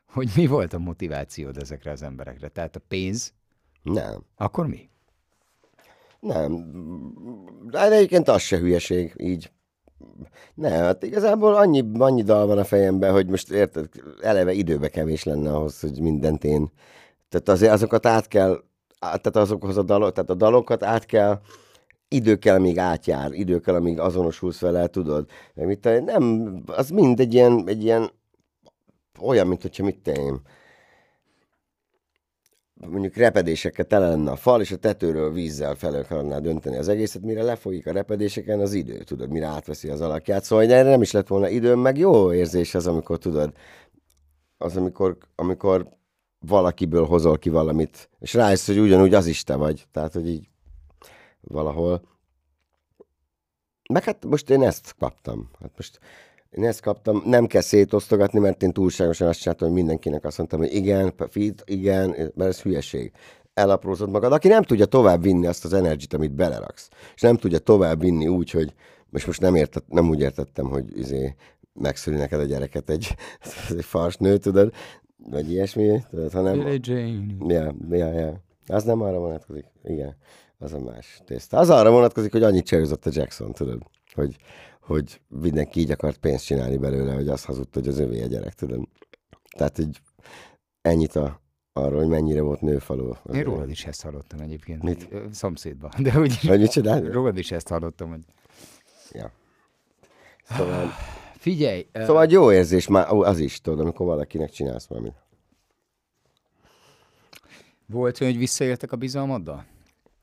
hogy 0.05 0.31
mi 0.35 0.47
volt 0.47 0.73
a 0.73 0.79
motivációd 0.79 1.57
ezekre 1.57 1.91
az 1.91 2.01
emberekre? 2.01 2.47
Tehát 2.47 2.75
a 2.75 2.81
pénz, 2.87 3.33
Nem. 3.83 4.23
akkor 4.35 4.67
mi? 4.67 4.89
Nem. 6.19 6.65
De 7.69 7.91
egyébként 7.91 8.27
az 8.27 8.41
se 8.41 8.57
hülyeség, 8.57 9.13
így. 9.17 9.51
Nem, 10.53 10.83
hát 10.83 11.03
igazából 11.03 11.55
annyi, 11.55 11.83
annyi 11.93 12.23
dal 12.23 12.45
van 12.45 12.57
a 12.57 12.63
fejemben, 12.63 13.11
hogy 13.11 13.27
most 13.27 13.51
érted, 13.51 13.89
eleve 14.21 14.51
időbe 14.51 14.89
kevés 14.89 15.23
lenne 15.23 15.53
ahhoz, 15.53 15.79
hogy 15.79 16.01
mindent 16.01 16.43
én... 16.43 16.71
Tehát 17.31 17.49
azért 17.49 17.71
azokat 17.71 18.05
át 18.05 18.27
kell, 18.27 18.63
át- 18.99 19.21
tehát 19.21 19.35
azokhoz 19.47 19.77
a 19.77 19.83
dalok, 19.83 20.11
tehát 20.11 20.29
a 20.29 20.33
dalokat 20.35 20.83
át 20.83 21.05
kell, 21.05 21.39
idő 22.07 22.35
kell, 22.35 22.55
amíg 22.55 22.77
átjár, 22.77 23.31
idő 23.31 23.59
kell, 23.59 23.75
amíg 23.75 23.99
azonosulsz 23.99 24.59
vele, 24.59 24.87
tudod? 24.87 25.29
Meg 25.53 25.65
Mit, 25.65 26.05
nem, 26.05 26.55
az 26.65 26.89
mind 26.89 27.19
egy 27.19 27.33
ilyen, 27.33 27.63
egy 27.67 27.83
ilyen 27.83 28.11
olyan, 29.19 29.47
mint 29.47 29.61
hogyha 29.61 29.83
mit 29.83 30.07
én, 30.07 30.41
mondjuk 32.73 33.15
repedésekkel 33.15 33.85
tele 33.85 34.09
lenne 34.09 34.31
a 34.31 34.35
fal, 34.35 34.61
és 34.61 34.71
a 34.71 34.77
tetőről 34.77 35.31
vízzel 35.31 35.75
fel 35.75 35.93
akarná 35.93 36.39
dönteni 36.39 36.77
az 36.77 36.87
egészet, 36.87 37.21
mire 37.21 37.43
lefolyik 37.43 37.87
a 37.87 37.91
repedéseken 37.91 38.59
az 38.59 38.73
idő, 38.73 39.03
tudod, 39.03 39.29
mire 39.29 39.45
átveszi 39.45 39.89
az 39.89 40.01
alakját. 40.01 40.43
Szóval 40.43 40.71
erre 40.71 40.89
nem 40.89 41.01
is 41.01 41.11
lett 41.11 41.27
volna 41.27 41.49
időm, 41.49 41.79
meg 41.79 41.97
jó 41.97 42.33
érzés 42.33 42.75
az, 42.75 42.87
amikor 42.87 43.17
tudod, 43.17 43.53
az, 44.57 44.77
amikor, 44.77 45.17
amikor 45.35 45.99
valakiből 46.47 47.05
hozol 47.05 47.37
ki 47.37 47.49
valamit, 47.49 48.09
és 48.19 48.33
rájössz, 48.33 48.67
hogy 48.67 48.79
ugyanúgy 48.79 49.13
az 49.13 49.27
is 49.27 49.43
te 49.43 49.55
vagy. 49.55 49.87
Tehát, 49.91 50.13
hogy 50.13 50.27
így 50.27 50.49
valahol. 51.41 52.01
Meg 53.89 54.03
hát 54.03 54.25
most 54.25 54.49
én 54.49 54.63
ezt 54.63 54.95
kaptam. 54.99 55.49
Hát 55.59 55.71
most 55.75 55.99
én 56.51 56.65
ezt 56.65 56.81
kaptam, 56.81 57.21
nem 57.25 57.47
kell 57.47 57.61
szétosztogatni, 57.61 58.39
mert 58.39 58.63
én 58.63 58.71
túlságosan 58.71 59.27
azt 59.27 59.39
csináltam, 59.39 59.67
hogy 59.67 59.77
mindenkinek 59.77 60.25
azt 60.25 60.37
mondtam, 60.37 60.59
hogy 60.59 60.73
igen, 60.73 61.13
fit, 61.29 61.63
igen, 61.65 62.09
mert 62.09 62.49
ez 62.49 62.61
hülyeség. 62.61 63.11
Elaprózod 63.53 64.09
magad. 64.09 64.31
Aki 64.31 64.47
nem 64.47 64.63
tudja 64.63 64.85
tovább 64.85 65.21
vinni 65.21 65.47
azt 65.47 65.65
az 65.65 65.73
energit, 65.73 66.13
amit 66.13 66.31
beleraksz, 66.31 66.89
és 67.15 67.21
nem 67.21 67.37
tudja 67.37 67.59
tovább 67.59 67.99
vinni 67.99 68.27
úgy, 68.27 68.51
hogy 68.51 68.73
most 69.09 69.25
most 69.25 69.41
nem, 69.41 69.55
értett, 69.55 69.87
nem 69.87 70.09
úgy 70.09 70.19
értettem, 70.19 70.65
hogy 70.65 70.97
izé, 70.97 71.35
megszüli 71.73 72.17
neked 72.17 72.39
a 72.39 72.43
gyereket 72.43 72.89
egy, 72.89 73.15
egy 73.77 73.85
fars 73.85 74.17
nő, 74.17 74.37
tudod, 74.37 74.73
vagy 75.29 75.51
ilyesmi, 75.51 76.01
tudod, 76.09 76.31
hanem... 76.31 76.59
Billie 76.59 76.79
Jane. 76.81 77.53
Ja, 77.53 77.75
ja, 77.89 78.11
ja. 78.19 78.41
Az 78.67 78.83
nem 78.83 79.01
arra 79.01 79.19
vonatkozik. 79.19 79.65
Igen, 79.83 80.15
az 80.57 80.73
a 80.73 80.79
más 80.79 81.21
tészta. 81.25 81.57
Az 81.57 81.69
arra 81.69 81.91
vonatkozik, 81.91 82.31
hogy 82.31 82.43
annyit 82.43 82.65
csajozott 82.65 83.05
a 83.05 83.09
Jackson, 83.13 83.51
tudod, 83.51 83.81
hogy, 84.13 84.35
hogy 84.81 85.21
mindenki 85.27 85.79
így 85.79 85.91
akart 85.91 86.17
pénzt 86.17 86.45
csinálni 86.45 86.77
belőle, 86.77 87.13
hogy 87.13 87.27
azt 87.27 87.45
hazudta, 87.45 87.79
hogy 87.79 87.87
az 87.87 87.99
övé 87.99 88.23
a 88.23 88.27
gyerek, 88.27 88.53
tudod. 88.53 88.87
Tehát, 89.57 89.75
hogy 89.75 90.01
ennyit 90.81 91.15
a, 91.15 91.41
arról, 91.73 91.99
hogy 91.99 92.09
mennyire 92.09 92.41
volt 92.41 92.61
nőfaló. 92.61 93.17
az 93.23 93.35
Én 93.35 93.43
rólad 93.43 93.69
is 93.69 93.85
ezt 93.85 94.01
hallottam 94.01 94.39
egyébként. 94.39 94.83
Mit? 94.83 95.07
Szomszédban. 95.31 95.91
De 95.99 96.19
úgy 96.19 96.39
Hogy 96.47 96.59
mit 96.59 96.71
csinál? 96.71 97.01
rólad 97.01 97.37
is 97.37 97.51
ezt 97.51 97.67
hallottam, 97.67 98.09
hogy 98.09 98.19
Ja. 99.11 99.31
Szóval, 100.43 100.89
figyelj, 101.41 101.87
szóval 101.93 102.21
egy 102.21 102.31
jó 102.31 102.51
érzés 102.51 102.87
már 102.87 103.07
az 103.09 103.39
is, 103.39 103.61
tudod, 103.61 103.79
amikor 103.79 104.05
valakinek 104.05 104.49
csinálsz 104.49 104.85
valamit. 104.85 105.13
volt 107.85 108.21
olyan, 108.21 108.33
hogy 108.33 108.41
visszaéltek 108.41 108.91
a 108.91 108.95
bizalmaddal? 108.95 109.65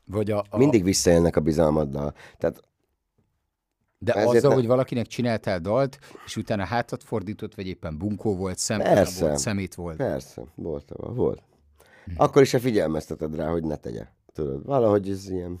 Vagy 0.05 0.31
a, 0.31 0.43
a, 0.49 0.57
Mindig 0.57 0.83
visszaélnek 0.83 1.35
a 1.35 1.39
bizalmaddal. 1.39 2.13
Tehát 2.37 2.63
de 3.97 4.13
ezért 4.13 4.35
azzal, 4.35 4.49
ne- 4.49 4.55
hogy 4.55 4.67
valakinek 4.67 5.07
csináltál 5.07 5.59
dalt, 5.59 5.99
és 6.25 6.35
utána 6.35 6.65
hátat 6.65 7.03
fordított, 7.03 7.55
vagy 7.55 7.67
éppen 7.67 7.97
bunkó 7.97 8.35
volt, 8.35 8.59
Persze. 8.67 9.25
volt, 9.25 9.37
szemét 9.37 9.75
volt. 9.75 9.97
Persze, 9.97 10.43
volt, 10.55 10.91
volt. 10.97 11.41
Akkor 12.15 12.41
is 12.41 12.49
se 12.49 12.59
figyelmezteted 12.59 13.35
rá, 13.35 13.49
hogy 13.49 13.63
ne 13.63 13.75
tegye. 13.75 14.07
Tudod, 14.33 14.65
valahogy 14.65 15.09
ez 15.09 15.29
ilyen 15.29 15.59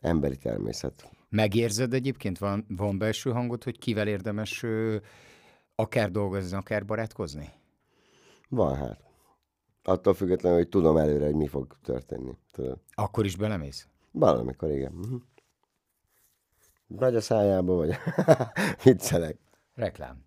emberi 0.00 0.36
természet. 0.36 1.10
Megérzed 1.32 1.92
egyébként, 1.92 2.38
van, 2.38 2.64
van 2.68 2.98
belső 2.98 3.30
hangod, 3.30 3.64
hogy 3.64 3.78
kivel 3.78 4.08
érdemes 4.08 4.62
ö, 4.62 4.96
akár 5.74 6.10
dolgozni, 6.10 6.56
akár 6.56 6.84
barátkozni? 6.84 7.48
Van 8.48 8.76
hát. 8.76 9.00
Attól 9.82 10.14
függetlenül, 10.14 10.58
hogy 10.58 10.68
tudom 10.68 10.96
előre, 10.96 11.24
hogy 11.24 11.34
mi 11.34 11.46
fog 11.46 11.76
történni. 11.82 12.36
Tudod. 12.50 12.78
Akkor 12.94 13.24
is 13.24 13.36
belemész? 13.36 13.88
Valamikor 14.10 14.70
igen. 14.70 14.92
Uh-huh. 14.92 15.20
Vagy 16.86 17.16
a 17.16 17.20
szájába, 17.20 17.74
vagy... 17.74 17.94
viccelek. 18.84 19.38
Reklám. 19.74 20.22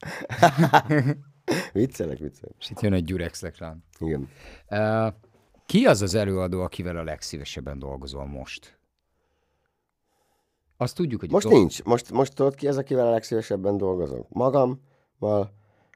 Viccelek, 1.73 2.17
viccelek. 2.17 2.55
És 2.59 2.69
itt 2.69 2.81
jön 2.81 2.93
egy 2.93 3.03
Gyurex 3.03 3.41
reklám. 3.41 3.83
Igen. 3.99 4.29
Uh, 4.69 5.13
ki 5.65 5.85
az 5.85 6.01
az 6.01 6.15
előadó, 6.15 6.61
akivel 6.61 6.97
a 6.97 7.03
legszívesebben 7.03 7.79
dolgozol 7.79 8.25
most? 8.25 8.74
Azt 10.77 10.95
tudjuk, 10.95 11.19
hogy 11.19 11.31
Most 11.31 11.49
nincs. 11.49 11.83
Most, 11.83 12.11
most 12.11 12.35
tudod 12.35 12.55
ki 12.55 12.67
az, 12.67 12.77
akivel 12.77 13.07
a 13.07 13.11
legszívesebben 13.11 13.77
dolgozok? 13.77 14.29
Magammal 14.29 15.51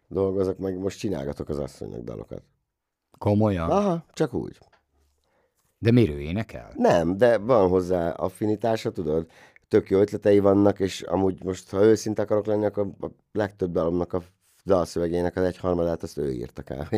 dolgozok, 0.07 0.57
meg 0.57 0.77
most 0.77 0.99
csinálgatok 0.99 1.49
az 1.49 1.57
asszonynak 1.57 2.01
dalokat. 2.01 2.43
Komolyan? 3.17 3.69
Aha, 3.69 4.05
csak 4.13 4.33
úgy. 4.33 4.57
De 5.77 5.91
miért 5.91 6.09
ő 6.09 6.19
énekel? 6.19 6.71
Nem, 6.75 7.17
de 7.17 7.37
van 7.37 7.69
hozzá 7.69 8.09
affinitása, 8.09 8.91
tudod? 8.91 9.27
Tök 9.67 9.89
jó 9.89 9.99
ötletei 9.99 10.39
vannak, 10.39 10.79
és 10.79 11.01
amúgy 11.01 11.43
most, 11.43 11.69
ha 11.69 11.83
őszinte 11.83 12.21
akarok 12.21 12.45
lenni, 12.45 12.65
akkor 12.65 12.87
a 12.99 13.07
legtöbb 13.31 13.71
dalomnak 13.71 14.13
a 14.13 14.21
dalszövegének 14.65 15.35
az 15.35 15.43
egyharmadát 15.43 16.03
azt 16.03 16.17
ő 16.17 16.33
írta 16.33 16.61
kb. 16.63 16.95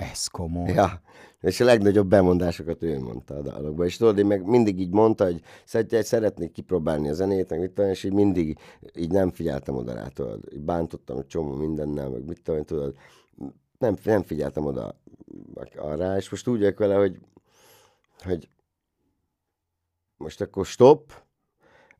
Ez 0.00 0.26
komoly. 0.26 0.72
Ja, 0.72 1.00
és 1.40 1.60
a 1.60 1.64
legnagyobb 1.64 2.08
bemondásokat 2.08 2.82
ő 2.82 2.98
mondta 2.98 3.34
a 3.34 3.42
dalokba. 3.42 3.84
És 3.84 3.96
tudod, 3.96 4.18
én 4.18 4.26
meg 4.26 4.44
mindig 4.46 4.80
így 4.80 4.92
mondta, 4.92 5.24
hogy 5.24 5.42
szeret- 5.64 6.04
szeretnék 6.04 6.52
kipróbálni 6.52 7.08
a 7.08 7.12
zenét, 7.12 7.50
meg 7.50 7.60
mit 7.60 7.70
tudom, 7.70 7.90
és 7.90 8.04
így 8.04 8.12
mindig 8.12 8.58
így 8.94 9.10
nem 9.10 9.30
figyeltem 9.30 9.76
oda 9.76 9.94
rá, 9.94 10.06
tudod. 10.06 10.40
Így 10.52 10.60
bántottam 10.60 11.18
egy 11.18 11.26
csomó 11.26 11.54
mindennel, 11.54 12.08
meg 12.08 12.24
mit 12.24 12.42
tudom, 12.42 12.64
tudod. 12.64 12.94
Nem, 13.78 13.96
nem 14.04 14.22
figyeltem 14.22 14.66
oda 14.66 15.00
arra, 15.76 16.16
és 16.16 16.30
most 16.30 16.48
úgy 16.48 16.58
vagyok 16.58 16.78
vele, 16.78 16.94
hogy, 16.94 17.18
hogy 18.18 18.48
most 20.16 20.40
akkor 20.40 20.66
stop, 20.66 21.12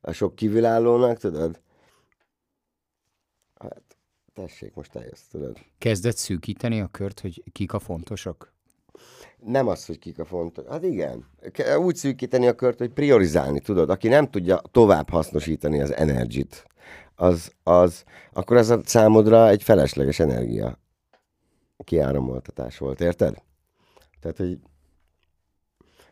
a 0.00 0.12
sok 0.12 0.34
kívülállónak, 0.34 1.18
tudod. 1.18 1.60
Tessék, 4.46 4.74
most 4.74 4.96
eljössz, 4.96 5.22
tudod. 5.30 5.58
Kezdett 5.78 6.16
szűkíteni 6.16 6.80
a 6.80 6.86
kört, 6.86 7.20
hogy 7.20 7.42
kik 7.52 7.72
a 7.72 7.78
fontosak? 7.78 8.52
Nem 9.38 9.68
az, 9.68 9.86
hogy 9.86 9.98
kik 9.98 10.18
a 10.18 10.24
fontos. 10.24 10.64
Hát 10.68 10.84
igen. 10.84 11.26
Úgy 11.78 11.96
szűkíteni 11.96 12.46
a 12.46 12.54
kört, 12.54 12.78
hogy 12.78 12.90
priorizálni, 12.90 13.60
tudod. 13.60 13.90
Aki 13.90 14.08
nem 14.08 14.30
tudja 14.30 14.60
tovább 14.70 15.10
hasznosítani 15.10 15.80
az 15.80 15.94
energit, 15.94 16.66
az, 17.14 17.52
az, 17.62 18.04
akkor 18.32 18.56
ez 18.56 18.70
a 18.70 18.80
számodra 18.84 19.48
egy 19.48 19.62
felesleges 19.62 20.18
energia 20.18 20.78
kiáramoltatás 21.84 22.78
volt, 22.78 23.00
érted? 23.00 23.42
Tehát, 24.20 24.36
hogy, 24.36 24.58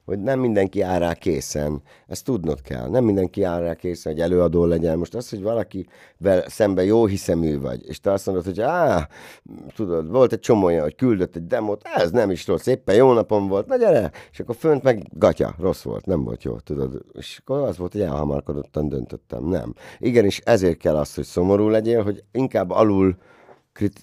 hogy 0.08 0.22
nem 0.22 0.40
mindenki 0.40 0.80
áll 0.80 0.98
rá 0.98 1.14
készen. 1.14 1.82
Ezt 2.06 2.24
tudnod 2.24 2.60
kell. 2.62 2.88
Nem 2.88 3.04
mindenki 3.04 3.42
áll 3.42 3.60
rá 3.60 3.74
készen, 3.74 4.12
hogy 4.12 4.20
előadó 4.20 4.64
legyen. 4.64 4.98
Most 4.98 5.14
az, 5.14 5.30
hogy 5.30 5.42
valakivel 5.42 6.44
szemben 6.46 6.84
jó 6.84 7.06
hiszemű 7.06 7.60
vagy, 7.60 7.86
és 7.86 8.00
te 8.00 8.12
azt 8.12 8.26
mondod, 8.26 8.44
hogy 8.44 8.60
á, 8.60 9.08
tudod, 9.74 10.10
volt 10.10 10.32
egy 10.32 10.40
csomó 10.40 10.64
olyan, 10.64 10.82
hogy 10.82 10.94
küldött 10.94 11.36
egy 11.36 11.46
demót, 11.46 11.82
ez 11.94 12.10
nem 12.10 12.30
is 12.30 12.46
rossz, 12.46 12.66
éppen 12.66 12.94
jó 12.94 13.12
napom 13.12 13.48
volt, 13.48 13.66
na 13.66 13.76
gyere, 13.76 14.10
és 14.32 14.40
akkor 14.40 14.54
fönt 14.54 14.82
meg 14.82 15.06
gatya, 15.12 15.54
rossz 15.58 15.82
volt, 15.82 16.06
nem 16.06 16.24
volt 16.24 16.42
jó, 16.42 16.58
tudod, 16.58 17.04
és 17.12 17.38
akkor 17.40 17.68
az 17.68 17.78
volt, 17.78 17.92
hogy 17.92 18.00
elhamarkodottan 18.00 18.88
döntöttem, 18.88 19.44
nem. 19.44 19.74
Igenis, 19.98 20.38
ezért 20.38 20.78
kell 20.78 20.96
az, 20.96 21.14
hogy 21.14 21.24
szomorú 21.24 21.68
legyél, 21.68 22.02
hogy 22.02 22.24
inkább 22.32 22.70
alul 22.70 23.16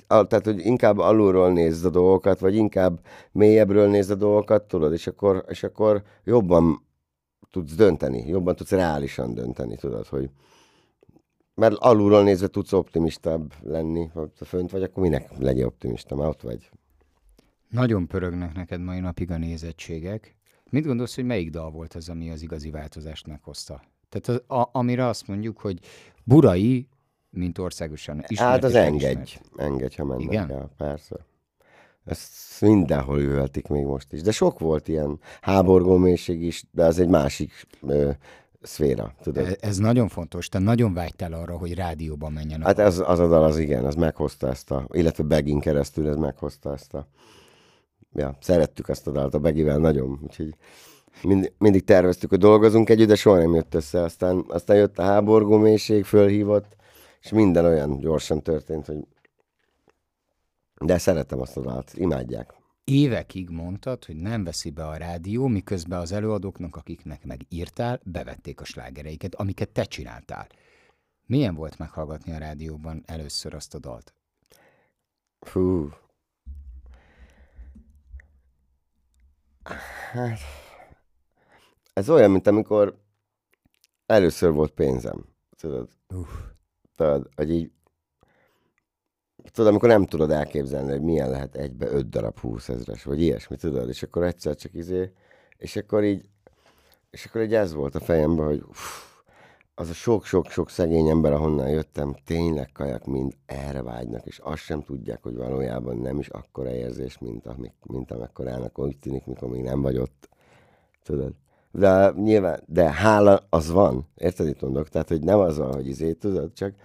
tehát, 0.08 0.46
hogy 0.46 0.66
inkább 0.66 0.98
alulról 0.98 1.52
nézd 1.52 1.86
a 1.86 1.90
dolgokat, 1.90 2.40
vagy 2.40 2.56
inkább 2.56 3.00
mélyebbről 3.32 3.90
nézd 3.90 4.12
a 4.12 4.16
dolgokat, 4.16 4.64
tudod, 4.64 4.94
és 4.94 5.08
akkor, 5.08 5.46
és 5.48 5.64
akkor 5.64 6.04
jobban 6.24 6.86
tudsz 7.52 7.76
dönteni, 7.76 8.28
jobban 8.28 8.56
tudsz 8.56 8.72
reálisan 8.72 9.34
dönteni, 9.34 9.76
tudod, 9.76 10.08
hogy 10.08 10.30
mert 11.56 11.76
alulról 11.76 12.24
nézve 12.24 12.48
tudsz 12.48 12.74
optimistább 12.74 13.54
lenni, 13.64 14.06
ha 14.14 14.30
fönt 14.36 14.72
vagy, 14.72 14.84
akkor 14.84 15.04
minek 15.04 15.38
legyél 15.38 15.66
optimista, 15.66 16.16
már 16.16 16.28
ott 16.28 16.42
vagy. 16.42 16.70
Nagyon 17.70 18.08
pörögnek 18.08 18.54
neked 18.54 18.82
mai 18.82 19.00
napig 19.00 19.32
a 19.32 19.38
nézettségek. 19.38 20.36
Mit 20.70 20.86
gondolsz, 20.86 21.16
hogy 21.16 21.26
melyik 21.26 21.50
dal 21.50 21.72
volt 21.72 21.94
az, 21.94 22.10
ami 22.10 22.30
az 22.30 22.42
igazi 22.42 22.70
változást 22.70 23.28
meghozta? 23.28 23.82
Tehát 24.10 24.42
az, 24.50 24.58
a, 24.58 24.70
amire 24.72 25.06
azt 25.06 25.28
mondjuk, 25.28 25.60
hogy 25.60 25.80
Burai, 26.24 26.88
mint 27.36 27.58
országosan 27.58 28.24
ismert 28.28 28.52
hát 28.52 28.64
az 28.64 28.76
engedj, 28.76 29.38
engedj, 29.56 29.96
ha 29.96 30.06
mennek 30.06 30.24
Igen? 30.24 30.52
el, 30.52 30.70
persze. 30.78 31.16
Ezt 32.06 32.62
mindenhol 32.62 33.20
üvöltik 33.20 33.68
még 33.68 33.84
most 33.84 34.14
is. 34.14 34.22
De 34.22 34.32
sok 34.32 34.60
volt 34.60 34.88
ilyen 34.88 35.20
háborgó 35.42 35.98
mélység 35.98 36.44
is, 36.44 36.64
de 36.72 36.86
az 36.86 37.00
egy 37.00 37.08
másik 37.08 37.52
ö, 37.88 38.10
szféra, 38.62 39.14
tudod. 39.22 39.46
Ez, 39.46 39.56
ez 39.60 39.78
nagyon 39.78 40.08
fontos. 40.08 40.50
Te 40.50 40.60
nagyon 40.60 40.94
vágytál 40.94 41.34
arra, 41.34 41.58
hogy 41.58 41.74
rádióban 41.74 42.32
menjen. 42.32 42.62
Hát 42.62 42.80
ez, 42.80 43.00
az 43.06 43.20
a 43.20 43.28
dal 43.28 43.44
az 43.44 43.58
igen, 43.58 43.86
az 43.86 43.96
meghozta 43.96 44.50
ezt 44.50 44.72
a, 44.72 44.88
illetve 44.92 45.24
Begin 45.24 45.60
keresztül 45.60 46.08
ez 46.08 46.16
meghozta 46.16 46.74
ezt 46.74 46.94
a, 46.94 47.08
ja, 48.14 48.38
szerettük 48.42 48.90
ezt 48.90 49.08
a 49.08 49.12
dalt 49.12 49.34
a 49.34 49.40
Begivel 49.40 49.78
nagyon, 49.78 50.20
úgyhogy 50.24 50.56
mind, 51.24 51.52
mindig 51.58 51.84
terveztük, 51.84 52.30
hogy 52.30 52.40
dolgozunk 52.40 52.90
együtt, 52.90 53.08
de 53.08 53.16
soha 53.16 53.38
nem 53.38 53.54
jött 53.54 53.74
össze. 53.74 54.02
Aztán, 54.02 54.46
aztán 54.48 54.78
jött 54.78 55.00
a 55.00 55.04
háborgó 55.04 55.58
mélység, 55.58 56.04
fölhívott, 56.04 56.76
és 57.26 57.32
minden 57.32 57.66
olyan 57.66 58.00
gyorsan 58.00 58.42
történt, 58.42 58.86
hogy 58.86 59.08
de 60.82 60.98
szeretem 60.98 61.40
azt 61.40 61.58
a 61.58 61.62
dalt, 61.62 61.94
imádják. 61.94 62.54
Évekig 62.84 63.50
mondtad, 63.50 64.06
hogy 64.06 64.16
nem 64.16 64.44
veszi 64.44 64.70
be 64.70 64.88
a 64.88 64.98
rádió, 64.98 65.48
miközben 65.48 66.00
az 66.00 66.12
előadóknak, 66.12 66.76
akiknek 66.76 67.26
meg 67.26 67.46
írtál, 67.50 68.00
bevették 68.04 68.62
a 68.62 68.64
slágereiket, 68.64 69.36
amiket 69.36 69.70
te 69.70 69.84
csináltál. 69.84 70.48
Milyen 71.26 71.56
volt 71.56 71.78
meghallgatni 71.78 72.32
a 72.32 72.38
rádióban 72.38 73.04
először 73.06 73.54
azt 73.54 73.74
a 73.74 73.80
dalt? 73.80 74.14
Fú. 75.40 75.90
Hát, 80.12 80.40
ez 81.94 82.10
olyan, 82.10 82.32
mint 82.32 82.48
amikor 82.48 83.02
először 84.06 84.52
volt 84.52 84.72
pénzem. 84.72 85.26
Tudod? 85.58 85.90
Uff. 86.08 86.54
Tudod, 86.96 87.30
hogy 87.36 87.52
így 87.52 87.72
tudod, 89.52 89.70
amikor 89.70 89.90
nem 89.90 90.06
tudod 90.06 90.32
elképzelni, 90.32 90.92
hogy 90.92 91.02
milyen 91.02 91.30
lehet 91.30 91.56
egybe 91.56 91.88
öt 91.88 92.10
darab 92.10 92.40
20 92.40 92.70
ezres, 92.70 93.04
vagy 93.04 93.22
ilyesmi, 93.22 93.56
tudod, 93.56 93.90
és 93.90 94.04
akkor 94.04 94.24
egyszer 94.24 94.56
csak 94.56 94.74
izé, 94.74 95.12
és 95.58 95.76
akkor 95.76 96.04
így, 96.04 96.30
és 97.10 97.26
akkor 97.26 97.42
így 97.42 97.54
ez 97.54 97.74
volt 97.74 97.96
a 97.96 98.00
fejemben, 98.00 98.46
hogy 98.46 98.64
uff, 98.68 99.06
az 99.76 99.90
a 99.90 99.94
sok-sok-sok 99.94 100.70
szegény 100.70 101.08
ember, 101.08 101.32
ahonnan 101.32 101.70
jöttem, 101.70 102.16
tényleg 102.26 102.70
kajak 102.74 103.06
mind 103.06 103.34
erre 103.46 103.82
vágynak, 103.82 104.26
és 104.26 104.40
azt 104.40 104.62
sem 104.62 104.84
tudják, 104.84 105.24
hogy 105.24 105.36
valójában 105.36 105.98
nem 105.98 106.20
is 106.20 106.28
akkora 106.28 106.72
érzés, 106.72 107.18
mint, 107.18 107.46
amik, 107.46 107.74
mint 107.84 108.12
amekkorának 108.12 108.80
úgy 108.80 108.98
tűnik, 108.98 109.26
mikor 109.26 109.50
még 109.50 109.62
nem 109.62 109.82
vagy 109.82 109.98
ott. 109.98 110.30
Tudod? 111.04 111.34
De 111.78 112.12
nyilván, 112.16 112.64
de 112.66 112.92
hála 112.92 113.46
az 113.50 113.72
van, 113.72 114.08
érted, 114.16 114.48
itt 114.48 114.62
mondok? 114.62 114.90
Tehát, 114.90 115.10
hogy 115.10 115.24
nem 115.24 115.40
az 115.40 115.58
van, 115.58 115.74
hogy 115.74 115.88
izé, 115.88 116.14
tudod, 116.14 116.54
csak, 116.54 116.76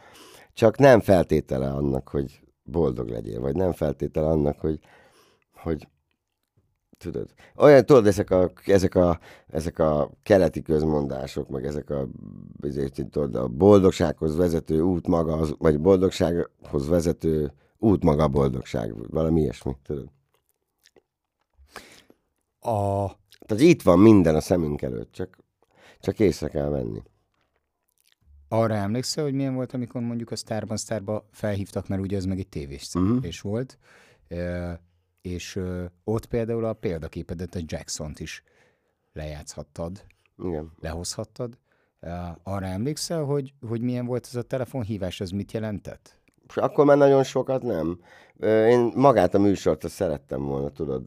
csak 0.52 0.78
nem 0.78 1.00
feltétele 1.00 1.70
annak, 1.70 2.08
hogy 2.08 2.40
boldog 2.62 3.08
legyél, 3.08 3.40
vagy 3.40 3.56
nem 3.56 3.72
feltétele 3.72 4.26
annak, 4.26 4.60
hogy, 4.60 4.78
hogy 5.52 5.88
tudod, 6.98 7.28
olyan, 7.56 7.86
tudod, 7.86 8.06
ezek 8.06 8.30
a, 8.30 8.52
ezek 8.66 8.94
a, 8.94 9.18
ezek 9.46 9.78
a 9.78 10.10
keleti 10.22 10.62
közmondások, 10.62 11.48
meg 11.48 11.66
ezek 11.66 11.90
a, 11.90 12.08
ezért, 12.62 12.92
tudod, 13.10 13.34
a 13.34 13.48
boldogsághoz 13.48 14.36
vezető 14.36 14.80
út 14.80 15.06
maga, 15.06 15.32
az, 15.36 15.54
vagy 15.58 15.80
boldogsághoz 15.80 16.88
vezető 16.88 17.52
út 17.78 18.04
maga 18.04 18.22
a 18.22 18.28
boldogság, 18.28 19.10
valami 19.10 19.40
ilyesmi, 19.40 19.76
tudod. 19.82 20.08
A... 22.60 23.18
Tehát 23.50 23.64
itt 23.64 23.82
van 23.82 23.98
minden 23.98 24.34
a 24.34 24.40
szemünk 24.40 24.82
előtt, 24.82 25.12
csak, 25.12 25.38
csak 26.00 26.20
észre 26.20 26.48
kell 26.48 26.68
venni. 26.68 27.02
Arra 28.48 28.74
emlékszel, 28.74 29.24
hogy 29.24 29.32
milyen 29.32 29.54
volt, 29.54 29.72
amikor 29.72 30.00
mondjuk 30.00 30.30
a 30.30 30.36
Starban 30.36 30.76
Starba 30.76 31.28
felhívtak, 31.30 31.88
mert 31.88 32.02
ugye 32.02 32.16
ez 32.16 32.24
meg 32.24 32.38
egy 32.38 32.48
tévés 32.48 32.94
uh-huh. 32.94 33.32
volt, 33.42 33.78
e, 34.28 34.80
és 35.22 35.60
ott 36.04 36.26
például 36.26 36.64
a 36.64 36.72
példaképedet, 36.72 37.54
a 37.54 37.60
Jackson-t 37.62 38.20
is 38.20 38.42
lejátszhattad, 39.12 40.04
Igen. 40.38 40.72
lehozhattad. 40.80 41.58
E, 42.00 42.38
arra 42.42 42.66
emlékszel, 42.66 43.24
hogy, 43.24 43.54
hogy 43.68 43.80
milyen 43.80 44.06
volt 44.06 44.26
ez 44.26 44.34
a 44.34 44.42
telefonhívás, 44.42 45.20
ez 45.20 45.30
mit 45.30 45.52
jelentett? 45.52 46.19
És 46.50 46.56
akkor 46.56 46.84
már 46.84 46.96
nagyon 46.96 47.22
sokat 47.22 47.62
nem. 47.62 47.98
Én 48.46 48.92
magát 48.94 49.34
a 49.34 49.38
műsort 49.38 49.84
azt 49.84 49.94
szerettem 49.94 50.46
volna, 50.46 50.68
tudod, 50.68 51.02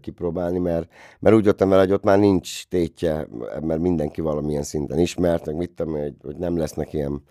kipróbálni, 0.00 0.58
mert, 0.58 0.92
mert 1.18 1.36
úgy 1.36 1.44
jöttem 1.44 1.68
vele, 1.68 1.80
hogy 1.80 1.92
ott 1.92 2.02
már 2.02 2.18
nincs 2.18 2.66
tétje, 2.66 3.28
mert 3.60 3.80
mindenki 3.80 4.20
valamilyen 4.20 4.62
szinten 4.62 4.98
ismert, 4.98 5.46
meg 5.46 5.56
mit 5.56 5.70
tudom, 5.70 5.92
hogy, 5.94 6.14
hogy 6.22 6.36
nem 6.36 6.56
lesznek 6.56 6.92
ilyen, 6.92 7.22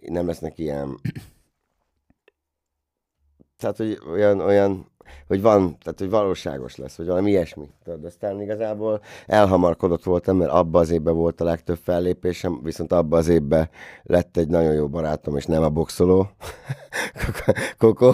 nem 0.00 0.26
lesznek 0.26 0.58
ilyen, 0.58 1.00
tehát, 3.58 3.76
hogy 3.76 3.98
olyan, 4.10 4.40
olyan, 4.40 4.86
hogy 5.26 5.42
van, 5.42 5.78
tehát, 5.78 5.98
hogy 5.98 6.10
valóságos 6.10 6.76
lesz, 6.76 6.96
vagy 6.96 7.06
valami 7.06 7.30
ilyesmi. 7.30 7.68
Tudod, 7.84 8.04
aztán 8.04 8.40
igazából 8.40 9.00
elhamarkodott 9.26 10.04
voltam, 10.04 10.36
mert 10.36 10.50
abban 10.50 10.80
az 10.80 10.90
évben 10.90 11.14
volt 11.14 11.40
a 11.40 11.44
legtöbb 11.44 11.78
fellépésem, 11.82 12.60
viszont 12.62 12.92
abban 12.92 13.18
az 13.18 13.28
évben 13.28 13.68
lett 14.02 14.36
egy 14.36 14.48
nagyon 14.48 14.74
jó 14.74 14.88
barátom, 14.88 15.36
és 15.36 15.44
nem 15.44 15.62
a 15.62 15.68
boxoló, 15.68 16.30
Koko, 17.78 18.12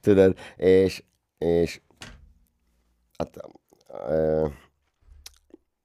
tudod, 0.00 0.36
és, 0.56 1.04
és 1.38 1.80
hát, 3.16 3.36
ö, 4.08 4.46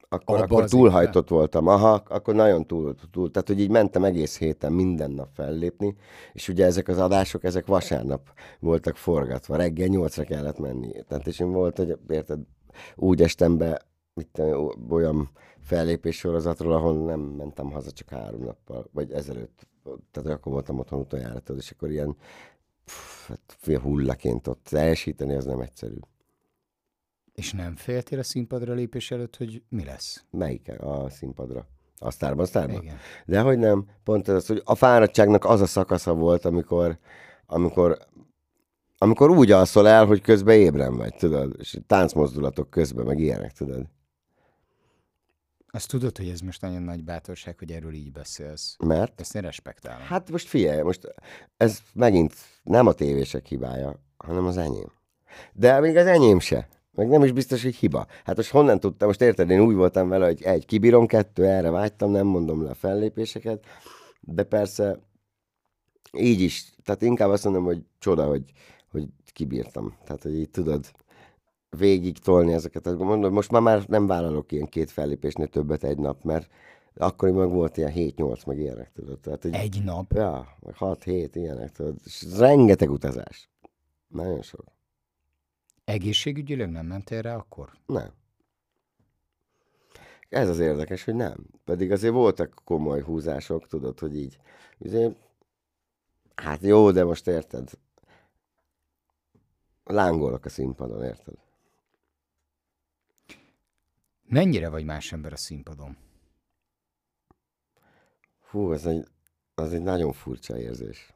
akkor, 0.09 0.35
Abba 0.35 0.43
akkor 0.43 0.69
túlhajtott 0.69 1.29
voltam. 1.29 1.67
Aha, 1.67 2.03
akkor 2.07 2.35
nagyon 2.35 2.67
túl, 2.67 2.95
túl, 3.11 3.31
tehát 3.31 3.47
hogy 3.47 3.59
így 3.59 3.69
mentem 3.69 4.03
egész 4.03 4.37
héten 4.37 4.71
minden 4.71 5.11
nap 5.11 5.29
fellépni, 5.33 5.95
és 6.33 6.47
ugye 6.47 6.65
ezek 6.65 6.87
az 6.87 6.97
adások, 6.97 7.43
ezek 7.43 7.65
vasárnap 7.65 8.21
voltak 8.59 8.95
forgatva, 8.95 9.55
reggel 9.55 9.87
nyolcra 9.87 10.23
kellett 10.23 10.59
menni. 10.59 10.91
Tehát 11.07 11.27
és 11.27 11.39
én 11.39 11.51
volt, 11.51 11.77
hogy 11.77 11.97
érted, 12.09 12.39
úgy 12.95 13.21
estem 13.21 13.57
be, 13.57 13.81
mit 14.13 14.41
olyan 14.89 15.29
fellépés 15.59 16.17
sorozatról, 16.17 16.73
ahol 16.73 17.05
nem 17.05 17.19
mentem 17.19 17.71
haza 17.71 17.91
csak 17.91 18.09
három 18.09 18.41
nappal, 18.41 18.89
vagy 18.93 19.11
ezelőtt. 19.11 19.67
Tehát 20.11 20.29
akkor 20.29 20.51
voltam 20.51 20.79
otthon 20.79 20.99
utoljára, 20.99 21.41
és 21.57 21.71
akkor 21.71 21.91
ilyen 21.91 22.15
pff, 22.85 23.27
hát, 23.27 23.55
fél 23.57 23.79
hullaként 23.79 24.47
ott 24.47 24.71
elsíteni, 24.71 25.35
az 25.35 25.45
nem 25.45 25.59
egyszerű. 25.59 25.97
És 27.36 27.51
nem 27.51 27.75
féltél 27.75 28.19
a 28.19 28.23
színpadra 28.23 28.73
lépés 28.73 29.11
előtt, 29.11 29.36
hogy 29.36 29.63
mi 29.69 29.83
lesz? 29.83 30.23
Melyik 30.31 30.71
a 30.79 31.09
színpadra? 31.09 31.67
A 31.97 32.11
sztárban, 32.11 32.45
sztárban? 32.45 32.81
Igen. 32.81 32.97
De 33.25 33.41
hogy 33.41 33.57
nem, 33.57 33.86
pont 34.03 34.27
ez 34.27 34.36
az, 34.36 34.47
hogy 34.47 34.61
a 34.65 34.75
fáradtságnak 34.75 35.45
az 35.45 35.61
a 35.61 35.65
szakasza 35.65 36.13
volt, 36.13 36.45
amikor, 36.45 36.97
amikor, 37.45 37.97
amikor 38.97 39.29
úgy 39.29 39.51
alszol 39.51 39.88
el, 39.88 40.05
hogy 40.05 40.21
közben 40.21 40.55
ébren 40.55 40.97
vagy, 40.97 41.15
tudod, 41.15 41.55
és 41.59 41.77
táncmozdulatok 41.88 42.69
közben, 42.69 43.05
meg 43.05 43.19
ilyenek, 43.19 43.51
tudod. 43.51 43.86
Azt 45.67 45.89
tudod, 45.89 46.17
hogy 46.17 46.29
ez 46.29 46.39
most 46.39 46.61
nagyon 46.61 46.81
nagy 46.81 47.03
bátorság, 47.03 47.57
hogy 47.59 47.71
erről 47.71 47.93
így 47.93 48.11
beszélsz. 48.11 48.75
Mert? 48.79 49.19
Ezt 49.19 49.36
én 49.36 49.41
respektálom. 49.41 50.01
Hát 50.01 50.31
most 50.31 50.47
figyelj, 50.47 50.81
most 50.81 51.15
ez 51.57 51.79
megint 51.93 52.33
nem 52.63 52.88
a 52.88 52.93
tévések 52.93 53.45
hibája, 53.45 53.99
hanem 54.17 54.45
az 54.45 54.57
enyém. 54.57 54.91
De 55.53 55.79
még 55.79 55.95
az 55.95 56.05
enyém 56.05 56.39
se. 56.39 56.67
Meg 56.95 57.07
nem 57.07 57.23
is 57.23 57.31
biztos, 57.31 57.63
hogy 57.63 57.75
hiba. 57.75 58.05
Hát 58.23 58.35
most 58.35 58.51
honnan 58.51 58.79
tudtam, 58.79 59.07
most 59.07 59.21
érted, 59.21 59.49
én 59.49 59.61
úgy 59.61 59.75
voltam 59.75 60.09
vele, 60.09 60.25
hogy 60.25 60.41
egy, 60.43 60.65
kibírom, 60.65 61.05
kettő, 61.05 61.45
erre 61.45 61.69
vágytam, 61.69 62.11
nem 62.11 62.27
mondom 62.27 62.63
le 62.63 62.69
a 62.69 62.73
fellépéseket, 62.73 63.65
de 64.19 64.43
persze 64.43 64.99
így 66.17 66.41
is, 66.41 66.73
tehát 66.83 67.01
inkább 67.01 67.29
azt 67.29 67.43
mondom, 67.43 67.63
hogy 67.63 67.83
csoda, 67.99 68.25
hogy, 68.25 68.43
hogy 68.91 69.07
kibírtam. 69.33 69.95
Tehát, 70.03 70.23
hogy 70.23 70.39
így 70.39 70.49
tudod 70.49 70.85
végig 71.77 72.17
tolni 72.17 72.53
ezeket. 72.53 72.85
Hát 72.85 72.97
mondom, 72.97 73.33
most 73.33 73.51
már, 73.51 73.61
már 73.61 73.83
nem 73.87 74.07
vállalok 74.07 74.51
ilyen 74.51 74.67
két 74.67 74.91
fellépésnél 74.91 75.47
többet 75.47 75.83
egy 75.83 75.97
nap, 75.97 76.23
mert 76.23 76.49
akkor 76.95 77.29
meg 77.31 77.49
volt 77.49 77.77
ilyen 77.77 77.91
7-8, 77.95 78.45
meg 78.45 78.59
ilyenek, 78.59 78.91
tudod. 78.93 79.19
Tehát, 79.19 79.41
hogy, 79.41 79.53
Egy 79.53 79.83
nap. 79.83 80.11
Ja, 80.13 80.47
meg 80.59 80.75
6-7 80.79 81.29
ilyenek, 81.33 81.71
tudod. 81.71 81.95
És 82.05 82.25
rengeteg 82.37 82.91
utazás. 82.91 83.49
Nagyon 84.07 84.41
sok. 84.41 84.74
Egészségügyileg 85.86 86.71
nem 86.71 86.86
mentél 86.86 87.21
rá 87.21 87.36
akkor? 87.36 87.71
Nem. 87.86 88.13
Ez 90.29 90.49
az 90.49 90.59
érdekes, 90.59 91.03
hogy 91.03 91.15
nem. 91.15 91.45
Pedig 91.63 91.91
azért 91.91 92.13
voltak 92.13 92.61
komoly 92.63 93.01
húzások, 93.01 93.67
tudod, 93.67 93.99
hogy 93.99 94.17
így. 94.17 94.38
Azért, 94.79 95.15
hát 96.36 96.61
jó, 96.61 96.91
de 96.91 97.03
most 97.03 97.27
érted. 97.27 97.69
Lángolok 99.83 100.45
a 100.45 100.49
színpadon, 100.49 101.03
érted? 101.03 101.36
Mennyire 104.23 104.69
vagy 104.69 104.86
más 104.86 105.11
ember 105.11 105.33
a 105.33 105.38
színpadon? 105.38 105.97
Hú, 108.49 108.71
ez 108.71 108.86
egy, 108.86 109.07
az 109.55 109.73
egy 109.73 109.81
nagyon 109.81 110.13
furcsa 110.13 110.59
érzés. 110.59 111.13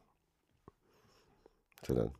Tudod? 1.81 2.18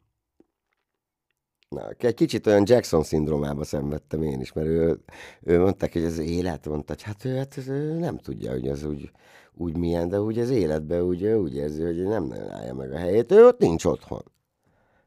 Na, 1.70 1.90
egy 1.98 2.14
kicsit 2.14 2.48
olyan 2.48 2.64
Jackson 2.66 3.04
szindrómába 3.04 3.64
szenvedtem 3.64 4.24
én 4.24 4.40
is, 4.40 4.54
mert 4.54 4.68
ő, 4.68 5.00
ő 5.42 5.60
mondták, 5.60 5.94
hogy 5.94 6.04
ez 6.04 6.18
élet, 6.18 6.68
mondta, 6.68 6.94
hogy 6.94 7.02
hát 7.02 7.26
ő, 7.26 7.36
hát 7.36 7.58
ő 7.68 7.94
nem 7.94 8.18
tudja, 8.18 8.52
hogy 8.52 8.68
ez 8.68 8.84
úgy, 8.84 9.12
úgy 9.54 9.78
milyen, 9.78 10.10
de 10.10 10.22
úgy 10.22 10.40
az 10.40 10.50
életben 10.50 11.02
úgy, 11.02 11.26
úgy 11.26 11.56
érzi, 11.56 11.84
hogy 11.84 12.04
nem 12.04 12.24
nagyon 12.24 12.50
állja 12.50 12.74
meg 12.74 12.92
a 12.92 12.98
helyét, 12.98 13.32
ő 13.32 13.46
ott 13.46 13.60
nincs 13.60 13.86
otthon. 13.86 14.22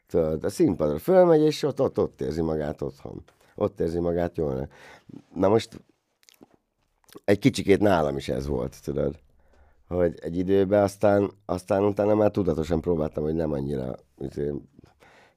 Tudod, 0.07 0.45
a 0.45 0.49
színpadra 0.49 0.99
fölmegy, 0.99 1.41
és 1.41 1.63
ott, 1.63 1.81
ott, 1.81 1.99
ott 1.99 2.21
érzi 2.21 2.41
magát 2.41 2.83
otthon. 2.83 3.23
Ott 3.55 3.81
érzi 3.81 3.99
magát 3.99 4.37
jól. 4.37 4.69
Na 5.35 5.49
most 5.49 5.81
egy 7.25 7.39
kicsikét 7.39 7.81
nálam 7.81 8.17
is 8.17 8.29
ez 8.29 8.47
volt, 8.47 8.83
tudod. 8.83 9.19
Hogy 9.89 10.19
egy 10.21 10.37
időben 10.37 10.83
aztán, 10.83 11.31
aztán 11.47 11.85
utána 11.85 12.15
már 12.15 12.31
tudatosan 12.31 12.81
próbáltam, 12.81 13.23
hogy 13.23 13.35
nem 13.35 13.53
annyira, 13.53 13.97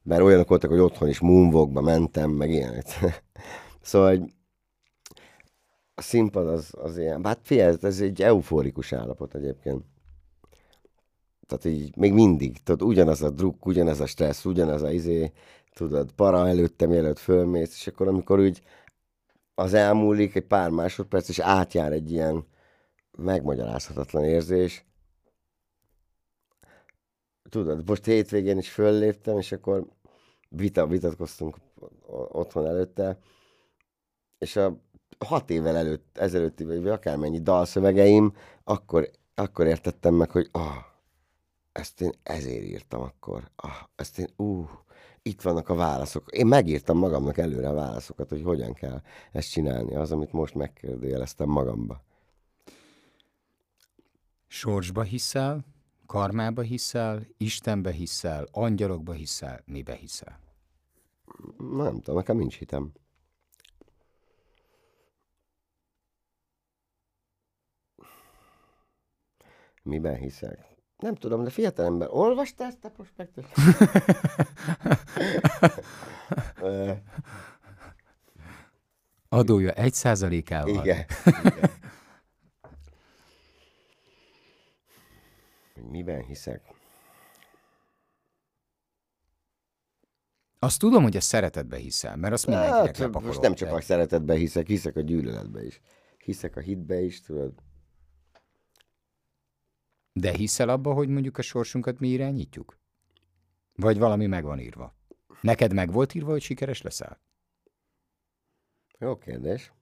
mert 0.06 0.22
olyanok 0.22 0.48
voltak, 0.48 0.70
hogy 0.70 0.80
otthon 0.80 1.08
is 1.08 1.20
moonwalkba 1.20 1.82
mentem, 1.82 2.32
meg 2.32 2.50
ilyenek. 2.50 2.86
szóval, 3.82 4.10
hogy 4.10 4.34
a 5.96 6.02
színpad 6.02 6.48
az, 6.48 6.74
az 6.78 6.98
ilyen, 6.98 7.26
hát 7.26 7.40
figyelj, 7.44 7.76
ez 7.82 8.02
egy 8.02 8.22
euforikus 8.22 8.94
állapot 8.94 9.36
egyébként. 9.36 9.84
Tehát 11.48 11.66
így 11.66 11.96
még 11.98 12.14
mindig, 12.14 12.64
tudod, 12.64 12.88
ugyanaz 12.88 13.22
a 13.22 13.30
druk, 13.30 13.66
ugyanaz 13.66 14.00
a 14.00 14.06
stressz, 14.06 14.46
ugyanaz 14.46 14.82
a 14.82 14.92
izé, 14.92 15.32
tudod, 15.74 16.12
para 16.12 16.48
előttem, 16.48 16.90
mielőtt 16.90 17.20
fölmész, 17.20 17.76
és 17.76 17.88
akkor 17.88 18.08
amikor 18.08 18.40
úgy 18.40 18.62
az 19.56 19.74
elmúlik 19.74 20.36
egy 20.36 20.48
pár 20.48 20.70
másodperc, 20.70 21.30
és 21.30 21.40
átjár 21.40 21.92
egy 21.92 22.12
ilyen 22.12 22.46
megmagyarázhatatlan 23.18 24.24
érzés. 24.24 24.86
Tudod, 27.50 27.90
most 27.90 28.06
hétvégén 28.06 28.58
is 28.58 28.70
fölléptem, 28.70 29.38
és 29.38 29.52
akkor 29.52 29.88
vita, 30.56 30.88
vitatkoztunk 30.88 31.58
otthon 32.32 32.66
előtte, 32.66 33.20
és 34.38 34.56
a 34.56 34.78
hat 35.26 35.50
évvel 35.50 35.76
előtt, 35.76 36.18
ezelőtti, 36.18 36.64
vagy 36.64 36.88
akármennyi 36.88 37.42
dalszövegeim, 37.42 38.34
akkor, 38.64 39.10
akkor 39.36 39.66
értettem 39.66 40.14
meg, 40.14 40.32
hogy 40.32 40.50
ah, 40.52 40.76
ezt 41.72 42.02
én 42.02 42.12
ezért 42.24 42.64
írtam 42.64 43.02
akkor. 43.02 43.50
Ah, 43.56 43.72
ezt 43.96 44.20
én, 44.20 44.28
uh, 44.36 44.70
itt 45.22 45.42
vannak 45.42 45.70
a 45.70 45.76
válaszok. 45.76 46.32
Én 46.32 46.46
megírtam 46.46 46.98
magamnak 46.98 47.38
előre 47.38 47.70
a 47.70 47.74
válaszokat, 47.74 48.30
hogy 48.30 48.44
hogyan 48.44 48.74
kell 48.74 49.02
ezt 49.32 49.52
csinálni, 49.52 49.96
az, 49.96 50.12
amit 50.12 50.32
most 50.32 50.54
megkérdőjeleztem 50.54 51.50
magamba. 51.50 52.04
Sorsba 54.48 55.02
hiszel, 55.02 55.66
karmába 56.06 56.62
hiszel, 56.62 57.28
Istenbe 57.38 57.92
hiszel, 57.92 58.48
angyalokba 58.52 59.12
hiszel, 59.12 59.62
mibe 59.66 59.94
hiszel? 59.94 60.45
Nem 61.58 62.00
tudom, 62.00 62.16
nekem 62.16 62.38
nincs 62.38 62.58
hitem. 62.58 62.92
Miben 69.84 70.16
hiszek? 70.16 70.76
Nem 70.98 71.16
tudom, 71.16 71.44
de 71.44 71.50
fiatal 71.50 71.86
ember, 71.86 72.08
olvastál 72.12 72.68
ezt 72.68 72.86
a 72.86 72.90
prospektus? 72.90 73.46
Adója 79.30 79.72
egy 79.72 79.94
százalékával. 79.94 80.70
Igen. 80.70 81.06
igen. 81.26 81.70
Miben 85.92 86.24
hiszek? 86.24 86.75
Azt 90.66 90.80
tudom, 90.80 91.04
hogy 91.04 91.16
a 91.18 91.22
szeretetbe 91.22 91.78
hiszel, 91.78 92.16
mert 92.16 92.34
azt 92.34 92.48
mindenkinek 92.48 92.98
hát, 92.98 93.22
Most 93.22 93.42
nem 93.42 93.54
csak 93.54 93.72
a 93.72 93.82
szeretetbe 93.82 94.36
hiszek, 94.36 94.68
hiszek 94.68 94.96
a 94.96 95.02
gyűlöletbe 95.02 95.66
is. 95.66 95.82
Hiszek 96.18 96.56
a 96.56 96.60
hitbe 96.60 97.02
is, 97.02 97.22
tudod. 97.22 97.54
De 100.14 100.32
hiszel 100.32 100.70
abba, 100.70 100.94
hogy 100.94 101.10
mondjuk 101.10 101.38
a 101.38 101.42
sorsunkat 101.42 102.00
mi 102.00 102.08
irányítjuk? 102.08 102.80
Vagy 103.76 103.98
valami 103.98 104.26
meg 104.26 104.44
van 104.44 104.60
írva? 104.60 104.96
Neked 105.42 105.74
meg 105.74 105.92
volt 105.92 106.14
írva, 106.14 106.32
hogy 106.32 106.42
sikeres 106.42 106.82
leszel? 106.82 107.20
Jó 109.00 109.18
kérdés. 109.18 109.74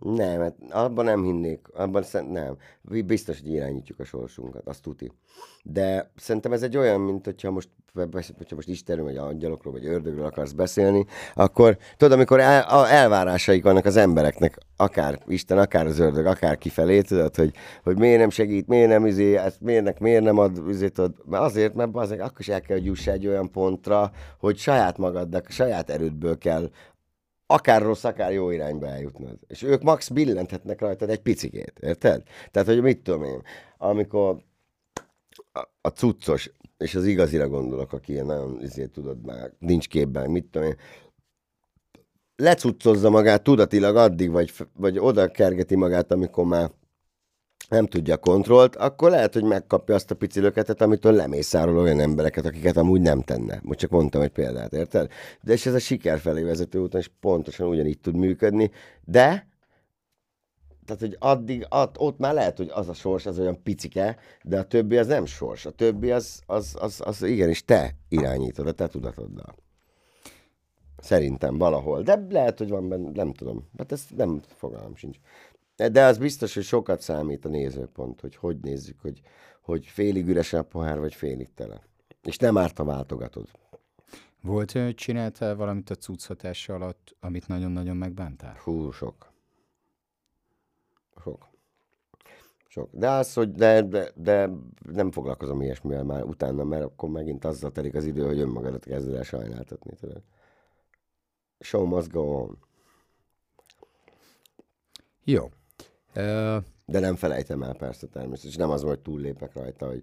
Nem, 0.00 0.40
hát 0.40 0.54
abban 0.70 1.04
nem 1.04 1.22
hinnék, 1.22 1.68
abban 1.74 2.04
nem. 2.30 2.56
Biztos, 2.82 3.40
hogy 3.40 3.52
irányítjuk 3.52 3.98
a 3.98 4.04
sorsunkat, 4.04 4.66
azt 4.66 4.82
tuti. 4.82 5.12
De 5.62 6.10
szerintem 6.16 6.52
ez 6.52 6.62
egy 6.62 6.76
olyan, 6.76 7.00
mint 7.00 7.24
hogyha 7.24 7.50
most, 7.50 7.68
hogyha 7.92 8.54
most 8.54 8.68
Istenről, 8.68 9.04
vagy 9.04 9.16
angyalokról, 9.16 9.72
vagy 9.72 9.86
ördögről 9.86 10.24
akarsz 10.24 10.52
beszélni, 10.52 11.06
akkor 11.34 11.76
tudod, 11.96 12.12
amikor 12.12 12.40
el, 12.40 12.86
elvárásaik 12.86 13.62
vannak 13.62 13.84
az 13.84 13.96
embereknek, 13.96 14.58
akár 14.76 15.22
Isten, 15.26 15.58
akár 15.58 15.86
az 15.86 15.98
ördög, 15.98 16.26
akár 16.26 16.58
kifelé, 16.58 17.00
tudod, 17.00 17.36
hogy, 17.36 17.52
hogy 17.82 17.98
miért 17.98 18.18
nem 18.18 18.30
segít, 18.30 18.66
miért 18.66 18.88
nem 18.88 19.06
izé, 19.06 19.36
ezt 19.36 19.60
miért, 19.60 20.00
miért 20.00 20.22
nem 20.22 20.38
ad, 20.38 20.52
tudod, 20.92 21.14
mert 21.24 21.42
azért, 21.42 21.74
mert 21.74 21.96
azért 21.96 22.20
akkor 22.20 22.40
is 22.40 22.48
el 22.48 22.60
kell, 22.60 22.76
hogy 22.76 22.86
juss 22.86 23.06
egy 23.06 23.26
olyan 23.26 23.50
pontra, 23.50 24.10
hogy 24.38 24.56
saját 24.56 24.98
magadnak, 24.98 25.50
saját 25.50 25.90
erődből 25.90 26.38
kell 26.38 26.70
akár 27.50 27.82
rossz, 27.82 28.04
akár 28.04 28.32
jó 28.32 28.50
irányba 28.50 28.86
eljutnod. 28.86 29.38
És 29.46 29.62
ők 29.62 29.82
max 29.82 30.08
billenthetnek 30.08 30.80
rajtad 30.80 31.10
egy 31.10 31.20
picikét, 31.20 31.78
érted? 31.80 32.22
Tehát, 32.50 32.68
hogy 32.68 32.82
mit 32.82 33.02
tudom 33.02 33.24
én, 33.24 33.42
amikor 33.78 34.42
a, 35.80 35.88
cuccos, 35.88 36.50
és 36.78 36.94
az 36.94 37.06
igazira 37.06 37.48
gondolok, 37.48 37.92
aki 37.92 38.12
ilyen 38.12 38.26
nagyon, 38.26 38.58
ezért 38.62 38.90
tudod 38.90 39.24
már, 39.24 39.52
nincs 39.58 39.88
képben, 39.88 40.30
mit 40.30 40.44
tudom 40.44 40.68
én, 40.68 40.76
lecuccozza 42.36 43.10
magát 43.10 43.42
tudatilag 43.42 43.96
addig, 43.96 44.30
vagy, 44.30 44.52
vagy 44.76 44.98
oda 44.98 45.28
kergeti 45.28 45.76
magát, 45.76 46.12
amikor 46.12 46.44
már 46.44 46.70
nem 47.68 47.86
tudja 47.86 48.16
kontrollt, 48.16 48.76
akkor 48.76 49.10
lehet, 49.10 49.34
hogy 49.34 49.44
megkapja 49.44 49.94
azt 49.94 50.10
a 50.10 50.14
pici 50.14 50.40
löketet, 50.40 50.80
amitől 50.80 51.12
lemészárol 51.12 51.78
olyan 51.78 52.00
embereket, 52.00 52.46
akiket 52.46 52.76
amúgy 52.76 53.00
nem 53.00 53.22
tenne. 53.22 53.60
Most 53.62 53.78
csak 53.78 53.90
mondtam 53.90 54.20
egy 54.20 54.30
példát, 54.30 54.72
érted? 54.72 55.10
De 55.40 55.52
és 55.52 55.66
ez 55.66 55.74
a 55.74 55.78
siker 55.78 56.18
felé 56.18 56.42
vezető 56.42 56.78
úton 56.78 57.00
is 57.00 57.10
pontosan 57.20 57.68
ugyanígy 57.68 57.98
tud 58.00 58.16
működni, 58.16 58.70
de 59.04 59.46
tehát, 60.84 61.02
hogy 61.02 61.16
addig, 61.18 61.66
ad, 61.68 61.90
ott 61.98 62.18
már 62.18 62.34
lehet, 62.34 62.56
hogy 62.56 62.70
az 62.72 62.88
a 62.88 62.94
sors 62.94 63.26
az 63.26 63.38
olyan 63.38 63.62
picike, 63.62 64.16
de 64.42 64.58
a 64.58 64.64
többi 64.64 64.96
az 64.96 65.06
nem 65.06 65.26
sors. 65.26 65.66
A 65.66 65.70
többi 65.70 66.10
az, 66.10 66.40
az, 66.46 66.76
az, 66.80 67.00
az 67.04 67.22
igenis 67.22 67.64
te 67.64 67.94
irányítod 68.08 68.66
a 68.66 68.72
te 68.72 68.86
tudatoddal. 68.86 69.54
Szerintem 70.98 71.58
valahol. 71.58 72.02
De 72.02 72.26
lehet, 72.30 72.58
hogy 72.58 72.68
van 72.68 72.88
benne, 72.88 73.10
nem 73.10 73.32
tudom. 73.32 73.68
Hát 73.78 73.92
ezt 73.92 74.16
nem 74.16 74.40
fogalmam 74.46 74.96
sincs. 74.96 75.16
De 75.86 76.04
az 76.04 76.18
biztos, 76.18 76.54
hogy 76.54 76.62
sokat 76.62 77.00
számít 77.00 77.44
a 77.44 77.48
nézőpont, 77.48 78.20
hogy 78.20 78.36
hogy 78.36 78.58
nézzük, 78.58 79.00
hogy, 79.00 79.20
hogy 79.62 79.86
félig 79.86 80.28
üres 80.28 80.52
a 80.52 80.62
pohár, 80.62 80.98
vagy 80.98 81.14
félig 81.14 81.54
tele. 81.54 81.82
És 82.22 82.36
nem 82.36 82.56
árt, 82.58 82.78
a 82.78 82.84
váltogatod. 82.84 83.48
Volt 84.42 84.74
olyan, 84.74 84.86
hogy 84.86 84.96
csináltál 84.96 85.54
valamit 85.54 85.90
a 85.90 85.94
cucchatás 85.94 86.68
alatt, 86.68 87.16
amit 87.20 87.48
nagyon-nagyon 87.48 87.96
megbántál? 87.96 88.56
Hú, 88.62 88.90
sok. 88.90 89.32
Sok. 91.22 91.48
Sok. 92.68 92.88
De 92.92 93.10
az, 93.10 93.32
hogy 93.32 93.52
de, 93.52 93.82
de, 93.82 94.12
de 94.14 94.50
nem 94.92 95.10
foglalkozom 95.10 95.62
ilyesmivel 95.62 96.04
már 96.04 96.22
utána, 96.22 96.64
mert 96.64 96.84
akkor 96.84 97.08
megint 97.08 97.44
azzal 97.44 97.72
telik 97.72 97.94
az 97.94 98.04
idő, 98.04 98.26
hogy 98.26 98.38
önmagadat 98.38 98.84
kezded 98.84 99.14
el 99.14 99.22
sajnáltatni. 99.22 99.94
Tudod? 100.00 100.22
Show 101.60 101.86
must 101.86 102.10
go 102.10 102.20
on. 102.20 102.58
Jó. 105.24 105.50
De 106.12 107.00
nem 107.00 107.16
felejtem 107.16 107.62
el 107.62 107.74
persze 107.74 108.06
természetesen. 108.06 108.60
Nem 108.60 108.70
az, 108.70 108.82
hogy 108.82 109.00
túllépek 109.00 109.54
rajta, 109.54 109.86
hogy 109.86 110.02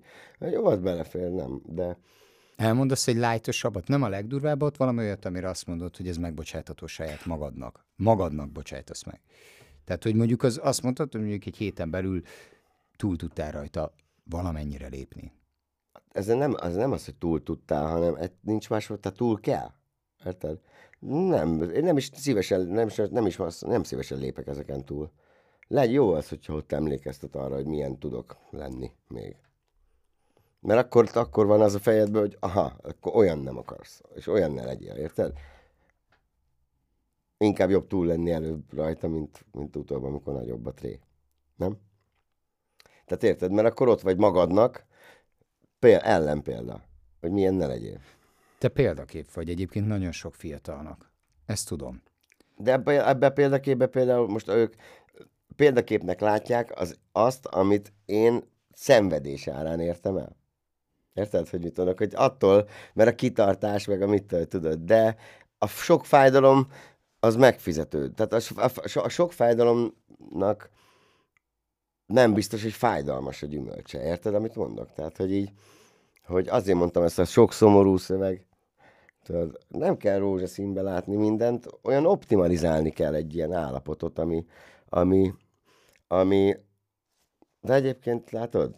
jó, 0.52 0.66
az 0.66 0.80
belefér, 0.80 1.32
nem, 1.32 1.62
de... 1.66 1.98
Elmondasz 2.56 3.08
egy 3.08 3.16
lájtosabbat, 3.16 3.88
nem 3.88 4.04
a 4.04 4.10
legdurvábbat, 4.10 4.78
valami 4.78 5.00
olyat, 5.00 5.26
amire 5.26 5.50
azt 5.50 5.68
mondod, 5.68 5.98
hogy 5.98 6.08
ez 6.08 6.18
megbocsátható 6.18 6.88
saját 6.88 7.26
magadnak. 7.26 7.86
Magadnak 7.96 8.52
bocsájtasz 8.52 9.04
meg. 9.04 9.22
Tehát, 9.86 10.04
hogy 10.04 10.16
mondjuk 10.16 10.44
az, 10.44 10.60
azt 10.64 10.82
mondtad, 10.82 11.12
hogy 11.12 11.22
mondjuk 11.22 11.46
egy 11.46 11.58
héten 11.58 11.90
belül 11.90 12.22
túl 12.96 13.16
tudtál 13.16 13.52
rajta 13.52 13.94
valamennyire 14.24 14.88
lépni. 14.88 15.32
Ez 16.12 16.26
nem, 16.26 16.56
az 16.58 16.76
nem 16.76 16.92
az, 16.92 17.06
hogy 17.06 17.16
túl 17.16 17.44
tudtál, 17.44 17.88
hanem 17.88 18.18
nincs 18.42 18.70
más, 18.70 18.88
hogy 18.88 19.00
te 19.00 19.12
túl 19.12 19.40
kell. 19.40 19.72
Érted? 20.26 20.60
Nem, 21.00 21.62
én 21.62 21.84
nem 21.84 21.98
is 21.98 22.10
szívesen, 22.14 22.62
nem, 22.62 22.90
nem 23.10 23.26
is 23.26 23.40
nem 23.60 23.84
szívesen 23.84 24.18
lépek 24.18 24.48
ezeken 24.48 24.86
túl. 24.86 25.12
Legy 25.68 25.92
jó 25.92 26.14
az, 26.14 26.30
hogyha 26.30 26.54
ott 26.54 26.72
emlékeztet 26.72 27.36
arra, 27.36 27.56
hogy 27.56 27.66
milyen 27.66 28.00
tudok 28.00 28.38
lenni 28.50 28.92
még. 29.08 29.36
Mert 30.60 30.80
akkor, 30.80 31.10
akkor 31.14 31.46
van 31.46 31.62
az 31.62 31.76
a 31.76 31.80
fejedben, 31.80 32.22
hogy 32.22 32.38
aha, 32.40 32.74
akkor 32.84 33.16
olyan 33.16 33.40
nem 33.40 33.58
akarsz, 33.58 34.02
és 34.16 34.28
olyan 34.28 34.52
ne 34.52 34.66
legyél, 34.66 34.96
érted? 34.96 35.34
Inkább 37.38 37.70
jobb 37.70 37.88
túl 37.88 38.06
lenni 38.06 38.32
előbb 38.32 38.74
rajta, 38.74 39.08
mint, 39.08 39.46
mint 39.52 39.76
utóbb, 39.76 40.04
amikor 40.04 40.34
nagyobb 40.34 40.66
a 40.66 40.74
tré. 40.74 41.00
Nem? 41.56 41.78
Tehát 43.06 43.24
érted? 43.24 43.52
Mert 43.52 43.68
akkor 43.68 43.88
ott 43.88 44.02
vagy 44.02 44.18
magadnak, 44.18 44.86
péld, 45.80 46.02
ellenpélda, 46.04 46.84
hogy 47.22 47.32
milyen 47.32 47.54
ne 47.54 47.68
legyél. 47.68 48.00
Te 48.58 48.68
példakép 48.68 49.32
vagy 49.32 49.50
egyébként 49.50 49.88
nagyon 49.88 50.12
sok 50.12 50.36
fiatalnak. 50.36 51.12
Ezt 51.46 51.68
tudom. 51.68 52.02
De 52.58 52.72
ebbe, 52.72 53.08
ebbe 53.08 53.28
a 53.28 53.88
például 53.88 54.28
most 54.28 54.48
ők 54.48 54.74
példaképnek 55.56 56.20
látják 56.20 56.80
az, 56.80 56.98
azt, 57.12 57.46
amit 57.46 57.94
én 58.06 58.44
szenvedés 58.74 59.48
árán 59.48 59.80
értem 59.80 60.18
el. 60.18 60.36
Érted, 61.14 61.50
hogy 61.50 61.62
mit 61.62 61.78
mondok? 61.78 61.98
Hogy 61.98 62.14
attól, 62.16 62.68
mert 62.94 63.10
a 63.10 63.16
kitartás, 63.16 63.86
meg 63.86 64.02
a 64.02 64.08
mit 64.08 64.36
tudod, 64.50 64.80
de 64.80 65.16
a 65.58 65.68
sok 65.68 66.06
fájdalom 66.06 66.68
az 67.20 67.36
megfizető. 67.36 68.10
Tehát 68.10 68.34
a, 68.34 68.62
a, 68.62 69.00
a 69.00 69.10
sok 69.10 69.34
fájdalomnak 69.34 70.70
nem 72.06 72.34
biztos, 72.34 72.64
hogy 72.64 72.72
fájdalmas 72.72 73.44
a 73.44 73.48
gyümölcse. 73.48 74.04
Érted, 74.04 74.36
amit 74.36 74.56
mondok? 74.56 74.94
Tehát, 74.94 75.18
hogy 75.18 75.32
így, 75.32 75.52
hogy 76.26 76.48
azért 76.48 76.78
mondtam 76.78 77.04
ezt 77.04 77.20
a 77.20 77.26
sok 77.26 77.54
szomorú 77.54 77.98
szöveg, 77.98 78.46
tudod, 79.24 79.58
nem 79.68 79.98
kell 79.98 80.18
rózsaszínbe 80.20 80.82
látni 80.82 81.16
mindent, 81.16 81.68
olyan 81.84 82.06
optimalizálni 82.06 82.90
kell 82.90 83.14
egy 83.14 83.36
ilyen 83.36 83.54
állapotot, 83.54 84.20
ami, 84.20 84.46
ami, 84.90 85.34
ami 86.20 86.56
de 87.66 87.74
egyébként 87.74 88.32
látod, 88.32 88.76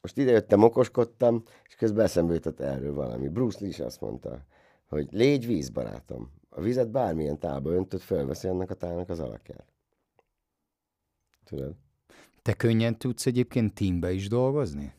most 0.00 0.16
idejöttem, 0.16 0.62
okoskodtam, 0.62 1.42
és 1.68 1.74
közben 1.74 2.04
eszembe 2.04 2.34
jutott 2.34 2.60
erről 2.60 2.94
valami. 2.94 3.28
Bruce 3.28 3.58
Lee 3.60 3.68
is 3.68 3.80
azt 3.80 4.00
mondta, 4.00 4.44
hogy 4.86 5.08
légy 5.10 5.46
vízbarátom. 5.46 6.30
A 6.48 6.60
vizet 6.60 6.90
bármilyen 6.90 7.38
tálba 7.38 7.70
öntött, 7.70 8.00
fölveszi 8.00 8.48
annak 8.48 8.70
a 8.70 8.74
tálnak 8.74 9.08
az 9.08 9.20
alakját. 9.20 9.66
Tudod? 11.44 11.74
Te 12.42 12.52
könnyen 12.52 12.98
tudsz 12.98 13.26
egyébként 13.26 13.74
teambe 13.74 14.12
is 14.12 14.28
dolgozni? 14.28 14.92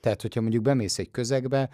Tehát, 0.00 0.22
hogyha 0.22 0.40
mondjuk 0.40 0.62
bemész 0.62 0.98
egy 0.98 1.10
közegbe... 1.10 1.70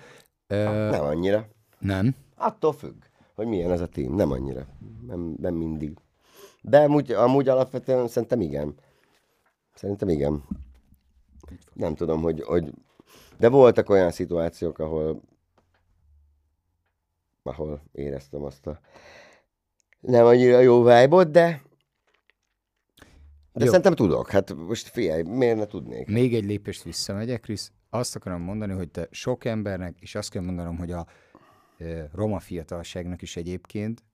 Ö... 0.47 0.89
Nem 0.91 1.05
annyira. 1.05 1.49
Nem? 1.79 2.15
Attól 2.37 2.73
függ, 2.73 3.03
hogy 3.35 3.47
milyen 3.47 3.71
ez 3.71 3.81
a 3.81 3.87
team. 3.87 4.15
Nem 4.15 4.31
annyira. 4.31 4.67
Nem, 5.07 5.35
nem 5.41 5.55
mindig. 5.55 5.97
De 6.63 6.79
amúgy, 6.79 7.13
amúgy 7.13 7.49
alapvetően 7.49 8.09
szerintem 8.09 8.41
igen. 8.41 8.75
Szerintem 9.75 10.09
igen. 10.09 10.45
Nem 11.72 11.95
tudom, 11.95 12.22
hogy, 12.22 12.43
hogy... 12.43 12.75
De 13.39 13.49
voltak 13.49 13.89
olyan 13.89 14.11
szituációk, 14.11 14.79
ahol 14.79 15.22
ahol 17.47 17.83
éreztem 17.93 18.43
azt 18.43 18.66
a 18.66 18.81
nem 20.01 20.27
annyira 20.27 20.61
jó 20.61 20.83
vibe 20.83 21.25
de 21.25 21.62
de 23.53 23.64
Jó. 23.64 23.66
szerintem 23.66 23.95
tudok. 23.95 24.31
Hát 24.31 24.55
most 24.55 24.89
figyelj, 24.89 25.22
miért 25.22 25.57
ne 25.57 25.66
tudnék? 25.66 26.07
Még 26.07 26.35
egy 26.35 26.45
lépést 26.45 26.83
visszamegyek, 26.83 27.41
Krisz. 27.41 27.72
Azt 27.91 28.16
akarom 28.16 28.43
mondani, 28.43 28.72
hogy 28.72 28.91
te 28.91 29.09
sok 29.11 29.45
embernek, 29.45 29.97
és 30.01 30.14
azt 30.14 30.31
kell 30.31 30.43
mondanom, 30.43 30.77
hogy 30.77 30.91
a 30.91 31.07
e, 31.79 32.09
roma 32.12 32.41
fiatalságnak 32.41 33.22
is 33.22 33.37
egyébként, 33.37 34.05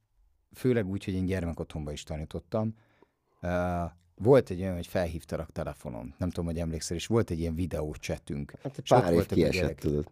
főleg 0.55 0.87
úgy, 0.87 1.05
hogy 1.05 1.15
én 1.15 1.25
gyermekotthonban 1.25 1.93
is 1.93 2.03
tanítottam, 2.03 2.75
e, 3.41 3.49
volt 4.23 4.51
egy 4.51 4.61
olyan, 4.61 4.75
hogy 4.75 4.87
felhívtalak 4.87 5.53
telefonon. 5.53 6.15
Nem 6.19 6.29
tudom, 6.29 6.45
hogy 6.45 6.59
emlékszel, 6.59 6.97
és 6.97 7.07
volt 7.07 7.31
egy 7.31 7.39
ilyen 7.39 7.55
videó 7.55 7.95
csetünk. 7.99 8.53
Hát 8.63 8.81
pár 8.89 9.13
év 9.13 9.27
kiesett, 9.27 9.79
tudod. 9.79 10.11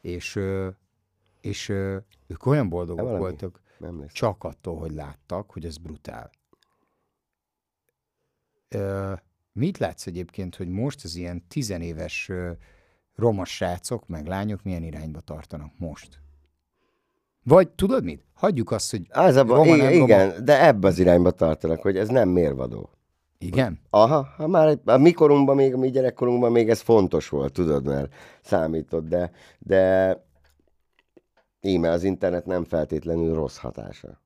És, 0.00 0.38
és 1.40 1.68
ők 2.26 2.46
olyan 2.46 2.68
boldogok 2.68 3.08
nem 3.08 3.18
voltak, 3.18 3.60
nem 3.78 4.06
csak 4.12 4.44
attól, 4.44 4.76
hogy 4.76 4.92
láttak, 4.92 5.50
hogy 5.50 5.64
ez 5.64 5.76
brutál. 5.76 6.30
Mit 9.52 9.78
látsz 9.78 10.06
egyébként, 10.06 10.56
hogy 10.56 10.68
most 10.68 11.04
az 11.04 11.14
ilyen 11.14 11.46
tizenéves 11.48 12.30
roma 13.14 13.44
srácok, 13.44 14.06
meg 14.06 14.26
lányok 14.26 14.62
milyen 14.62 14.82
irányba 14.82 15.20
tartanak 15.20 15.72
most? 15.78 16.20
Vagy 17.42 17.68
tudod 17.68 18.04
mit? 18.04 18.24
Hagyjuk 18.32 18.70
azt, 18.70 18.90
hogy 18.90 19.06
az 19.10 19.36
a, 19.36 19.42
roma, 19.42 19.74
igen, 19.74 19.92
igen, 19.92 20.44
de 20.44 20.66
ebbe 20.66 20.88
az 20.88 20.98
irányba 20.98 21.30
tartanak, 21.30 21.82
hogy 21.82 21.96
ez 21.96 22.08
nem 22.08 22.28
mérvadó. 22.28 22.90
Igen? 23.38 23.80
Aha, 23.90 24.28
ha 24.36 24.46
már 24.46 24.78
a 24.84 24.96
mi 24.96 25.12
korunkban, 25.12 25.56
még 25.56 25.74
a 25.74 25.78
mi 25.78 25.90
gyerekkorunkban 25.90 26.52
még 26.52 26.68
ez 26.68 26.80
fontos 26.80 27.28
volt, 27.28 27.52
tudod, 27.52 27.84
mert 27.84 28.14
számított, 28.42 29.08
de, 29.08 29.32
de 29.58 30.16
íme 31.60 31.90
az 31.90 32.02
internet 32.02 32.46
nem 32.46 32.64
feltétlenül 32.64 33.34
rossz 33.34 33.56
hatása. 33.56 34.22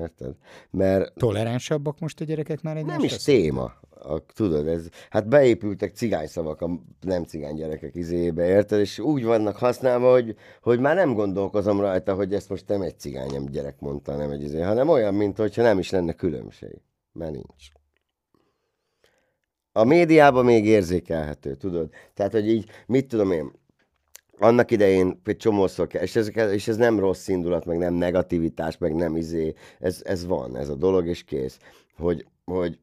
Érted? 0.00 0.34
Mert... 0.70 1.14
Toleránsabbak 1.14 1.98
most 1.98 2.20
a 2.20 2.24
gyerekek 2.24 2.62
már 2.62 2.76
egy 2.76 2.84
Nem 2.84 3.02
is 3.02 3.16
téma. 3.16 3.72
A, 3.90 4.24
tudod, 4.34 4.66
ez, 4.66 4.88
hát 5.10 5.28
beépültek 5.28 5.94
cigányszavak 5.94 6.60
a 6.60 6.70
nem 7.00 7.24
cigány 7.24 7.54
gyerekek 7.54 7.94
izébe, 7.94 8.46
érted? 8.46 8.80
És 8.80 8.98
úgy 8.98 9.24
vannak 9.24 9.56
használva, 9.56 10.10
hogy, 10.10 10.36
hogy 10.62 10.80
már 10.80 10.94
nem 10.94 11.14
gondolkozom 11.14 11.80
rajta, 11.80 12.14
hogy 12.14 12.34
ezt 12.34 12.48
most 12.48 12.68
nem 12.68 12.82
egy 12.82 12.98
cigány 12.98 13.44
gyerek 13.50 13.80
mondta, 13.80 14.16
nem 14.16 14.30
egy 14.30 14.42
izé, 14.42 14.60
hanem 14.60 14.88
olyan, 14.88 15.14
mint 15.14 15.36
hogyha 15.36 15.62
nem 15.62 15.78
is 15.78 15.90
lenne 15.90 16.12
különbség. 16.12 16.80
Mert 17.12 17.32
nincs 17.32 17.79
a 19.80 19.84
médiában 19.84 20.44
még 20.44 20.66
érzékelhető, 20.66 21.54
tudod? 21.54 21.88
Tehát, 22.14 22.32
hogy 22.32 22.48
így, 22.48 22.70
mit 22.86 23.06
tudom 23.06 23.30
én, 23.30 23.52
annak 24.38 24.70
idején 24.70 25.20
egy 25.24 25.36
csomószor 25.36 25.86
kell, 25.86 26.02
és 26.02 26.16
ez, 26.16 26.30
és 26.52 26.68
ez 26.68 26.76
nem 26.76 26.98
rossz 26.98 27.28
indulat, 27.28 27.64
meg 27.64 27.78
nem 27.78 27.94
negativitás, 27.94 28.78
meg 28.78 28.94
nem 28.94 29.16
izé, 29.16 29.54
ez, 29.78 30.00
ez 30.04 30.26
van, 30.26 30.56
ez 30.56 30.68
a 30.68 30.74
dolog, 30.74 31.06
és 31.06 31.22
kész. 31.22 31.58
Hogy, 31.96 32.26
hogy 32.44 32.78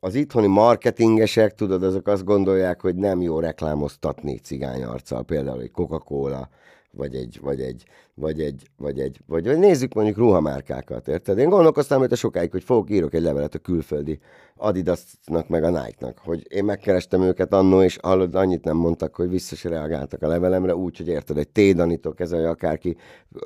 az 0.00 0.14
itthoni 0.14 0.46
marketingesek, 0.46 1.54
tudod, 1.54 1.82
azok 1.82 2.06
azt 2.06 2.24
gondolják, 2.24 2.80
hogy 2.80 2.94
nem 2.94 3.22
jó 3.22 3.38
reklámoztatni 3.40 4.38
cigány 4.38 4.82
arccal, 4.82 5.22
például 5.22 5.60
egy 5.60 5.70
Coca-Cola, 5.70 6.48
vagy 6.92 7.14
egy, 7.14 7.38
vagy 7.42 7.60
egy, 7.60 7.84
vagy 8.14 8.40
egy, 8.40 8.62
vagy 8.76 9.00
egy, 9.00 9.20
vagy, 9.26 9.46
vagy 9.46 9.58
nézzük 9.58 9.94
mondjuk 9.94 10.16
ruhamárkákat, 10.16 11.08
érted? 11.08 11.38
Én 11.38 11.48
gondolkoztam 11.48 11.98
hogy 11.98 12.12
a 12.12 12.16
sokáig, 12.16 12.50
hogy 12.50 12.64
fogok, 12.64 12.90
írok 12.90 13.14
egy 13.14 13.22
levelet 13.22 13.54
a 13.54 13.58
külföldi 13.58 14.18
Adidasnak 14.60 15.48
meg 15.48 15.64
a 15.64 15.70
Nike-nak, 15.70 16.18
hogy 16.18 16.46
én 16.48 16.64
megkerestem 16.64 17.22
őket 17.22 17.52
annó, 17.52 17.82
és 17.82 17.98
hallod, 18.02 18.34
annyit 18.34 18.64
nem 18.64 18.76
mondtak, 18.76 19.14
hogy 19.14 19.30
vissza 19.30 19.56
se 19.56 19.68
reagáltak 19.68 20.22
a 20.22 20.28
levelemre, 20.28 20.76
úgy, 20.76 20.96
hogy 20.96 21.08
érted, 21.08 21.38
egy 21.38 21.48
tédanító 21.48 22.12
kezelje 22.12 22.48
akárki 22.48 22.96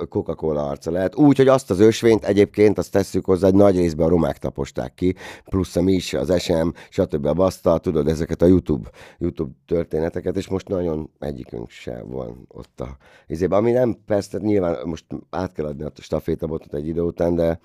Coca-Cola 0.09 0.69
arca 0.69 0.91
lehet. 0.91 1.17
Úgy, 1.17 1.37
hogy 1.37 1.49
azt 1.49 1.71
az 1.71 1.81
ösvényt 1.81 2.25
egyébként, 2.25 2.79
azt 2.79 2.91
tesszük 2.91 3.25
hozzá, 3.25 3.47
hogy 3.47 3.57
nagy 3.57 3.77
részben 3.77 4.07
a 4.07 4.09
romák 4.09 4.39
taposták 4.39 4.95
ki, 4.95 5.15
plusz 5.45 5.77
a 5.77 5.83
mi 5.83 5.93
is, 5.93 6.15
az 6.15 6.41
SM, 6.43 6.69
stb. 6.91 7.27
a 7.27 7.33
Basta, 7.33 7.79
tudod, 7.79 8.09
ezeket 8.09 8.43
a 8.43 8.47
YouTube, 8.47 8.89
YouTube 9.19 9.53
történeteket, 9.67 10.37
és 10.37 10.49
most 10.49 10.69
nagyon 10.69 11.11
egyikünk 11.19 11.71
se 11.71 12.03
van 12.03 12.45
ott 12.49 12.81
a 12.81 12.97
izében, 13.27 13.59
ami 13.59 13.71
nem, 13.71 13.97
persze, 14.07 14.39
nyilván 14.39 14.77
most 14.85 15.05
át 15.31 15.53
kell 15.53 15.67
adni 15.67 15.85
a 15.85 15.93
stafétabotot 15.95 16.75
egy 16.75 16.87
idő 16.87 17.01
után, 17.01 17.35
de 17.35 17.61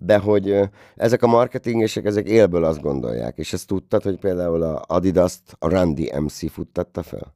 de 0.00 0.18
hogy 0.18 0.60
ezek 0.96 1.22
a 1.22 1.26
marketingesek, 1.26 2.04
ezek 2.04 2.28
élből 2.28 2.64
azt 2.64 2.80
gondolják. 2.80 3.38
És 3.38 3.52
ezt 3.52 3.66
tudtad, 3.66 4.02
hogy 4.02 4.18
például 4.18 4.62
a 4.62 4.82
Adidas-t 4.86 5.56
a 5.58 5.68
Randy 5.68 6.12
MC 6.20 6.50
futtatta 6.50 7.02
fel? 7.02 7.34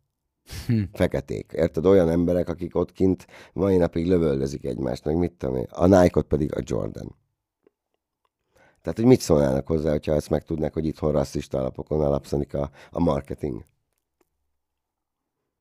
Hm. 0.66 0.82
Feketék. 0.92 1.52
Érted? 1.54 1.86
Olyan 1.86 2.08
emberek, 2.08 2.48
akik 2.48 2.76
ott 2.76 2.92
kint 2.92 3.26
mai 3.52 3.76
napig 3.76 4.06
lövöldözik 4.06 4.64
egymást, 4.64 5.04
meg 5.04 5.16
mit 5.16 5.32
tudom 5.32 5.56
én. 5.56 5.66
A 5.70 5.86
Nike-ot 5.86 6.26
pedig 6.26 6.54
a 6.54 6.60
Jordan. 6.64 7.16
Tehát, 8.82 8.98
hogy 8.98 9.06
mit 9.06 9.20
szólnának 9.20 9.66
hozzá, 9.66 9.90
hogyha 9.90 10.14
ezt 10.14 10.30
megtudnák, 10.30 10.72
hogy 10.72 10.86
itthon 10.86 11.12
rasszista 11.12 11.58
alapokon 11.58 12.00
alapszanik 12.00 12.54
a, 12.54 12.70
a 12.90 13.00
marketing? 13.00 13.64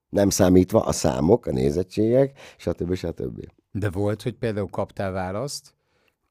Nem 0.09 0.29
számítva 0.29 0.79
a 0.79 0.91
számok, 0.91 1.45
a 1.45 1.51
nézettségek, 1.51 2.39
stb. 2.57 2.93
stb. 2.93 3.45
De 3.71 3.89
volt, 3.89 4.21
hogy 4.21 4.33
például 4.33 4.69
kaptál 4.69 5.11
választ, 5.11 5.73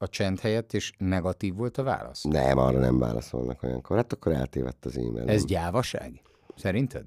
a 0.02 0.08
csend 0.08 0.40
helyett, 0.40 0.72
és 0.72 0.92
negatív 0.98 1.54
volt 1.54 1.78
a 1.78 1.82
válasz? 1.82 2.22
Nem, 2.22 2.58
arra 2.58 2.78
nem 2.78 2.98
válaszolnak 2.98 3.62
olyankor. 3.62 3.96
Hát 3.96 4.12
akkor 4.12 4.32
eltévedt 4.32 4.84
az 4.84 4.98
e-mail. 4.98 5.28
Ez 5.28 5.44
gyávaság? 5.44 6.22
Szerinted? 6.56 7.04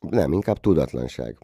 Nem, 0.00 0.32
inkább 0.32 0.60
tudatlanság. 0.60 1.38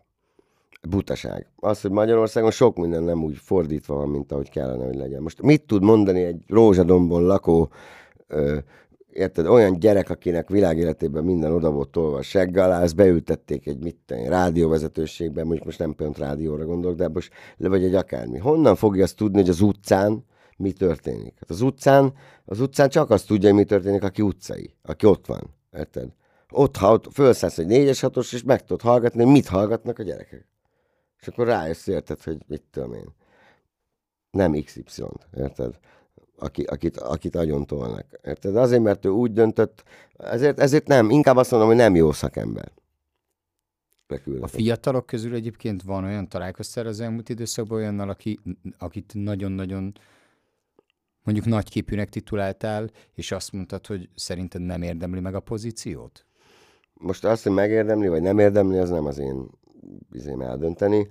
Butaság. 0.89 1.47
Az, 1.57 1.81
hogy 1.81 1.91
Magyarországon 1.91 2.51
sok 2.51 2.77
minden 2.77 3.03
nem 3.03 3.23
úgy 3.23 3.37
fordítva 3.37 3.95
van, 3.95 4.09
mint 4.09 4.33
ahogy 4.33 4.51
kellene, 4.51 4.85
hogy 4.85 4.95
legyen. 4.95 5.23
Most 5.23 5.43
mit 5.43 5.67
tud 5.67 5.83
mondani 5.83 6.23
egy 6.23 6.45
rózsadombon 6.49 7.23
lakó 7.23 7.71
ö, 8.27 8.59
érted, 9.13 9.47
olyan 9.47 9.79
gyerek, 9.79 10.11
akinek 10.11 10.49
világéletében 10.49 11.25
minden 11.25 11.53
oda 11.53 11.71
volt 11.71 11.89
tolva 11.89 12.17
a 12.17 12.23
segg 12.23 12.57
alá, 12.57 12.83
ezt 12.83 12.97
beültették 12.97 13.67
egy 13.67 13.83
mit 13.83 13.99
tenni, 14.07 14.29
rádióvezetőségben, 14.29 15.47
most, 15.47 15.65
most 15.65 15.79
nem 15.79 15.95
pont 15.95 16.19
rádióra 16.19 16.65
gondolok, 16.65 16.97
de 16.97 17.09
most, 17.09 17.33
vagy 17.59 17.85
egy 17.85 17.95
akármi. 17.95 18.39
Honnan 18.39 18.77
fogja 18.77 19.03
azt 19.03 19.17
tudni, 19.17 19.41
hogy 19.41 19.49
az 19.49 19.61
utcán 19.61 20.25
mi 20.63 20.73
történik. 20.73 21.35
Hát 21.39 21.51
az 21.51 21.61
utcán, 21.61 22.13
az 22.45 22.61
utcán 22.61 22.89
csak 22.89 23.11
azt 23.11 23.27
tudja, 23.27 23.49
hogy 23.49 23.59
mi 23.59 23.65
történik, 23.65 24.03
aki 24.03 24.23
utcai, 24.23 24.75
aki 24.83 25.07
ott 25.07 25.27
van. 25.27 25.55
Érted? 25.73 26.09
Ott, 26.51 26.77
ha 26.77 26.93
ott 26.93 27.13
felszállsz 27.13 27.59
egy 27.59 27.67
négyes 27.67 28.01
hatos, 28.01 28.33
és 28.33 28.43
meg 28.43 28.61
tudod 28.61 28.81
hallgatni, 28.81 29.25
mit 29.25 29.47
hallgatnak 29.47 29.99
a 29.99 30.03
gyerekek. 30.03 30.47
És 31.21 31.29
akkor 31.29 31.47
rájössz, 31.47 31.87
érted, 31.87 32.23
hogy 32.23 32.39
mit 32.47 32.63
tudom 32.71 32.93
én. 32.93 33.15
Nem 34.31 34.63
XY-t, 34.63 35.29
érted? 35.37 35.79
Aki, 36.39 36.63
akit, 36.63 36.97
akit 36.97 37.37
agyon 37.37 37.67
tolnak. 37.67 38.07
Érted? 38.25 38.57
Azért, 38.57 38.83
mert 38.83 39.05
ő 39.05 39.09
úgy 39.09 39.33
döntött, 39.33 39.83
ezért, 40.17 40.61
ezért 40.61 40.87
nem, 40.87 41.11
inkább 41.11 41.37
azt 41.37 41.51
mondom, 41.51 41.69
hogy 41.69 41.79
nem 41.79 41.95
jó 41.95 42.13
szakember. 42.13 42.73
A 44.41 44.47
fiatalok 44.47 45.07
közül 45.07 45.35
egyébként 45.35 45.83
van 45.83 46.05
olyan, 46.05 46.29
találkoztál 46.29 46.87
az 46.87 47.01
elmúlt 47.01 47.29
időszakban 47.29 47.79
olyannal, 47.79 48.09
aki, 48.09 48.39
akit 48.79 49.13
nagyon-nagyon 49.15 49.93
mondjuk 51.23 51.47
nagyképűnek 51.47 52.09
tituláltál, 52.09 52.91
és 53.15 53.33
azt 53.33 53.53
mondtad, 53.53 53.87
hogy 53.87 54.09
szerinted 54.15 54.61
nem 54.61 54.83
érdemli 54.83 55.21
meg 55.21 55.35
a 55.35 55.41
pozíciót? 55.41 56.25
Most 56.95 57.25
azt, 57.25 57.43
hogy 57.43 57.53
megérdemli, 57.53 58.09
vagy 58.09 58.23
nem 58.23 58.39
érdemli, 58.39 58.79
az 58.79 58.91
nem 58.91 59.07
az 59.07 59.19
én 59.19 59.51
izém 60.13 60.41
eldönteni. 60.41 61.09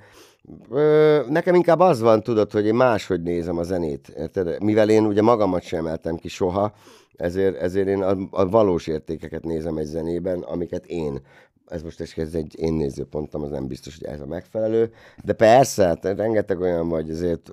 Ö, 0.70 1.22
nekem 1.30 1.56
inkább 1.56 1.80
az 1.80 2.00
van, 2.00 2.24
tudod, 2.24 2.52
hogy 2.52 2.66
én 2.66 2.76
máshogy 2.76 3.22
nézem 3.22 3.58
a 3.58 3.64
zenét, 3.64 4.08
érted? 4.18 4.64
Mivel 4.64 4.90
én 4.90 5.06
ugye 5.06 5.22
magamat 5.22 5.62
sem 5.62 5.80
emeltem 5.80 6.16
ki 6.16 6.28
soha, 6.28 6.74
ezért, 7.16 7.56
ezért 7.56 7.88
én 7.88 8.02
a, 8.02 8.18
a 8.32 8.50
valós 8.50 8.88
értékeket 8.88 9.44
nézem 9.44 9.78
egy 9.78 9.86
zenében, 9.86 10.42
amiket 10.42 10.86
én 10.86 11.22
ez 11.66 11.84
most 11.84 12.00
egy, 12.00 12.14
ez 12.16 12.34
egy 12.34 12.60
én 12.60 12.74
nézőpontom, 12.74 13.42
az 13.44 13.50
nem 13.50 13.68
biztos, 13.68 13.98
hogy 13.98 14.08
ez 14.08 14.22
a 14.22 14.26
megfelelő, 14.26 14.94
de 15.24 15.34
persze, 15.34 15.86
hát 15.86 16.04
rengeteg 16.04 16.60
olyan 16.60 16.90
vagy, 16.90 17.10
azért 17.10 17.52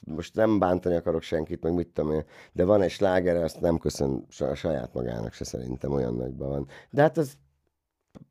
most 0.00 0.34
nem 0.34 0.58
bántani 0.58 0.94
akarok 0.94 1.22
senkit, 1.22 1.62
meg 1.62 1.74
mit 1.74 1.88
tudom 1.88 2.12
én, 2.12 2.24
de 2.52 2.64
van 2.64 2.82
egy 2.82 2.90
sláger, 2.90 3.36
azt 3.36 3.60
nem 3.60 3.78
köszön 3.78 4.26
saját 4.54 4.94
magának 4.94 5.32
se 5.32 5.44
szerintem 5.44 5.92
olyan 5.92 6.14
nagyban 6.14 6.48
van. 6.48 6.68
De 6.90 7.02
hát 7.02 7.18
ez 7.18 7.32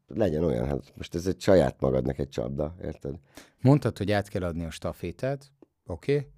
legyen 0.08 0.44
olyan, 0.44 0.66
hát 0.66 0.94
most 0.96 1.16
ez 1.16 1.28
egy 1.28 1.42
saját 1.42 1.80
magadnak 1.82 2.20
egy 2.20 2.30
csapda, 2.30 2.76
érted? 2.82 3.20
Mondtad, 3.62 3.98
hogy 3.98 4.12
át 4.12 4.28
kell 4.28 4.44
adni 4.44 4.66
a 4.66 4.70
stafétát, 4.70 5.52
oké. 5.86 6.16
Okay. 6.16 6.30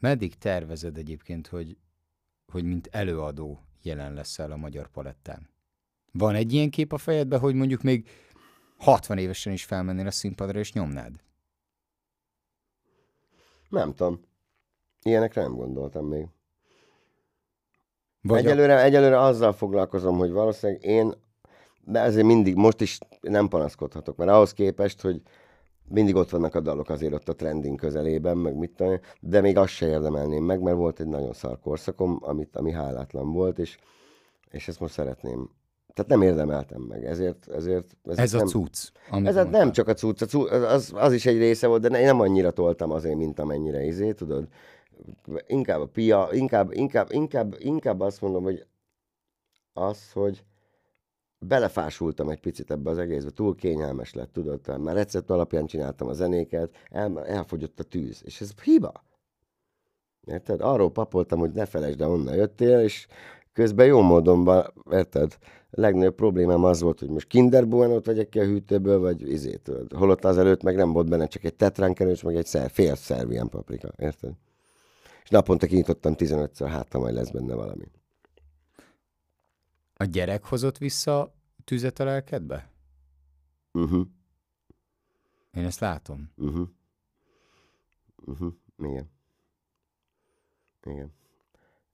Meddig 0.00 0.38
tervezed 0.38 0.96
egyébként, 0.96 1.46
hogy, 1.46 1.76
hogy 2.46 2.64
mint 2.64 2.88
előadó 2.90 3.64
jelen 3.82 4.14
leszel 4.14 4.50
a 4.50 4.56
magyar 4.56 4.88
palettán? 4.88 5.48
Van 6.12 6.34
egy 6.34 6.52
ilyen 6.52 6.70
kép 6.70 6.92
a 6.92 6.98
fejedben, 6.98 7.38
hogy 7.40 7.54
mondjuk 7.54 7.82
még 7.82 8.08
60 8.76 9.18
évesen 9.18 9.52
is 9.52 9.64
felmennél 9.64 10.06
a 10.06 10.10
színpadra 10.10 10.58
és 10.58 10.72
nyomnád? 10.72 11.20
Nem 13.68 13.94
tudom. 13.94 14.28
Ilyenekre 15.02 15.42
nem 15.42 15.54
gondoltam 15.54 16.06
még. 16.06 16.26
Vagy 18.22 18.38
egyelőre, 18.38 18.74
a... 18.74 18.82
egyelőre 18.82 19.20
azzal 19.20 19.52
foglalkozom, 19.52 20.18
hogy 20.18 20.30
valószínűleg 20.30 20.84
én, 20.84 21.14
de 21.84 22.00
ezért 22.00 22.26
mindig, 22.26 22.54
most 22.54 22.80
is 22.80 22.98
nem 23.20 23.48
panaszkodhatok, 23.48 24.16
mert 24.16 24.30
ahhoz 24.30 24.52
képest, 24.52 25.00
hogy 25.00 25.22
mindig 25.88 26.14
ott 26.14 26.30
vannak 26.30 26.54
a 26.54 26.60
dalok 26.60 26.88
azért 26.88 27.12
ott 27.12 27.28
a 27.28 27.34
trending 27.34 27.78
közelében, 27.78 28.36
meg 28.36 28.54
mit 28.54 28.70
tudom, 28.70 29.00
de 29.20 29.40
még 29.40 29.56
azt 29.56 29.72
se 29.72 29.86
érdemelném 29.86 30.44
meg, 30.44 30.60
mert 30.60 30.76
volt 30.76 31.00
egy 31.00 31.06
nagyon 31.06 31.32
szar 31.32 31.60
korszakom, 31.60 32.18
amit, 32.22 32.56
ami 32.56 32.72
hálátlan 32.72 33.32
volt, 33.32 33.58
és, 33.58 33.78
és 34.50 34.68
ezt 34.68 34.80
most 34.80 34.92
szeretném 34.92 35.50
tehát 35.94 36.10
nem 36.10 36.22
érdemeltem 36.22 36.80
meg, 36.80 37.04
ezért... 37.04 37.48
ezért, 37.48 37.86
ezért 38.04 38.18
ez 38.18 38.32
nem, 38.32 38.40
a 38.40 38.44
cucc. 38.44 38.88
Ez 39.24 39.36
a, 39.36 39.44
nem 39.44 39.72
csak 39.72 39.88
a 39.88 39.94
cucc, 39.94 40.22
a 40.22 40.26
cucc 40.26 40.50
az, 40.50 40.92
az 40.94 41.12
is 41.12 41.26
egy 41.26 41.38
része 41.38 41.66
volt, 41.66 41.82
de 41.82 41.98
én 41.98 42.04
nem 42.04 42.20
annyira 42.20 42.50
toltam 42.50 42.90
azért, 42.90 43.16
mint 43.16 43.38
amennyire 43.38 43.84
izé, 43.84 44.12
tudod. 44.12 44.48
Inkább 45.46 45.80
a 45.80 45.86
pia, 45.86 46.28
inkább, 46.32 46.72
inkább, 46.72 47.12
inkább, 47.12 47.54
inkább 47.58 48.00
azt 48.00 48.20
mondom, 48.20 48.42
hogy 48.42 48.66
az, 49.72 50.12
hogy 50.12 50.44
belefásultam 51.38 52.28
egy 52.28 52.40
picit 52.40 52.70
ebbe 52.70 52.90
az 52.90 52.98
egészbe, 52.98 53.30
túl 53.30 53.54
kényelmes 53.54 54.14
lett, 54.14 54.32
tudod, 54.32 54.78
már 54.78 54.94
recept 54.94 55.30
alapján 55.30 55.66
csináltam 55.66 56.08
a 56.08 56.12
zenéket, 56.12 56.76
el, 56.90 57.24
elfogyott 57.24 57.80
a 57.80 57.82
tűz, 57.82 58.22
és 58.24 58.40
ez 58.40 58.52
hiba. 58.62 58.92
Érted? 60.26 60.60
Arról 60.60 60.90
papoltam, 60.90 61.38
hogy 61.38 61.52
ne 61.52 61.66
felejtsd, 61.66 61.98
de 61.98 62.06
onnan 62.06 62.34
jöttél, 62.34 62.80
és 62.80 63.06
közben 63.52 63.86
jó 63.86 64.00
módon, 64.00 64.64
érted? 64.90 65.38
A 65.70 65.80
legnagyobb 65.80 66.14
problémám 66.14 66.64
az 66.64 66.80
volt, 66.80 66.98
hogy 66.98 67.08
most 67.08 67.26
Kinder 67.26 67.68
Buenot 67.68 68.06
vegyek 68.06 68.28
ki 68.28 68.38
a 68.38 68.44
hűtőből, 68.44 68.98
vagy 68.98 69.30
izétől. 69.30 69.86
Holott 69.94 70.24
azelőtt 70.24 70.62
meg 70.62 70.76
nem 70.76 70.92
volt 70.92 71.08
benne 71.08 71.26
csak 71.26 71.44
egy 71.44 71.54
tetránkerős, 71.54 72.22
meg 72.22 72.36
egy 72.36 72.46
szer, 72.46 72.70
fél 72.70 72.94
szervián 72.94 73.48
paprika, 73.48 73.92
érted? 73.96 74.32
És 75.22 75.28
naponta 75.28 75.66
kinyitottam 75.66 76.14
15-ször, 76.16 76.68
hát 76.70 76.92
majd 76.92 77.14
lesz 77.14 77.30
benne 77.30 77.54
valami. 77.54 77.84
A 79.94 80.04
gyerek 80.04 80.44
hozott 80.44 80.78
vissza 80.78 81.34
tüzet 81.64 81.98
a 81.98 82.04
lelkedbe? 82.04 82.70
Uh-huh. 83.72 84.06
Én 85.52 85.64
ezt 85.64 85.80
látom. 85.80 86.30
Uh-huh. 86.36 86.68
Uh-huh. 88.24 88.52
Igen. 88.78 89.10
Igen. 90.84 91.12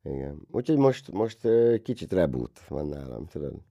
Igen. 0.03 0.47
Úgyhogy 0.51 0.77
most, 0.77 1.11
most 1.13 1.39
kicsit 1.83 2.13
reboot 2.13 2.61
van 2.69 2.87
nálam, 2.87 3.27
tudod. 3.27 3.63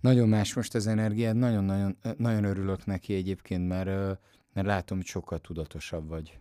Nagyon 0.00 0.28
más 0.28 0.54
most 0.54 0.74
az 0.74 0.86
energiád, 0.86 1.36
nagyon-nagyon 1.36 1.98
nagyon 2.16 2.44
örülök 2.44 2.86
neki 2.86 3.14
egyébként, 3.14 3.68
mert, 3.68 4.20
mert 4.52 4.66
látom, 4.66 4.96
hogy 4.96 5.06
sokkal 5.06 5.38
tudatosabb 5.38 6.08
vagy. 6.08 6.38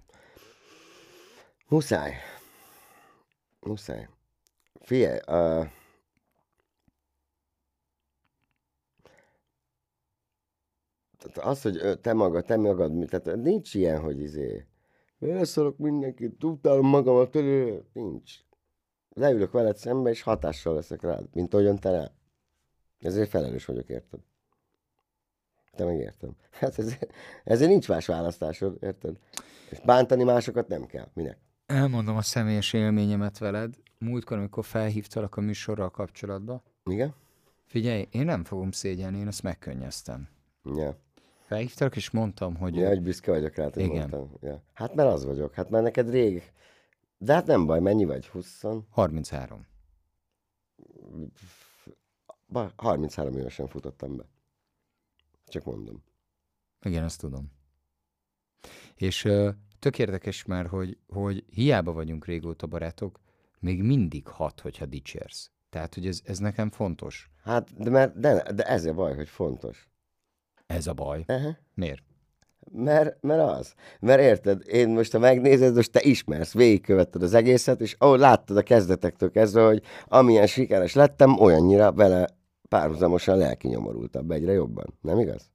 Muszáj. 1.70 2.14
Muszáj. 3.60 4.08
Figyelj, 4.82 5.20
uh, 5.28 5.68
az, 11.36 11.62
hogy 11.62 12.00
te 12.02 12.14
magad, 12.14 12.46
te 12.46 12.58
magad, 12.58 13.06
tehát 13.10 13.42
nincs 13.42 13.74
ilyen, 13.74 14.02
hogy 14.02 14.20
izé, 14.20 14.66
elszorok 15.20 15.78
mindenkit, 15.78 16.44
utálom 16.44 16.88
magamat, 16.88 17.34
nincs. 17.94 18.34
Leülök 19.10 19.52
veled 19.52 19.78
szembe, 19.78 20.10
és 20.10 20.22
hatással 20.22 20.74
leszek 20.74 21.02
rád, 21.02 21.26
mint 21.34 21.54
ahogyan 21.54 21.80
te 21.80 21.92
rá. 21.92 22.12
Ezért 23.00 23.30
felelős 23.30 23.66
vagyok, 23.66 23.90
érted? 23.90 24.20
Te 25.76 25.86
megértem. 25.86 26.36
Hát 26.52 26.80
ezért, 26.80 27.14
ezért 27.44 27.70
nincs 27.70 27.88
más 27.88 28.06
választásod, 28.06 28.78
érted? 28.82 29.18
És 29.70 29.80
bántani 29.80 30.24
másokat 30.24 30.68
nem 30.68 30.86
kell. 30.86 31.08
Minek? 31.14 31.47
Elmondom 31.68 32.16
a 32.16 32.22
személyes 32.22 32.74
élményemet 32.74 33.38
veled. 33.38 33.76
Múltkor, 34.00 34.38
amikor 34.38 34.66
felhívtalak 34.66 35.38
a 35.38 35.42
műsorral 35.42 35.90
kapcsolatba. 35.90 36.64
Igen? 36.86 37.14
Figyelj, 37.66 38.08
én 38.12 38.26
nem 38.26 38.44
fogom 38.44 38.72
szégyelni, 38.72 39.18
én 39.18 39.28
ezt 39.28 39.44
megkönnyeztem. 39.44 40.30
Ja. 40.64 40.98
Felhívtak, 41.40 41.96
és 41.96 42.10
mondtam, 42.10 42.56
hogy... 42.56 42.76
Ja, 42.76 42.88
hogy 42.88 43.02
büszke 43.02 43.32
vagyok 43.32 43.56
rá, 43.56 43.64
hogy 43.64 43.78
Igen. 43.78 43.98
mondtam. 43.98 44.32
Ja. 44.42 44.64
Hát 44.74 44.96
mert 44.96 45.10
az 45.10 45.26
vagyok, 45.26 45.54
hát 45.54 45.70
mert 45.70 45.84
neked 45.84 46.10
rég... 46.10 46.52
De 47.18 47.34
hát 47.34 47.46
nem 47.46 47.66
baj, 47.66 47.80
mennyi 47.80 48.06
vagy? 48.06 48.28
20? 48.28 48.64
33. 48.90 49.66
33 52.76 53.38
évesen 53.38 53.68
futottam 53.68 54.16
be. 54.16 54.26
Csak 55.48 55.64
mondom. 55.64 56.04
Igen, 56.82 57.04
ezt 57.04 57.20
tudom. 57.20 57.52
És 58.96 59.28
tök 59.80 60.00
érdekes 60.00 60.46
már, 60.46 60.68
hogy, 60.68 60.98
hogy 61.08 61.46
hiába 61.50 61.92
vagyunk 61.92 62.26
régóta 62.26 62.68
barátok, 62.68 63.20
még 63.60 63.84
mindig 63.84 64.28
hat, 64.28 64.60
hogyha 64.60 64.86
dicsérsz. 64.86 65.52
Tehát, 65.70 65.94
hogy 65.94 66.08
ez, 66.08 66.22
ez 66.24 66.38
nekem 66.38 66.70
fontos. 66.70 67.30
Hát, 67.44 67.84
de, 67.84 67.90
mert, 67.90 68.20
de, 68.20 68.52
de 68.54 68.64
ez 68.64 68.86
a 68.86 68.94
baj, 68.94 69.16
hogy 69.16 69.30
fontos. 69.30 69.90
Ez 70.68 70.88
a 70.88 70.94
baj. 70.94 71.24
Uh-huh. 71.28 71.56
Miért? 71.74 72.04
Mert, 72.72 73.22
mert 73.22 73.42
az. 73.42 73.74
Mert 74.00 74.22
érted, 74.22 74.62
én 74.68 74.90
most, 74.90 75.12
ha 75.12 75.20
megnézed, 75.20 75.76
most 75.76 75.92
te 75.92 76.02
ismersz, 76.02 76.54
végigkövetted 76.54 77.24
az 77.24 77.34
egészet, 77.34 77.82
és 77.82 77.96
ahogy 77.98 78.20
láttad 78.20 78.58
a 78.58 78.64
kezdetektől 78.64 79.32
kezdve, 79.32 79.66
hogy 79.66 79.82
amilyen 80.06 80.48
sikeres 80.48 80.94
lettem, 80.94 81.40
olyannyira 81.40 81.92
vele 81.94 82.28
párhuzamosan 82.70 83.38
lelki 83.38 83.68
nyomorultabb 83.68 84.32
egyre 84.32 84.52
jobban. 84.52 84.98
Nem 85.02 85.20
igaz? 85.20 85.50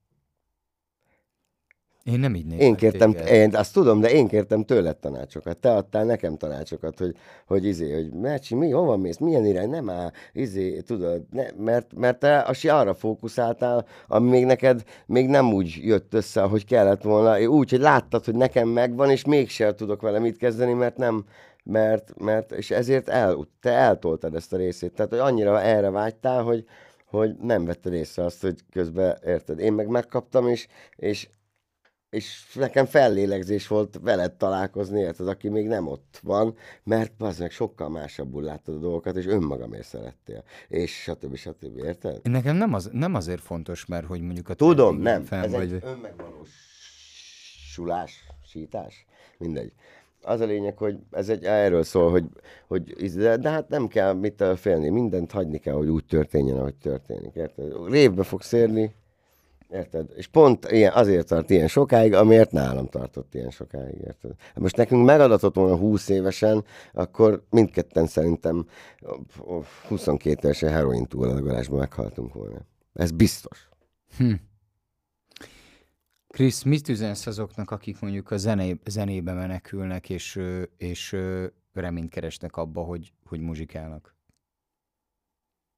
Én 2.04 2.18
nem 2.18 2.34
így 2.34 2.46
nézem. 2.46 2.66
Én 2.66 2.74
kértem, 2.74 3.10
én, 3.28 3.54
azt 3.54 3.72
tudom, 3.72 4.00
de 4.00 4.10
én 4.10 4.28
kértem 4.28 4.64
tőled 4.64 4.96
tanácsokat. 4.96 5.56
Te 5.56 5.72
adtál 5.72 6.04
nekem 6.04 6.36
tanácsokat, 6.36 6.98
hogy, 6.98 7.16
hogy 7.46 7.64
izé, 7.64 7.92
hogy 7.92 8.12
Mercsi, 8.12 8.54
mi, 8.54 8.70
hova 8.70 8.96
mész, 8.96 9.18
milyen 9.18 9.44
irány, 9.46 9.70
nem 9.70 9.90
áll, 9.90 10.10
izé, 10.32 10.80
tudod, 10.80 11.22
ne, 11.30 11.46
mert, 11.56 11.94
mert 11.94 12.18
te 12.18 12.38
asi 12.38 12.68
arra 12.68 12.94
fókuszáltál, 12.94 13.86
ami 14.08 14.30
még 14.30 14.44
neked 14.44 14.82
még 15.06 15.28
nem 15.28 15.52
úgy 15.52 15.78
jött 15.82 16.14
össze, 16.14 16.40
hogy 16.42 16.64
kellett 16.64 17.02
volna. 17.02 17.48
Úgy, 17.48 17.70
hogy 17.70 17.80
láttad, 17.80 18.24
hogy 18.24 18.36
nekem 18.36 18.68
megvan, 18.68 19.10
és 19.10 19.24
mégsem 19.24 19.76
tudok 19.76 20.02
vele 20.02 20.18
mit 20.18 20.36
kezdeni, 20.36 20.72
mert 20.72 20.96
nem, 20.96 21.24
mert, 21.64 22.12
mert 22.20 22.52
és 22.52 22.70
ezért 22.70 23.08
el, 23.08 23.48
te 23.60 23.70
eltoltad 23.70 24.34
ezt 24.34 24.52
a 24.52 24.56
részét. 24.56 24.92
Tehát, 24.92 25.10
hogy 25.10 25.20
annyira 25.20 25.60
erre 25.60 25.90
vágytál, 25.90 26.42
hogy, 26.42 26.64
hogy 27.06 27.34
nem 27.40 27.64
vetted 27.64 27.92
észre 27.92 28.24
azt, 28.24 28.42
hogy 28.42 28.60
közben, 28.72 29.18
érted, 29.24 29.58
én 29.58 29.72
meg 29.72 29.88
megkaptam, 29.88 30.48
és, 30.48 30.66
és 30.96 31.28
és 32.12 32.54
nekem 32.54 32.86
fellélegzés 32.86 33.66
volt 33.66 33.98
veled 34.02 34.32
találkozni, 34.32 35.00
érted, 35.00 35.28
aki 35.28 35.48
még 35.48 35.66
nem 35.66 35.86
ott 35.86 36.20
van, 36.22 36.54
mert 36.82 37.12
az 37.18 37.38
meg 37.38 37.50
sokkal 37.50 37.88
másabbul 37.88 38.42
láttad 38.42 38.74
a 38.74 38.78
dolgokat, 38.78 39.16
és 39.16 39.26
önmagamért 39.26 39.86
szerettél, 39.86 40.44
és 40.68 41.02
stb. 41.02 41.36
stb. 41.36 41.84
Érted? 41.84 42.20
Nekem 42.22 42.56
nem, 42.56 42.74
az, 42.74 42.88
nem 42.92 43.14
azért 43.14 43.40
fontos, 43.40 43.86
mert 43.86 44.06
hogy 44.06 44.20
mondjuk 44.20 44.48
a... 44.48 44.54
Tudom, 44.54 44.96
nem, 44.96 45.24
fel, 45.24 45.44
ez 45.44 45.50
vagy... 45.50 45.72
egy 45.72 45.82
önmegvalósulás, 45.84 48.26
sítás, 48.44 49.06
mindegy. 49.38 49.72
Az 50.22 50.40
a 50.40 50.44
lényeg, 50.44 50.76
hogy 50.76 50.98
ez 51.10 51.28
egy, 51.28 51.44
erről 51.44 51.82
szól, 51.82 52.10
hogy, 52.10 52.24
hogy 52.66 53.12
de, 53.14 53.36
de 53.36 53.50
hát 53.50 53.68
nem 53.68 53.88
kell 53.88 54.12
mit 54.12 54.44
félni, 54.56 54.88
mindent 54.88 55.32
hagyni 55.32 55.58
kell, 55.58 55.74
hogy 55.74 55.88
úgy 55.88 56.04
történjen, 56.04 56.56
ahogy 56.56 56.76
történik, 56.76 57.34
érted? 57.34 57.72
Révbe 57.88 58.22
fogsz 58.22 58.52
érni, 58.52 58.94
Érted? 59.72 60.10
És 60.14 60.26
pont 60.26 60.70
ilyen, 60.70 60.92
azért 60.92 61.26
tart 61.26 61.50
ilyen 61.50 61.68
sokáig, 61.68 62.12
amiért 62.14 62.50
nálam 62.50 62.86
tartott 62.86 63.34
ilyen 63.34 63.50
sokáig, 63.50 63.98
érted? 64.04 64.30
Most 64.54 64.76
nekünk 64.76 65.04
megadatott 65.04 65.54
volna 65.54 65.76
20 65.76 66.08
évesen, 66.08 66.64
akkor 66.92 67.44
mindketten 67.50 68.06
szerintem 68.06 68.66
22 69.88 70.38
évesen 70.46 70.70
heroin 70.70 71.06
túladagolásban 71.06 71.78
meghaltunk 71.78 72.34
volna. 72.34 72.58
Ez 72.92 73.10
biztos. 73.10 73.68
Hm. 74.16 74.32
Krisz, 76.26 76.62
mit 76.62 76.88
üzensz 76.88 77.26
azoknak, 77.26 77.70
akik 77.70 78.00
mondjuk 78.00 78.30
a 78.30 78.36
zené, 78.36 78.80
zenébe 78.84 79.32
menekülnek, 79.32 80.10
és, 80.10 80.40
és 80.76 81.16
reményt 81.72 82.10
keresnek 82.10 82.56
abba, 82.56 82.80
hogy, 82.82 83.12
hogy 83.24 83.40
muzsikálnak? 83.40 84.14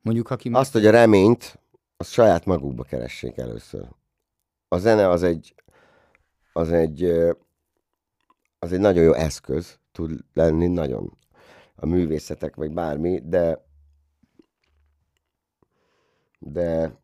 Mondjuk, 0.01 0.31
aki... 0.31 0.49
meg- 0.49 0.61
Azt, 0.61 0.73
hogy 0.73 0.87
a 0.87 0.91
reményt, 0.91 1.59
azt 1.97 2.11
saját 2.11 2.45
magukba 2.45 2.83
keressék 2.83 3.37
először. 3.37 3.89
A 4.69 4.79
zene 4.79 5.09
az 5.09 5.23
egy, 5.23 5.55
az 6.53 6.73
egy, 6.73 7.05
az 8.59 8.73
egy 8.73 8.81
nagyon 8.81 9.03
jó 9.03 9.13
eszköz 9.13 9.79
tud 9.93 10.25
lenni, 10.33 10.67
nagyon 10.67 11.19
a 11.75 11.87
művészetek, 11.87 12.55
vagy 12.55 12.73
bármi, 12.73 13.21
de 13.25 13.65
de 16.39 16.99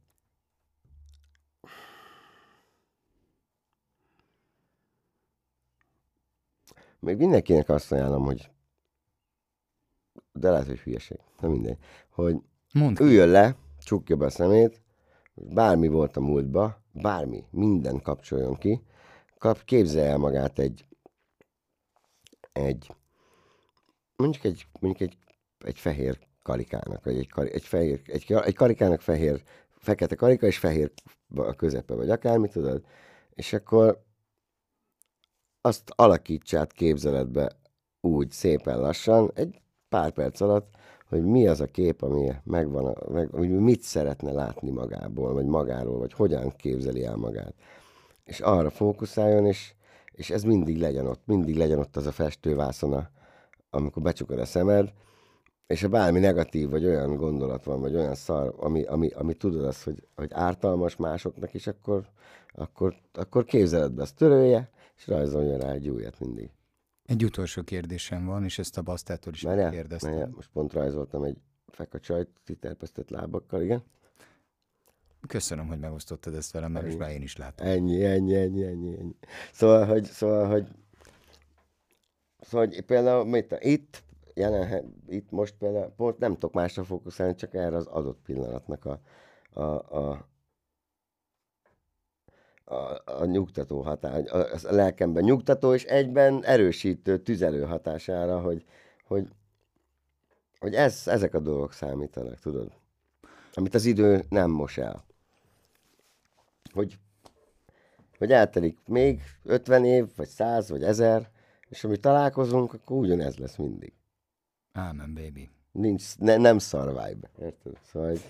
még 6.99 7.17
mindenkinek 7.17 7.69
azt 7.69 7.93
ajánlom, 7.93 8.25
hogy 8.25 8.51
de 10.33 10.51
lehet, 10.51 10.67
hogy 10.67 10.79
hülyeség, 10.79 11.19
nem 11.41 11.51
mindegy, 11.51 11.79
hogy 12.09 12.37
Mondd 12.73 13.01
üljön 13.01 13.29
le, 13.29 13.57
csukja 13.91 14.17
be 14.17 14.25
a 14.25 14.31
szemét, 14.31 14.81
bármi 15.35 15.89
volt 15.89 16.17
a 16.17 16.21
múltba, 16.21 16.83
bármi, 16.93 17.45
minden 17.51 18.03
kapcsoljon 18.03 18.57
ki, 18.57 18.83
kap, 19.39 19.65
képzelje 19.65 20.11
el 20.11 20.19
magát 20.19 20.59
egy, 20.59 20.87
egy, 22.53 22.95
mondjuk 24.17 24.45
egy, 24.45 24.67
mondjuk 24.81 25.11
egy, 25.11 25.19
egy 25.59 25.79
fehér 25.79 26.19
karikának, 26.43 27.05
vagy 27.05 27.17
egy, 27.19 27.29
egy, 27.37 27.65
fehér, 27.65 28.03
egy, 28.05 28.33
egy 28.33 28.55
karikának 28.55 29.01
fehér, 29.01 29.43
fekete 29.69 30.15
karika, 30.15 30.47
és 30.47 30.59
fehér 30.59 30.93
a 31.35 31.55
közepe, 31.55 31.95
vagy 31.95 32.11
akármi, 32.11 32.49
tudod? 32.49 32.85
És 33.35 33.53
akkor 33.53 34.03
azt 35.61 35.93
alakíts 35.97 36.55
át 36.55 36.73
képzeletbe 36.73 37.57
úgy 38.01 38.31
szépen 38.31 38.81
lassan, 38.81 39.31
egy 39.35 39.61
pár 39.89 40.11
perc 40.13 40.41
alatt, 40.41 40.79
hogy 41.11 41.25
mi 41.25 41.47
az 41.47 41.61
a 41.61 41.67
kép, 41.67 42.03
ami 42.03 42.33
megvan, 42.45 42.97
meg, 43.13 43.29
hogy 43.31 43.51
mit 43.51 43.83
szeretne 43.83 44.33
látni 44.33 44.71
magából, 44.71 45.33
vagy 45.33 45.47
magáról, 45.47 45.99
vagy 45.99 46.13
hogyan 46.13 46.53
képzeli 46.57 47.05
el 47.05 47.17
magát. 47.17 47.55
És 48.25 48.41
arra 48.41 48.71
fókuszáljon, 48.71 49.47
és, 49.47 49.73
és 50.13 50.31
ez 50.31 50.43
mindig 50.43 50.79
legyen 50.79 51.07
ott, 51.07 51.23
mindig 51.25 51.57
legyen 51.57 51.79
ott 51.79 51.97
az 51.97 52.07
a 52.07 52.13
festővászona, 52.13 53.11
amikor 53.71 54.03
becsukod 54.03 54.39
a 54.39 54.45
szemed, 54.45 54.93
és 55.67 55.83
ha 55.83 55.89
bármi 55.89 56.19
negatív, 56.19 56.71
vagy 56.71 56.85
olyan 56.85 57.17
gondolat 57.17 57.65
van, 57.65 57.81
vagy 57.81 57.95
olyan 57.95 58.15
szar, 58.15 58.55
ami, 58.57 58.83
ami, 58.83 59.09
ami 59.09 59.35
tudod 59.35 59.65
azt, 59.65 59.83
hogy, 59.83 60.07
hogy 60.17 60.31
ártalmas 60.33 60.97
másoknak 60.97 61.55
is, 61.55 61.67
akkor, 61.67 62.05
akkor, 62.53 62.95
akkor 63.13 63.45
képzeled 63.45 63.93
be, 63.93 64.03
azt 64.03 64.17
törölje, 64.17 64.71
és 64.97 65.07
rajzolja 65.07 65.57
rá 65.57 65.73
egy 65.73 65.89
újat 65.89 66.21
mindig. 66.21 66.51
Egy 67.11 67.25
utolsó 67.25 67.63
kérdésem 67.63 68.27
van, 68.27 68.45
és 68.45 68.59
ezt 68.59 68.79
a 68.79 68.83
basztától 68.83 69.33
is 69.33 69.43
Várjál, 69.43 69.71
kérdeztem. 69.71 70.11
várjál, 70.11 70.31
most 70.35 70.49
pont 70.53 70.73
rajzoltam 70.73 71.23
egy 71.23 71.37
fekacsajt, 71.67 72.29
titerpesztett 72.45 73.11
lábakkal, 73.11 73.63
igen. 73.63 73.83
Köszönöm, 75.27 75.67
hogy 75.67 75.79
megosztottad 75.79 76.35
ezt 76.35 76.53
velem, 76.53 76.73
mert 76.73 76.85
most 76.85 76.99
már 76.99 77.11
én 77.11 77.23
is 77.23 77.37
látom. 77.37 77.67
Ennyi, 77.67 78.05
ennyi, 78.05 78.35
ennyi, 78.35 78.65
ennyi, 78.65 78.99
ennyi. 78.99 79.17
Szóval, 79.53 79.87
hogy, 79.87 80.05
szóval, 80.05 80.47
hogy, 80.51 80.69
szóval, 82.41 82.67
hogy 82.67 82.81
például 82.81 83.25
mit, 83.25 83.57
itt, 83.61 84.03
jelen, 84.35 84.95
itt 85.09 85.31
most 85.31 85.55
például, 85.59 85.93
pont 85.97 86.19
nem 86.19 86.33
tudok 86.33 86.53
másra 86.53 86.85
fókuszálni, 86.85 87.35
csak 87.35 87.55
erre 87.55 87.77
az 87.77 87.87
adott 87.87 88.21
pillanatnak 88.25 88.85
a, 88.85 89.01
a, 89.53 89.63
a, 89.99 90.29
a, 92.71 93.03
a 93.05 93.25
nyugtató 93.25 93.81
hatás, 93.81 94.31
a, 94.31 94.39
a 94.39 94.73
lelkemben 94.75 95.23
nyugtató, 95.23 95.75
és 95.75 95.85
egyben 95.85 96.45
erősítő, 96.45 97.19
tüzelő 97.19 97.63
hatására, 97.65 98.41
hogy, 98.41 98.65
hogy, 99.05 99.29
hogy 100.59 100.75
ez, 100.75 101.03
ezek 101.07 101.35
a 101.35 101.41
dolgok 101.41 101.73
számítanak, 101.73 102.39
tudod? 102.39 102.73
Amit 103.53 103.75
az 103.75 103.85
idő 103.85 104.25
nem 104.29 104.51
mos 104.51 104.79
el. 104.79 105.05
Hogy 106.73 106.99
hogy 108.21 108.33
eltelik 108.33 108.79
még 108.87 109.23
50 109.43 109.85
év, 109.85 110.07
vagy 110.17 110.29
100, 110.29 110.69
vagy 110.69 110.83
1000, 110.83 111.31
és 111.69 111.85
ami 111.85 111.97
találkozunk, 111.97 112.73
akkor 112.73 112.97
ugyanez 112.97 113.37
lesz 113.37 113.57
mindig. 113.57 113.93
Ámen, 114.73 115.15
baby. 115.15 115.51
Nincs, 115.73 116.19
ne, 116.19 116.37
nem 116.37 116.59
survive. 116.59 117.31
Érted? 117.39 117.79
Szóval, 117.93 118.09
hogy 118.09 118.21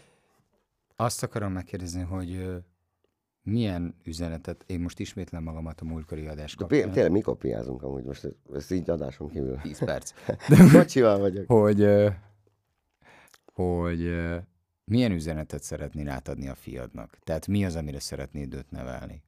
Azt 0.96 1.22
akarom 1.22 1.52
megkérdezni, 1.52 2.02
hogy 2.02 2.62
milyen 3.42 3.94
üzenetet, 4.04 4.64
én 4.66 4.80
most 4.80 4.98
ismétlem 4.98 5.42
magamat 5.42 5.80
a 5.80 5.84
múltkori 5.84 6.26
adás 6.26 6.54
de 6.54 6.64
kapcsán. 6.64 6.90
tényleg 6.90 7.12
mi 7.12 7.20
kopiázunk 7.20 7.82
amúgy 7.82 8.04
most, 8.04 8.28
ezt 8.54 8.72
így 8.72 8.90
adáson 8.90 9.28
kívül. 9.28 9.58
10 9.62 9.84
perc. 9.84 10.12
Kocsival 10.72 11.18
vagyok. 11.18 11.46
hogy, 11.46 11.88
hogy 13.52 14.14
milyen 14.84 15.12
üzenetet 15.12 15.62
szeretnél 15.62 16.08
átadni 16.08 16.48
a 16.48 16.54
fiadnak? 16.54 17.18
Tehát 17.24 17.46
mi 17.46 17.64
az, 17.64 17.76
amire 17.76 18.00
szeretnéd 18.00 18.54
őt 18.54 18.70
nevelni? 18.70 19.22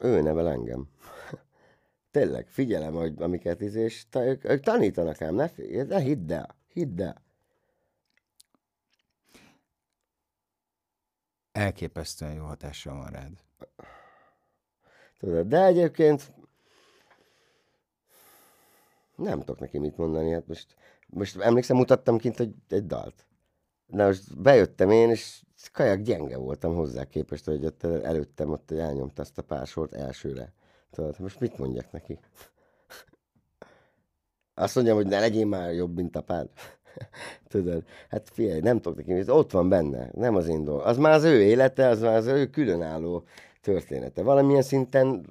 Ő 0.00 0.20
nevel 0.22 0.48
engem. 0.48 0.88
Tényleg, 2.10 2.46
figyelem, 2.46 2.94
hogy 2.94 3.14
amiket 3.18 3.62
íz, 3.62 3.74
és 3.74 4.08
ta, 4.10 4.26
ők, 4.26 4.44
ők 4.44 4.60
tanítanak 4.60 5.22
ám, 5.22 5.34
ne, 5.34 5.50
ne 5.84 6.00
hidd 6.00 6.32
el, 6.32 6.56
hidd 6.72 7.02
el. 7.02 7.26
Elképesztően 11.58 12.32
jó 12.32 12.44
hatással 12.44 12.96
van 12.96 13.06
rád. 13.06 13.32
Tudod, 15.18 15.46
de 15.46 15.64
egyébként 15.64 16.32
nem 19.16 19.38
tudok 19.38 19.58
neki 19.58 19.78
mit 19.78 19.96
mondani, 19.96 20.30
hát 20.30 20.46
most, 20.46 20.74
most 21.06 21.36
emlékszem, 21.36 21.76
mutattam 21.76 22.18
kint 22.18 22.40
egy, 22.40 22.54
egy 22.68 22.86
dalt. 22.86 23.26
De 23.86 24.04
most 24.04 24.40
bejöttem 24.40 24.90
én, 24.90 25.10
és 25.10 25.42
kajak 25.72 26.00
gyenge 26.00 26.36
voltam 26.36 26.74
hozzá 26.74 27.04
képest, 27.04 27.44
hogy 27.44 27.64
ott 27.64 27.82
előttem 27.84 28.50
ott 28.50 28.70
elnyomta 28.70 29.22
azt 29.22 29.38
a 29.38 29.42
pár 29.42 29.66
sort 29.66 29.92
elsőre. 29.92 30.52
Tudod, 30.90 31.18
most 31.18 31.40
mit 31.40 31.58
mondjak 31.58 31.92
neki? 31.92 32.18
Azt 34.54 34.74
mondjam, 34.74 34.96
hogy 34.96 35.06
ne 35.06 35.20
legyél 35.20 35.46
már 35.46 35.72
jobb, 35.72 35.94
mint 35.94 36.16
apád. 36.16 36.48
Tudod, 37.48 37.84
hát 38.08 38.28
figyelj, 38.32 38.60
nem 38.60 38.80
tudok 38.80 39.06
neki, 39.06 39.30
ott 39.30 39.50
van 39.50 39.68
benne, 39.68 40.10
nem 40.12 40.34
az 40.34 40.48
én 40.48 40.64
dolgom. 40.64 40.86
Az 40.86 40.96
már 40.96 41.12
az 41.12 41.24
ő 41.24 41.42
élete, 41.42 41.88
az 41.88 42.00
már 42.00 42.16
az 42.16 42.26
ő 42.26 42.46
különálló 42.46 43.24
története. 43.60 44.22
Valamilyen 44.22 44.62
szinten 44.62 45.26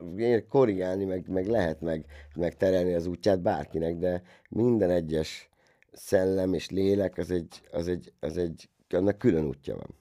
korrigálni, 0.50 1.06
meg, 1.06 1.28
meg 1.30 1.48
lehet, 1.48 1.82
meg, 1.82 2.06
meg 2.36 2.56
terelni 2.58 2.94
az 2.94 3.06
útját 3.06 3.42
bárkinek, 3.42 3.98
de 3.98 4.22
minden 4.50 4.90
egyes 4.90 5.50
szellem 5.92 6.54
és 6.54 6.70
lélek, 6.70 7.18
az 7.18 7.32
egy, 7.32 7.62
az 7.72 7.88
egy, 7.88 8.14
az 8.20 8.38
egy, 8.38 8.70
annak 8.90 9.18
külön 9.18 9.46
útja 9.46 9.76
van. 9.76 9.96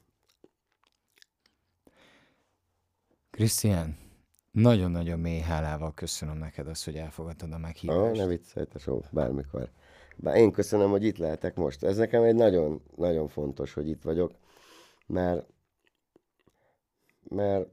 Krisztián, 3.30 3.96
nagyon-nagyon 4.50 5.18
mély 5.18 5.40
hálával 5.40 5.94
köszönöm 5.94 6.38
neked 6.38 6.68
azt, 6.68 6.84
hogy 6.84 6.96
elfogadtad 6.96 7.52
a 7.52 7.54
Ah, 7.54 7.60
meghívást. 7.60 8.20
ne 8.20 8.26
viccelj, 8.26 8.66
tesó, 8.66 9.04
bármikor. 9.10 9.70
Bár 10.16 10.36
én 10.36 10.52
köszönöm, 10.52 10.90
hogy 10.90 11.04
itt 11.04 11.18
lehetek 11.18 11.56
most. 11.56 11.84
Ez 11.84 11.96
nekem 11.96 12.22
egy 12.22 12.34
nagyon, 12.34 12.82
nagyon 12.96 13.28
fontos, 13.28 13.72
hogy 13.72 13.88
itt 13.88 14.02
vagyok, 14.02 14.32
mert, 15.06 15.46
mert, 17.28 17.68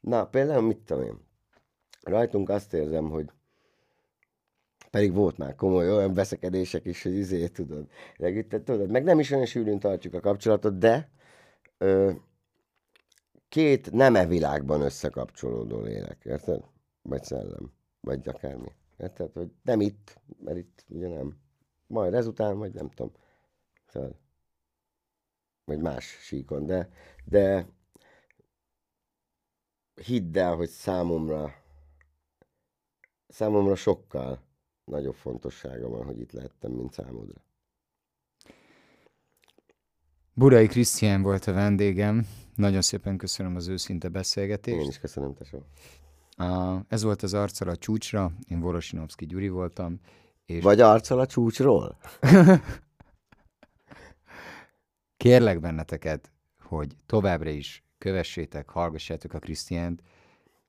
na, 0.00 0.26
például 0.26 0.62
mit 0.62 0.78
tudom 0.78 1.02
én, 1.02 1.18
rajtunk 2.02 2.48
azt 2.48 2.74
érzem, 2.74 3.10
hogy 3.10 3.30
pedig 4.90 5.14
volt 5.14 5.38
már 5.38 5.54
komoly 5.54 5.90
olyan 5.90 6.14
veszekedések 6.14 6.84
is, 6.84 7.02
hogy 7.02 7.14
izé, 7.14 7.46
tudod, 7.46 7.86
itt, 8.18 8.48
tudod, 8.48 8.90
meg 8.90 9.04
nem 9.04 9.18
is 9.18 9.30
olyan 9.30 9.46
sűrűn 9.46 9.78
tartjuk 9.78 10.14
a 10.14 10.20
kapcsolatot, 10.20 10.78
de 10.78 11.10
ö, 11.78 12.12
két 13.48 13.90
neme 13.90 14.26
világban 14.26 14.80
összekapcsolódó 14.80 15.80
lélek, 15.80 16.18
érted? 16.24 16.64
Vagy 17.02 17.24
szellem, 17.24 17.72
vagy 18.00 18.28
akármi. 18.28 18.72
Érted? 18.96 19.32
Hogy 19.32 19.52
nem 19.62 19.80
itt, 19.80 20.20
mert 20.44 20.56
itt 20.56 20.84
ugye 20.88 21.08
nem. 21.08 21.38
Majd 21.86 22.14
ezután, 22.14 22.58
vagy 22.58 22.74
nem 22.74 22.88
tudom. 22.88 23.12
Szóval, 23.86 24.18
vagy 25.64 25.78
más 25.78 26.04
síkon, 26.04 26.66
de, 26.66 26.88
de 27.24 27.66
hidd 29.94 30.38
el, 30.38 30.56
hogy 30.56 30.68
számomra 30.68 31.62
számomra 33.34 33.74
sokkal 33.74 34.40
nagyobb 34.84 35.14
fontossága 35.14 35.88
van, 35.88 36.04
hogy 36.04 36.20
itt 36.20 36.32
lehettem, 36.32 36.72
mint 36.72 36.92
számodra. 36.92 37.42
Burai 40.34 40.66
Krisztián 40.66 41.22
volt 41.22 41.46
a 41.46 41.52
vendégem. 41.52 42.26
Nagyon 42.54 42.82
szépen 42.82 43.16
köszönöm 43.16 43.56
az 43.56 43.68
őszinte 43.68 44.06
Én 44.06 44.12
beszélgetést. 44.12 44.88
is 44.88 44.98
köszönöm, 44.98 45.34
tesó. 45.34 45.62
Ez 46.88 47.02
volt 47.02 47.22
az 47.22 47.34
Arccal 47.34 47.68
a 47.68 47.76
csúcsra. 47.76 48.32
Én 48.48 48.60
Vorosinovszki 48.60 49.26
Gyuri 49.26 49.48
voltam. 49.48 50.00
És 50.46 50.62
Vagy 50.62 50.80
arccal 50.80 51.18
a 51.18 51.26
csúcsról? 51.26 51.96
kérlek 55.24 55.60
benneteket, 55.60 56.32
hogy 56.62 56.96
továbbra 57.06 57.50
is 57.50 57.84
kövessétek, 57.98 58.68
hallgassátok 58.68 59.32
a 59.32 59.38
Krisztiánt. 59.38 60.02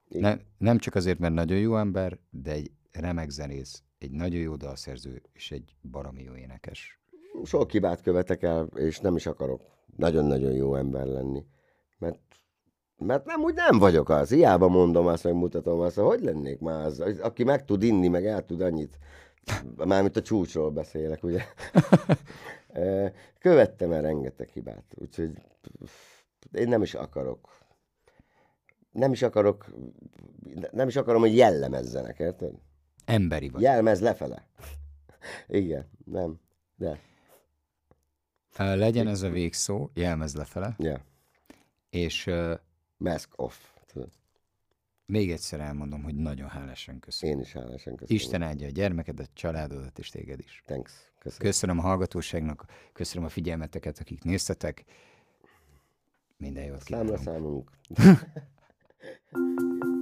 Ne, 0.08 0.38
nem 0.58 0.78
csak 0.78 0.96
azért, 0.96 1.20
mert 1.20 1.34
nagyon 1.34 1.58
jó 1.58 1.78
ember, 1.78 2.18
de 2.30 2.52
egy 2.52 2.72
remek 2.92 3.30
zenész, 3.30 3.84
egy 3.98 4.12
nagyon 4.12 4.40
jó 4.40 4.56
dalszerző, 4.56 5.22
és 5.34 5.52
egy 5.52 5.76
baromi 5.92 6.24
jó 6.24 6.36
énekes. 6.36 7.00
Sok 7.44 7.72
hibát 7.72 8.02
követek 8.02 8.44
el, 8.44 8.70
és 8.76 9.00
nem 9.00 9.16
is 9.16 9.26
akarok 9.26 9.62
nagyon-nagyon 9.96 10.52
jó 10.52 10.76
ember 10.76 11.06
lenni. 11.06 11.46
Mert, 11.98 12.20
mert 12.98 13.26
nem 13.26 13.42
úgy 13.42 13.54
nem 13.54 13.80
vagyok 13.80 14.10
az. 14.10 14.30
Hiába 14.30 14.68
mondom 14.68 15.08
azt, 15.08 15.24
meg 15.24 15.34
mutatom 15.34 15.80
azt, 15.80 15.96
hogy 15.96 16.22
lennék 16.22 16.60
már 16.60 16.86
az, 16.86 17.00
aki 17.00 17.44
meg 17.44 17.66
tud 17.66 17.84
inni, 17.84 18.08
meg 18.08 18.26
el 18.26 18.46
tud 18.46 18.62
annyit. 18.62 18.98
Mármint 19.76 20.18
a 20.18 20.22
csúcsról 20.22 20.72
beszélek, 20.72 21.24
ugye. 21.24 21.44
Követtem 23.40 23.92
el 23.92 24.02
rengeteg 24.02 24.50
hibát, 24.50 24.84
úgyhogy 24.96 25.32
én 26.52 26.68
nem 26.68 26.82
is 26.82 26.94
akarok. 26.94 27.50
Nem 28.92 29.12
is 29.12 29.22
akarok, 29.22 29.66
nem 30.72 30.88
is 30.88 30.96
akarom, 30.96 31.22
hogy 31.22 31.36
jellemezzenek, 31.36 32.20
érted? 32.20 32.54
Emberi 33.06 33.50
vagy. 33.50 33.62
Jelmez 33.62 34.02
lefele. 34.02 34.48
Igen, 35.48 35.90
nem, 36.06 36.40
de. 36.76 37.00
Legyen 38.58 39.08
ez 39.08 39.22
a 39.22 39.30
végszó, 39.30 39.90
jelmez 39.94 40.36
lefele. 40.36 40.76
Yeah. 40.78 41.00
És 41.90 42.28
uh, 42.28 42.54
Mask 42.98 43.30
off. 43.36 43.56
még 45.06 45.32
egyszer 45.32 45.60
elmondom, 45.60 46.04
hogy 46.04 46.16
nagyon 46.16 46.50
hálásan 46.50 47.00
köszönöm. 47.00 47.36
Én 47.36 47.42
is 47.44 47.54
hálásan 47.54 47.96
köszönöm. 47.96 48.22
Isten 48.22 48.42
áldja 48.42 48.68
a 48.68 48.72
gyermekedet, 48.72 49.30
családodat 49.34 50.00
és 50.00 50.10
téged 50.10 50.40
is. 50.40 50.62
Thanks. 50.66 50.92
Köszönöm. 51.20 51.52
Köszönöm 51.52 51.80
a 51.80 51.82
hallgatóságnak, 51.82 52.66
köszönöm 52.94 53.26
a 53.26 53.30
figyelmeteket, 53.30 54.00
akik 54.00 54.24
néztetek. 54.24 54.84
Minden 56.38 56.64
jót 56.64 56.82
Számla 56.82 57.18
kívánok. 57.18 57.24
számunk. 57.24 57.72